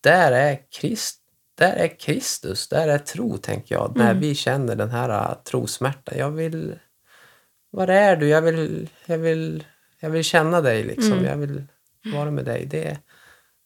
Där 0.00 0.32
är, 0.32 0.58
Krist, 0.80 1.20
där 1.58 1.72
är 1.72 1.98
Kristus, 1.98 2.68
där 2.68 2.88
är 2.88 2.98
tro, 2.98 3.38
tänker 3.38 3.74
jag. 3.74 3.96
När 3.96 4.14
vi 4.14 4.34
känner 4.34 4.76
den 4.76 4.90
här 4.90 5.30
uh, 5.30 5.42
trosmärtan. 5.42 6.18
Jag 6.18 6.30
vill... 6.30 6.78
Var 7.70 7.88
är 7.88 8.16
du? 8.16 8.28
Jag 8.28 8.42
vill, 8.42 8.88
jag 9.06 9.18
vill, 9.18 9.64
jag 10.00 10.10
vill 10.10 10.24
känna 10.24 10.60
dig, 10.60 10.84
liksom. 10.84 11.24
Jag 11.24 11.36
vill 11.36 11.64
vara 12.14 12.30
med 12.30 12.44
dig. 12.44 12.66
Det, 12.66 12.98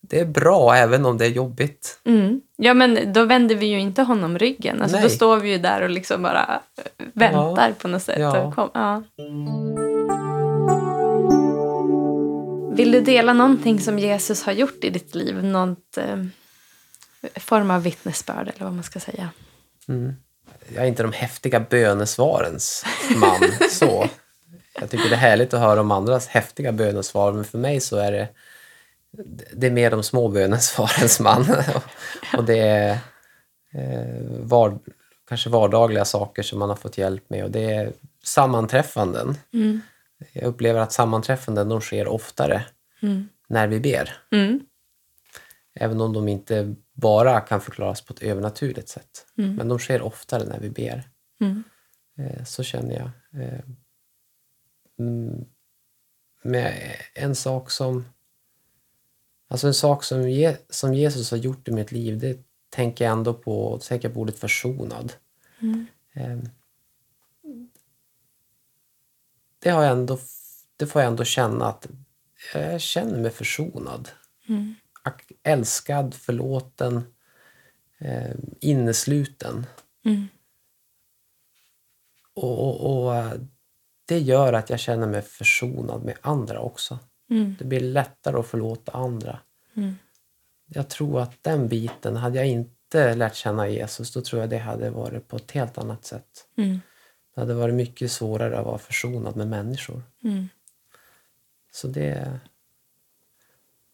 det 0.09 0.21
är 0.21 0.25
bra, 0.25 0.75
även 0.75 1.07
om 1.07 1.19
det 1.19 1.25
är 1.25 1.31
jobbigt. 1.31 2.01
Mm. 2.05 2.41
Ja, 2.57 2.75
men 2.75 3.13
då 3.13 3.25
vänder 3.25 3.55
vi 3.55 3.67
ju 3.67 3.81
inte 3.81 4.03
honom 4.03 4.39
ryggen. 4.39 4.83
Alltså, 4.83 4.99
då 4.99 5.09
står 5.09 5.37
vi 5.37 5.51
ju 5.51 5.59
där 5.59 5.83
och 5.83 5.91
liksom 5.91 6.23
bara 6.23 6.61
eh, 6.77 7.07
väntar 7.15 7.73
på 7.73 7.89
något 7.89 8.03
sätt. 8.03 8.19
Ja. 8.21 8.53
Kom, 8.53 8.71
ja. 8.75 9.03
Vill 12.77 12.93
du 12.93 13.01
dela 13.01 13.33
någonting 13.33 13.81
som 13.81 13.99
Jesus 13.99 14.43
har 14.43 14.53
gjort 14.53 14.85
i 14.85 14.91
ditt 14.91 15.15
liv? 15.15 15.45
Något 15.45 15.97
eh, 15.97 16.25
form 17.35 17.71
av 17.71 17.83
vittnesbörd 17.83 18.53
eller 18.57 18.65
vad 18.65 18.75
man 18.75 18.85
ska 18.85 19.01
säga? 19.01 19.31
Jag 20.75 20.85
är 20.85 20.89
inte 20.89 21.03
de 21.03 21.13
häftiga 21.13 21.61
bönesvarens 21.61 22.85
man. 23.17 23.41
så. 23.71 24.09
Jag 24.81 24.91
tycker 24.91 25.09
det 25.09 25.15
är 25.15 25.19
härligt 25.19 25.55
att 25.55 25.61
höra 25.61 25.81
om 25.81 25.91
andras 25.91 26.27
häftiga 26.27 26.73
bönesvar, 26.73 27.33
men 27.33 27.45
för 27.45 27.59
mig 27.59 27.81
så 27.81 27.97
är 27.97 28.13
det, 28.13 28.29
det 29.53 29.67
är 29.67 29.71
mer 29.71 29.91
de 29.91 30.03
små 30.03 30.29
bönesvarens 30.29 31.21
man. 31.21 31.47
Och 32.37 32.45
det 32.45 32.59
är 32.59 32.99
eh, 33.73 34.23
var, 34.41 34.79
kanske 35.29 35.51
vardagliga 35.51 36.05
saker 36.05 36.43
som 36.43 36.59
man 36.59 36.69
har 36.69 36.77
fått 36.77 36.99
hjälp 36.99 37.31
med. 37.31 37.45
Och 37.45 37.51
det 37.51 37.75
är 37.75 37.93
sammanträffanden. 38.25 39.35
Mm. 39.53 39.81
Jag 40.33 40.45
upplever 40.45 40.81
att 40.81 40.93
sammanträffanden 40.93 41.69
de 41.69 41.81
sker 41.81 42.09
oftare 42.09 42.65
Mm. 43.03 43.29
när 43.49 43.67
vi 43.69 43.81
ber. 43.81 44.17
Mm. 44.33 44.61
Även 45.75 46.01
om 46.01 46.13
de 46.13 46.29
inte 46.29 46.75
bara 46.93 47.41
kan 47.41 47.61
förklaras 47.61 48.01
på 48.01 48.13
ett 48.13 48.23
övernaturligt 48.23 48.89
sätt. 48.89 49.27
Mm. 49.39 49.55
Men 49.55 49.69
de 49.69 49.79
sker 49.79 50.03
oftare 50.03 50.45
när 50.45 50.61
vi 50.61 50.71
ber. 50.71 51.05
Mm. 51.41 51.63
Eh, 52.19 52.45
så 52.45 52.63
känner 52.63 52.95
jag. 52.95 53.43
Eh, 53.43 53.61
mm, 54.99 55.45
med 56.43 56.97
en 57.15 57.35
sak 57.35 57.71
som... 57.71 58.05
Alltså 59.49 59.67
en 59.67 59.75
sak 59.75 60.05
som, 60.05 60.31
Je, 60.31 60.57
som 60.69 60.95
Jesus 60.95 61.31
har 61.31 61.39
gjort 61.39 61.69
i 61.69 61.71
mitt 61.71 61.93
liv, 61.93 62.19
det 62.19 62.39
tänker 62.71 63.05
jag 63.05 63.13
ändå 63.13 63.35
på, 63.35 63.79
tänker 63.79 64.09
på 64.09 64.21
ordet 64.21 64.39
försonad. 64.39 65.13
Mm. 65.59 65.87
Eh, 66.13 66.39
det, 69.59 69.71
har 69.71 69.83
jag 69.83 69.93
ändå, 69.93 70.19
det 70.77 70.87
får 70.87 71.03
jag 71.03 71.09
ändå 71.09 71.25
känna 71.25 71.67
att 71.67 71.87
jag 72.55 72.81
känner 72.81 73.19
mig 73.21 73.31
försonad. 73.31 74.09
Mm. 74.49 74.75
Älskad, 75.43 76.15
förlåten, 76.15 77.15
eh, 77.99 78.35
innesluten. 78.61 79.67
Mm. 80.05 80.29
Och, 82.35 82.59
och, 82.59 83.05
och 83.05 83.17
eh, 83.17 83.33
det 84.05 84.19
gör 84.19 84.53
att 84.53 84.71
jag 84.71 84.81
känner 84.81 85.07
mig 85.07 85.23
försonad 85.23 86.05
med 86.05 86.19
andra 86.21 86.61
också. 86.61 86.99
Mm. 87.31 87.57
Det 87.59 87.65
blir 87.65 87.81
lättare 87.81 88.37
att 88.37 88.47
förlåta 88.47 88.93
andra. 88.93 89.39
Mm. 89.75 89.95
Jag 90.67 90.89
tror 90.89 91.21
att 91.21 91.43
den 91.43 91.69
biten, 91.69 92.17
hade 92.17 92.37
jag 92.37 92.47
inte 92.47 93.15
lärt 93.15 93.35
känna 93.35 93.69
Jesus, 93.69 94.13
då 94.13 94.21
tror 94.21 94.41
jag 94.41 94.51
det 94.51 94.59
hade 94.59 94.91
varit 94.91 95.29
på 95.29 95.37
ett 95.37 95.51
helt 95.51 95.79
annat 95.79 96.05
sätt. 96.05 96.49
Mm. 96.57 96.81
Det 97.35 97.41
hade 97.41 97.55
varit 97.55 97.75
mycket 97.75 98.13
svårare 98.13 98.59
att 98.59 98.67
vara 98.67 98.79
försonad 98.79 99.37
med 99.37 99.49
människor. 99.49 100.03
Mm. 100.25 100.49
Så 101.73 101.89
det, 101.89 102.41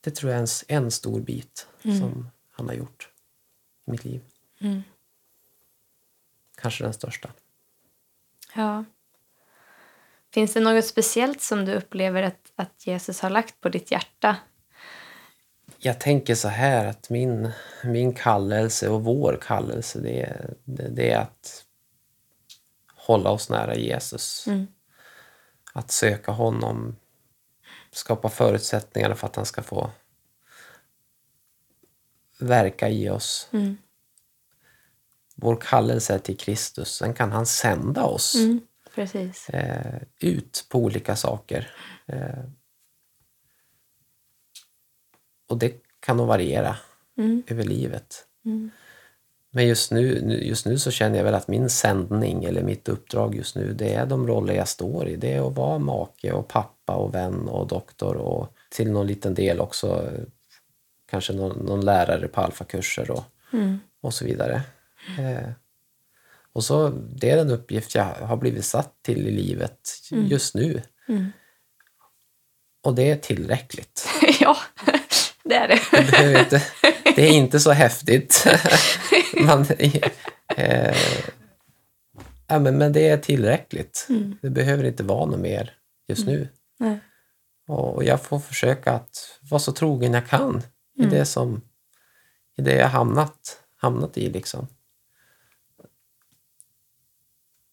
det 0.01 0.11
tror 0.11 0.33
jag 0.33 0.39
är 0.39 0.43
en, 0.69 0.85
en 0.85 0.91
stor 0.91 1.21
bit 1.21 1.67
som 1.83 2.31
han 2.51 2.69
har 2.69 2.75
gjort 2.75 3.09
i 3.87 3.91
mitt 3.91 4.05
liv. 4.05 4.23
Mm. 4.61 4.83
Kanske 6.55 6.85
den 6.85 6.93
största. 6.93 7.31
Ja. 8.55 8.85
Finns 10.33 10.55
det 10.55 10.61
något 10.61 10.85
speciellt 10.85 11.41
som 11.43 11.65
du 11.65 11.75
upplever 11.75 12.23
att, 12.23 12.53
att 12.57 12.87
Jesus 12.87 13.21
har 13.21 13.31
lagt 13.31 13.61
på 13.61 13.69
ditt 13.69 13.91
hjärta? 13.91 14.37
Jag 15.79 16.01
tänker 16.01 16.35
så 16.35 16.49
här 16.49 16.87
att 16.87 17.11
min, 17.11 17.51
min 17.85 18.15
kallelse 18.15 18.89
och 18.89 19.05
vår 19.05 19.39
kallelse 19.43 20.01
det, 20.01 20.23
är- 20.23 20.55
det, 20.65 20.89
det 20.89 21.11
är 21.11 21.19
att 21.19 21.65
hålla 22.95 23.31
oss 23.31 23.49
nära 23.51 23.75
Jesus. 23.75 24.47
Mm. 24.47 24.67
Att 25.73 25.91
söka 25.91 26.33
honom, 26.33 26.97
skapa 27.91 28.29
förutsättningar 28.29 29.15
för 29.15 29.27
att 29.27 29.37
han 29.37 29.47
ska 29.47 29.63
få 29.63 29.91
verka 32.39 32.89
i 32.89 33.11
oss. 33.11 33.49
Mm. 33.53 33.77
Vår 35.35 35.57
kallelse 35.61 36.15
är 36.15 36.19
till 36.19 36.37
Kristus. 36.39 36.95
Sen 36.97 37.15
kan 37.15 37.33
han 37.33 37.47
sända 37.47 38.05
oss 38.05 38.35
Mm. 38.35 38.61
Precis. 38.95 39.49
eh, 39.49 40.03
ut 40.21 40.67
på 40.71 40.79
olika 40.79 41.17
saker. 41.17 41.71
Eh, 42.07 42.45
och 45.49 45.59
det 45.59 45.75
kan 46.01 46.17
nog 46.17 46.27
variera 46.27 46.77
Mm. 47.19 47.43
över 47.47 47.65
livet. 47.65 48.27
Mm. 48.45 48.71
Men 49.51 49.67
just 49.67 49.91
nu, 49.93 50.15
just 50.43 50.67
nu 50.67 50.79
så 50.79 50.91
känner 50.91 51.17
jag 51.17 51.25
väl 51.25 51.35
att 51.35 51.49
min 51.49 51.71
sändning 51.71 52.45
eller 52.45 52.63
mitt 52.63 52.89
uppdrag 52.89 53.35
just 53.35 53.57
nu 53.57 53.73
det 53.73 53.95
är 53.95 54.07
de 54.07 54.27
roller 54.27 54.55
jag 54.55 54.69
står 54.69 55.09
i. 55.09 55.17
Det 55.17 55.33
är 55.33 55.47
att 55.49 55.57
vara 55.57 55.79
make 55.79 56.33
och 56.33 56.49
pappa 56.49 56.95
och 56.95 57.15
vän 57.15 57.49
och 57.49 57.67
doktor 57.67 58.17
och 58.17 58.55
till 58.71 58.91
någon 58.93 59.07
liten 59.07 59.35
del 59.35 59.61
också 59.61 60.11
kanske 61.11 61.33
någon, 61.33 61.67
någon 61.67 61.85
lärare 61.85 62.29
på 62.29 62.41
alfakurser 62.41 63.11
och, 63.11 63.25
Mm. 63.53 63.79
och 64.01 64.15
så 64.15 64.25
vidare. 64.25 64.63
Eh, 65.19 65.51
och 66.53 66.65
så 66.65 66.89
det 66.89 67.31
är 67.31 67.37
den 67.37 67.51
uppgift 67.51 67.95
jag 67.95 68.05
har 68.05 68.37
blivit 68.37 68.65
satt 68.65 69.03
till 69.03 69.27
i 69.27 69.31
livet 69.31 69.79
just 70.11 70.55
nu. 70.55 70.83
Mm. 71.09 71.33
Och 72.85 72.95
det 72.95 73.11
är 73.11 73.17
tillräckligt. 73.17 74.09
ja, 74.41 74.57
det 75.45 75.55
är 75.55 75.69
det. 75.69 75.81
Det, 76.11 76.41
inte, 76.41 76.63
det 77.17 77.23
är 77.23 77.33
inte 77.33 77.61
så 77.61 77.71
häftigt. 77.73 78.47
Man, 79.45 79.67
eh, 80.57 80.97
ja, 82.49 82.59
men, 82.59 82.79
men 82.79 82.93
det 82.93 83.09
är 83.09 83.17
tillräckligt. 83.17 84.07
Mm. 84.09 84.39
Det 84.43 84.51
behöver 84.51 84.85
inte 84.85 85.03
vara 85.03 85.27
något 85.27 85.41
mer 85.41 85.75
just 86.09 86.27
nu. 86.27 86.49
Nej. 86.79 86.99
Och 87.69 88.05
jag 88.05 88.23
får 88.23 88.39
försöka 88.39 88.93
att 88.93 89.39
vara 89.51 89.59
så 89.61 89.73
trogen 89.73 90.13
jag 90.15 90.27
kan 90.29 90.63
i 90.99 91.03
Mm. 91.03 91.11
det 91.15 91.25
som 91.25 91.61
i 92.57 92.63
det 92.63 92.75
jag 92.75 92.89
hamnat, 92.89 93.61
hamnat 93.77 94.19
i. 94.19 94.31
Liksom. 94.31 94.67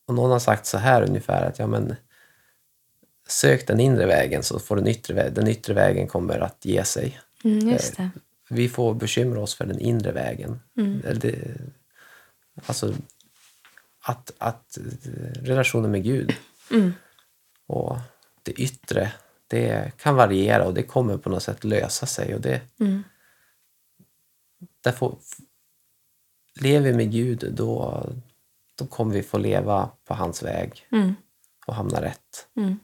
Och 0.10 0.16
någon 0.16 0.32
har 0.32 0.40
sagt 0.40 0.66
så 0.66 0.78
här 0.78 1.02
ungefär 1.04 1.46
att 1.46 1.60
ja, 1.60 1.68
men, 1.68 1.96
sök 3.28 3.68
den 3.68 3.80
inre 3.80 4.06
vägen 4.06 4.44
så 4.44 4.60
får 4.60 4.76
den 4.76 4.88
yttre, 4.88 5.14
vä- 5.14 5.30
den 5.30 5.48
yttre 5.48 5.74
vägen 5.74 6.08
kommer 6.08 6.40
att 6.40 6.66
ge 6.66 6.84
sig. 6.84 7.20
Mm, 7.44 7.70
just 7.70 7.98
det. 7.98 8.10
Vi 8.50 8.70
får 8.70 8.94
bekymra 8.94 9.40
oss 9.40 9.56
för 9.56 9.66
den 9.66 9.80
inre 9.80 10.12
vägen. 10.12 10.60
Mm. 10.78 11.02
Eller 11.06 11.20
Det, 11.20 11.38
alltså 12.66 12.94
att, 14.02 14.32
att 14.38 14.78
eh, 14.78 15.42
relationen 15.42 15.92
med 15.92 16.04
Gud 16.04 16.34
Mm. 16.72 16.94
och 17.66 17.98
det 18.44 18.52
yttre, 18.52 19.12
det 19.48 19.92
kan 19.98 20.16
variera 20.16 20.66
och 20.68 20.74
det 20.74 20.84
kommer 20.84 21.18
på 21.18 21.30
något 21.30 21.44
sätt 21.44 21.64
lösa 21.64 22.06
sig. 22.06 22.36
Och 22.36 22.42
det, 22.42 22.62
Mm. 22.80 23.04
där 24.82 24.92
får, 24.92 25.18
lever 26.62 26.88
vi 26.88 26.94
med 26.94 27.12
Gud, 27.12 27.54
då, 27.54 28.06
då 28.80 28.86
kommer 28.86 29.14
vi 29.14 29.24
få 29.24 29.38
leva 29.38 29.90
på 30.08 30.14
hans 30.14 30.44
väg 30.44 30.88
Mm. 30.92 31.16
och 31.68 31.76
hamna 31.76 32.02
rätt. 32.02 32.48
Mm. 32.58 32.80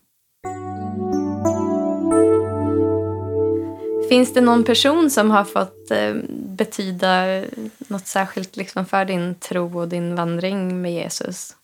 Finns 4.10 4.34
det 4.34 4.42
någon 4.42 4.64
person 4.64 5.10
som 5.12 5.32
har 5.32 5.44
fått 5.44 5.92
eh, 5.92 6.14
betyda 6.30 7.44
något 7.88 8.08
särskilt 8.08 8.56
liksom 8.56 8.86
för 8.86 9.06
din 9.06 9.36
tro 9.36 9.80
och 9.80 9.88
din 9.88 10.16
vandring 10.16 10.82
med 10.82 10.94
Jesus? 10.94 11.56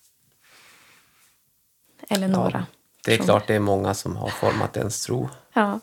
Eller 2.08 2.28
några? 2.28 2.66
Det 3.04 3.14
är 3.14 3.18
klart 3.18 3.46
det 3.46 3.54
är 3.54 3.60
många 3.60 3.94
som 3.94 4.16
har 4.16 4.28
format 4.28 4.76
ens 4.76 5.04
tro. 5.06 5.28
Ja. 5.52 5.80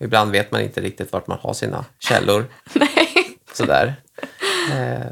Ibland 0.00 0.30
vet 0.30 0.52
man 0.52 0.60
inte 0.60 0.80
riktigt 0.80 1.12
vart 1.12 1.26
man 1.26 1.38
har 1.38 1.52
sina 1.54 1.84
källor. 1.98 2.46
Nej. 2.74 3.38
Sådär. 3.52 3.94
Eh, 4.72 5.06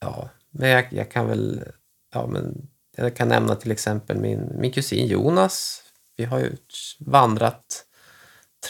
ja, 0.00 0.28
men 0.58 0.68
jag, 0.68 0.92
jag 0.92 1.10
kan 1.10 1.26
väl... 1.26 1.64
Ja, 2.12 2.26
men 2.26 2.68
jag 2.96 3.16
kan 3.16 3.28
nämna 3.28 3.56
till 3.56 3.70
exempel 3.70 4.18
min, 4.18 4.52
min 4.58 4.72
kusin 4.72 5.06
Jonas. 5.06 5.82
Vi 6.16 6.24
har 6.24 6.38
ju 6.38 6.56
vandrat 6.98 7.86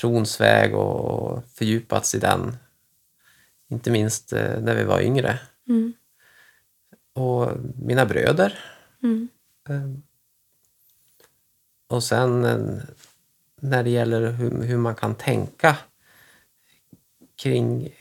trons 0.01 0.41
väg 0.41 0.75
och 0.75 1.45
fördjupats 1.49 2.15
i 2.15 2.19
den. 2.19 2.57
Inte 3.69 3.91
minst 3.91 4.33
eh, 4.33 4.61
när 4.61 4.75
vi 4.75 4.85
var 4.85 5.01
yngre. 5.01 5.41
Mm. 5.69 5.93
Och 7.13 7.53
mina 7.77 8.07
bröder. 8.07 8.59
Mm. 9.03 9.29
Eh, 9.69 9.91
Och 11.89 12.05
sen 12.05 12.45
eh, 12.45 12.83
när 13.61 13.85
det 13.85 13.91
gäller 13.91 14.33
hur, 14.33 14.63
hur 14.63 14.79
man 14.79 14.95
kan 14.95 15.15
tänka 15.15 15.77
kring 17.37 17.95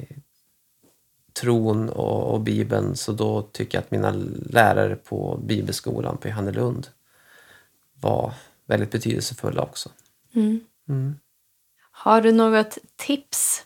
tron 1.42 1.90
och, 1.90 2.34
och 2.34 2.42
Bibeln 2.42 2.96
så 2.96 3.12
då 3.12 3.42
tycker 3.42 3.78
jag 3.78 3.84
att 3.84 3.92
mina 3.92 4.12
lärare 4.50 4.96
på 4.96 5.40
Bibelskolan 5.44 6.18
på 6.18 6.28
Johannelund 6.28 6.88
var 8.02 8.34
väldigt 8.66 8.92
betydelsefulla 8.92 9.62
också. 9.62 9.90
Mm. 10.36 10.60
Mm. 10.90 11.20
Har 11.92 12.22
du 12.22 12.32
något 12.32 12.78
tips 12.96 13.66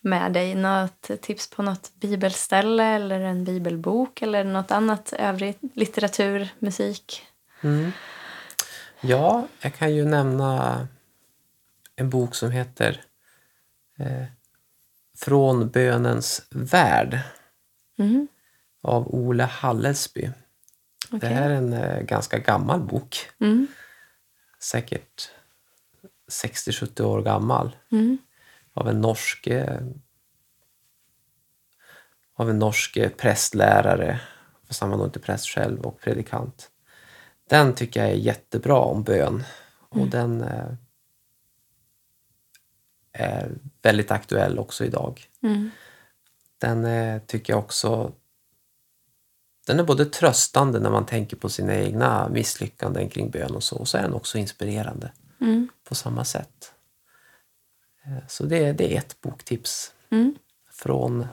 med 0.00 0.32
dig? 0.32 0.54
Något 0.54 1.10
tips 1.20 1.50
på 1.50 1.62
något 1.62 1.92
bibelställe 1.94 2.84
eller 2.84 3.20
en 3.20 3.44
bibelbok 3.44 4.22
eller 4.22 4.44
något 4.44 4.70
annat 4.70 5.12
övrig 5.12 5.58
litteratur, 5.74 6.48
musik? 6.58 7.22
Mm. 7.60 7.92
Ja, 9.00 9.46
jag 9.60 9.74
kan 9.74 9.94
ju 9.94 10.04
nämna 10.04 10.88
en 11.96 12.10
bok 12.10 12.34
som 12.34 12.50
heter 12.50 13.00
eh, 13.98 14.24
Från 15.22 15.68
bönens 15.70 16.42
värld 16.50 17.20
Mm. 17.98 18.28
av 18.82 19.14
Ole 19.14 19.42
Hallesby. 19.42 20.20
Det 21.10 21.16
okej. 21.16 21.32
här 21.34 21.50
är 21.50 21.54
en 21.54 21.72
eh, 21.72 22.00
ganska 22.02 22.38
gammal 22.38 22.80
bok, 22.80 23.16
Mm. 23.40 23.66
säkert 24.62 25.30
60-70 26.32 27.02
år 27.02 27.22
gammal, 27.22 27.76
Mm. 27.92 28.18
av 28.72 28.88
en 28.88 29.00
norsk 29.00 29.46
eh, 29.46 29.80
av 32.34 32.50
en 32.50 32.58
norsk 32.58 32.96
eh, 32.96 33.10
prästlärare, 33.10 34.20
fast 34.66 34.80
han 34.80 34.90
var 34.90 34.96
nog 34.96 35.06
inte 35.06 35.20
präst 35.20 35.46
själv, 35.46 35.80
och 35.86 36.00
predikant. 36.00 36.70
Den 37.48 37.74
tycker 37.74 38.00
jag 38.00 38.10
är 38.10 38.14
jättebra 38.14 38.78
om 38.78 39.02
bön 39.02 39.44
och 39.88 40.06
den 40.06 40.42
eh, 40.42 40.72
är 43.12 43.58
väldigt 43.82 44.10
aktuell 44.10 44.58
också 44.58 44.84
idag. 44.84 45.26
Mm. 45.42 45.70
Den 46.60 46.84
eh, 46.84 47.20
tycker 47.26 47.52
jag 47.52 47.60
också 47.60 48.12
den 49.66 49.78
är 49.80 49.84
både 49.84 50.06
tröstande 50.06 50.80
när 50.80 50.90
man 50.90 51.06
tänker 51.06 51.36
på 51.36 51.48
sina 51.48 51.74
egna 51.74 52.28
misslyckanden 52.28 53.08
kring 53.08 53.30
bön 53.30 53.54
och 53.54 53.62
så, 53.62 53.76
och 53.76 53.88
så 53.88 53.98
är 53.98 54.02
den 54.02 54.14
också 54.14 54.38
inspirerande 54.38 55.12
Mm. 55.40 55.68
på 55.84 55.94
samma 55.94 56.24
sätt. 56.24 56.72
Eh, 58.04 58.26
Så 58.28 58.44
det, 58.44 58.72
det 58.72 58.94
är 58.94 58.98
ett 58.98 59.20
boktips 59.20 59.92
Mm. 60.10 60.34
från 60.72 61.26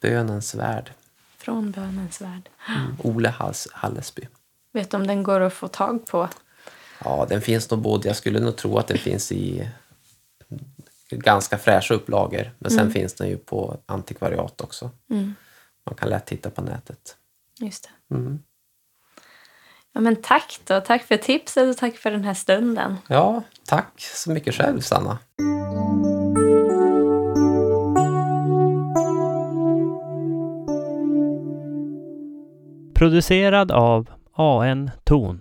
bönens 0.00 0.54
värld. 0.54 0.92
Från 1.38 1.70
bönens 1.70 2.20
värld. 2.20 2.48
Mm. 2.68 2.96
Ole 3.02 3.28
Hals, 3.28 3.68
Hallesby. 3.72 4.28
Vet 4.72 4.90
du 4.90 4.96
om 4.96 5.06
den 5.06 5.22
går 5.22 5.40
att 5.40 5.52
få 5.52 5.68
tag 5.68 6.06
på? 6.06 6.28
Ja, 7.04 7.26
den 7.28 7.42
finns 7.42 7.70
nog 7.70 7.80
både, 7.80 8.08
jag 8.08 8.16
skulle 8.16 8.40
nog 8.40 8.56
tro 8.56 8.78
att 8.78 8.86
den 8.88 8.98
finns 8.98 9.32
i 9.32 9.70
ganska 11.10 11.58
fräscha 11.58 11.94
upplagor, 11.94 12.50
men 12.58 12.70
sen 12.70 12.90
finns 12.90 13.14
den 13.14 13.28
ju 13.28 13.36
på 13.36 13.80
antikvariat 13.86 14.60
också. 14.60 14.90
Mm. 15.10 15.34
Man 15.86 15.94
kan 15.94 16.08
lätt 16.08 16.26
titta 16.26 16.50
på 16.50 16.62
nätet. 16.62 17.16
Just 17.60 17.88
det. 18.08 18.14
Mm. 18.14 18.38
Ja, 19.92 20.00
men 20.00 20.16
tack 20.16 20.60
då. 20.64 20.80
Tack 20.80 21.02
för 21.02 21.16
tipset 21.16 21.68
och 21.70 21.76
tack 21.76 21.96
för 21.96 22.10
den 22.10 22.24
här 22.24 22.34
stunden. 22.34 22.96
Ja, 23.08 23.42
tack 23.66 24.00
så 24.00 24.30
mycket 24.30 24.54
själv, 24.54 24.80
Sanna. 24.80 25.18
Producerad 32.94 33.72
av 33.72 34.10
AN 34.32 34.90
Ton. 35.04 35.40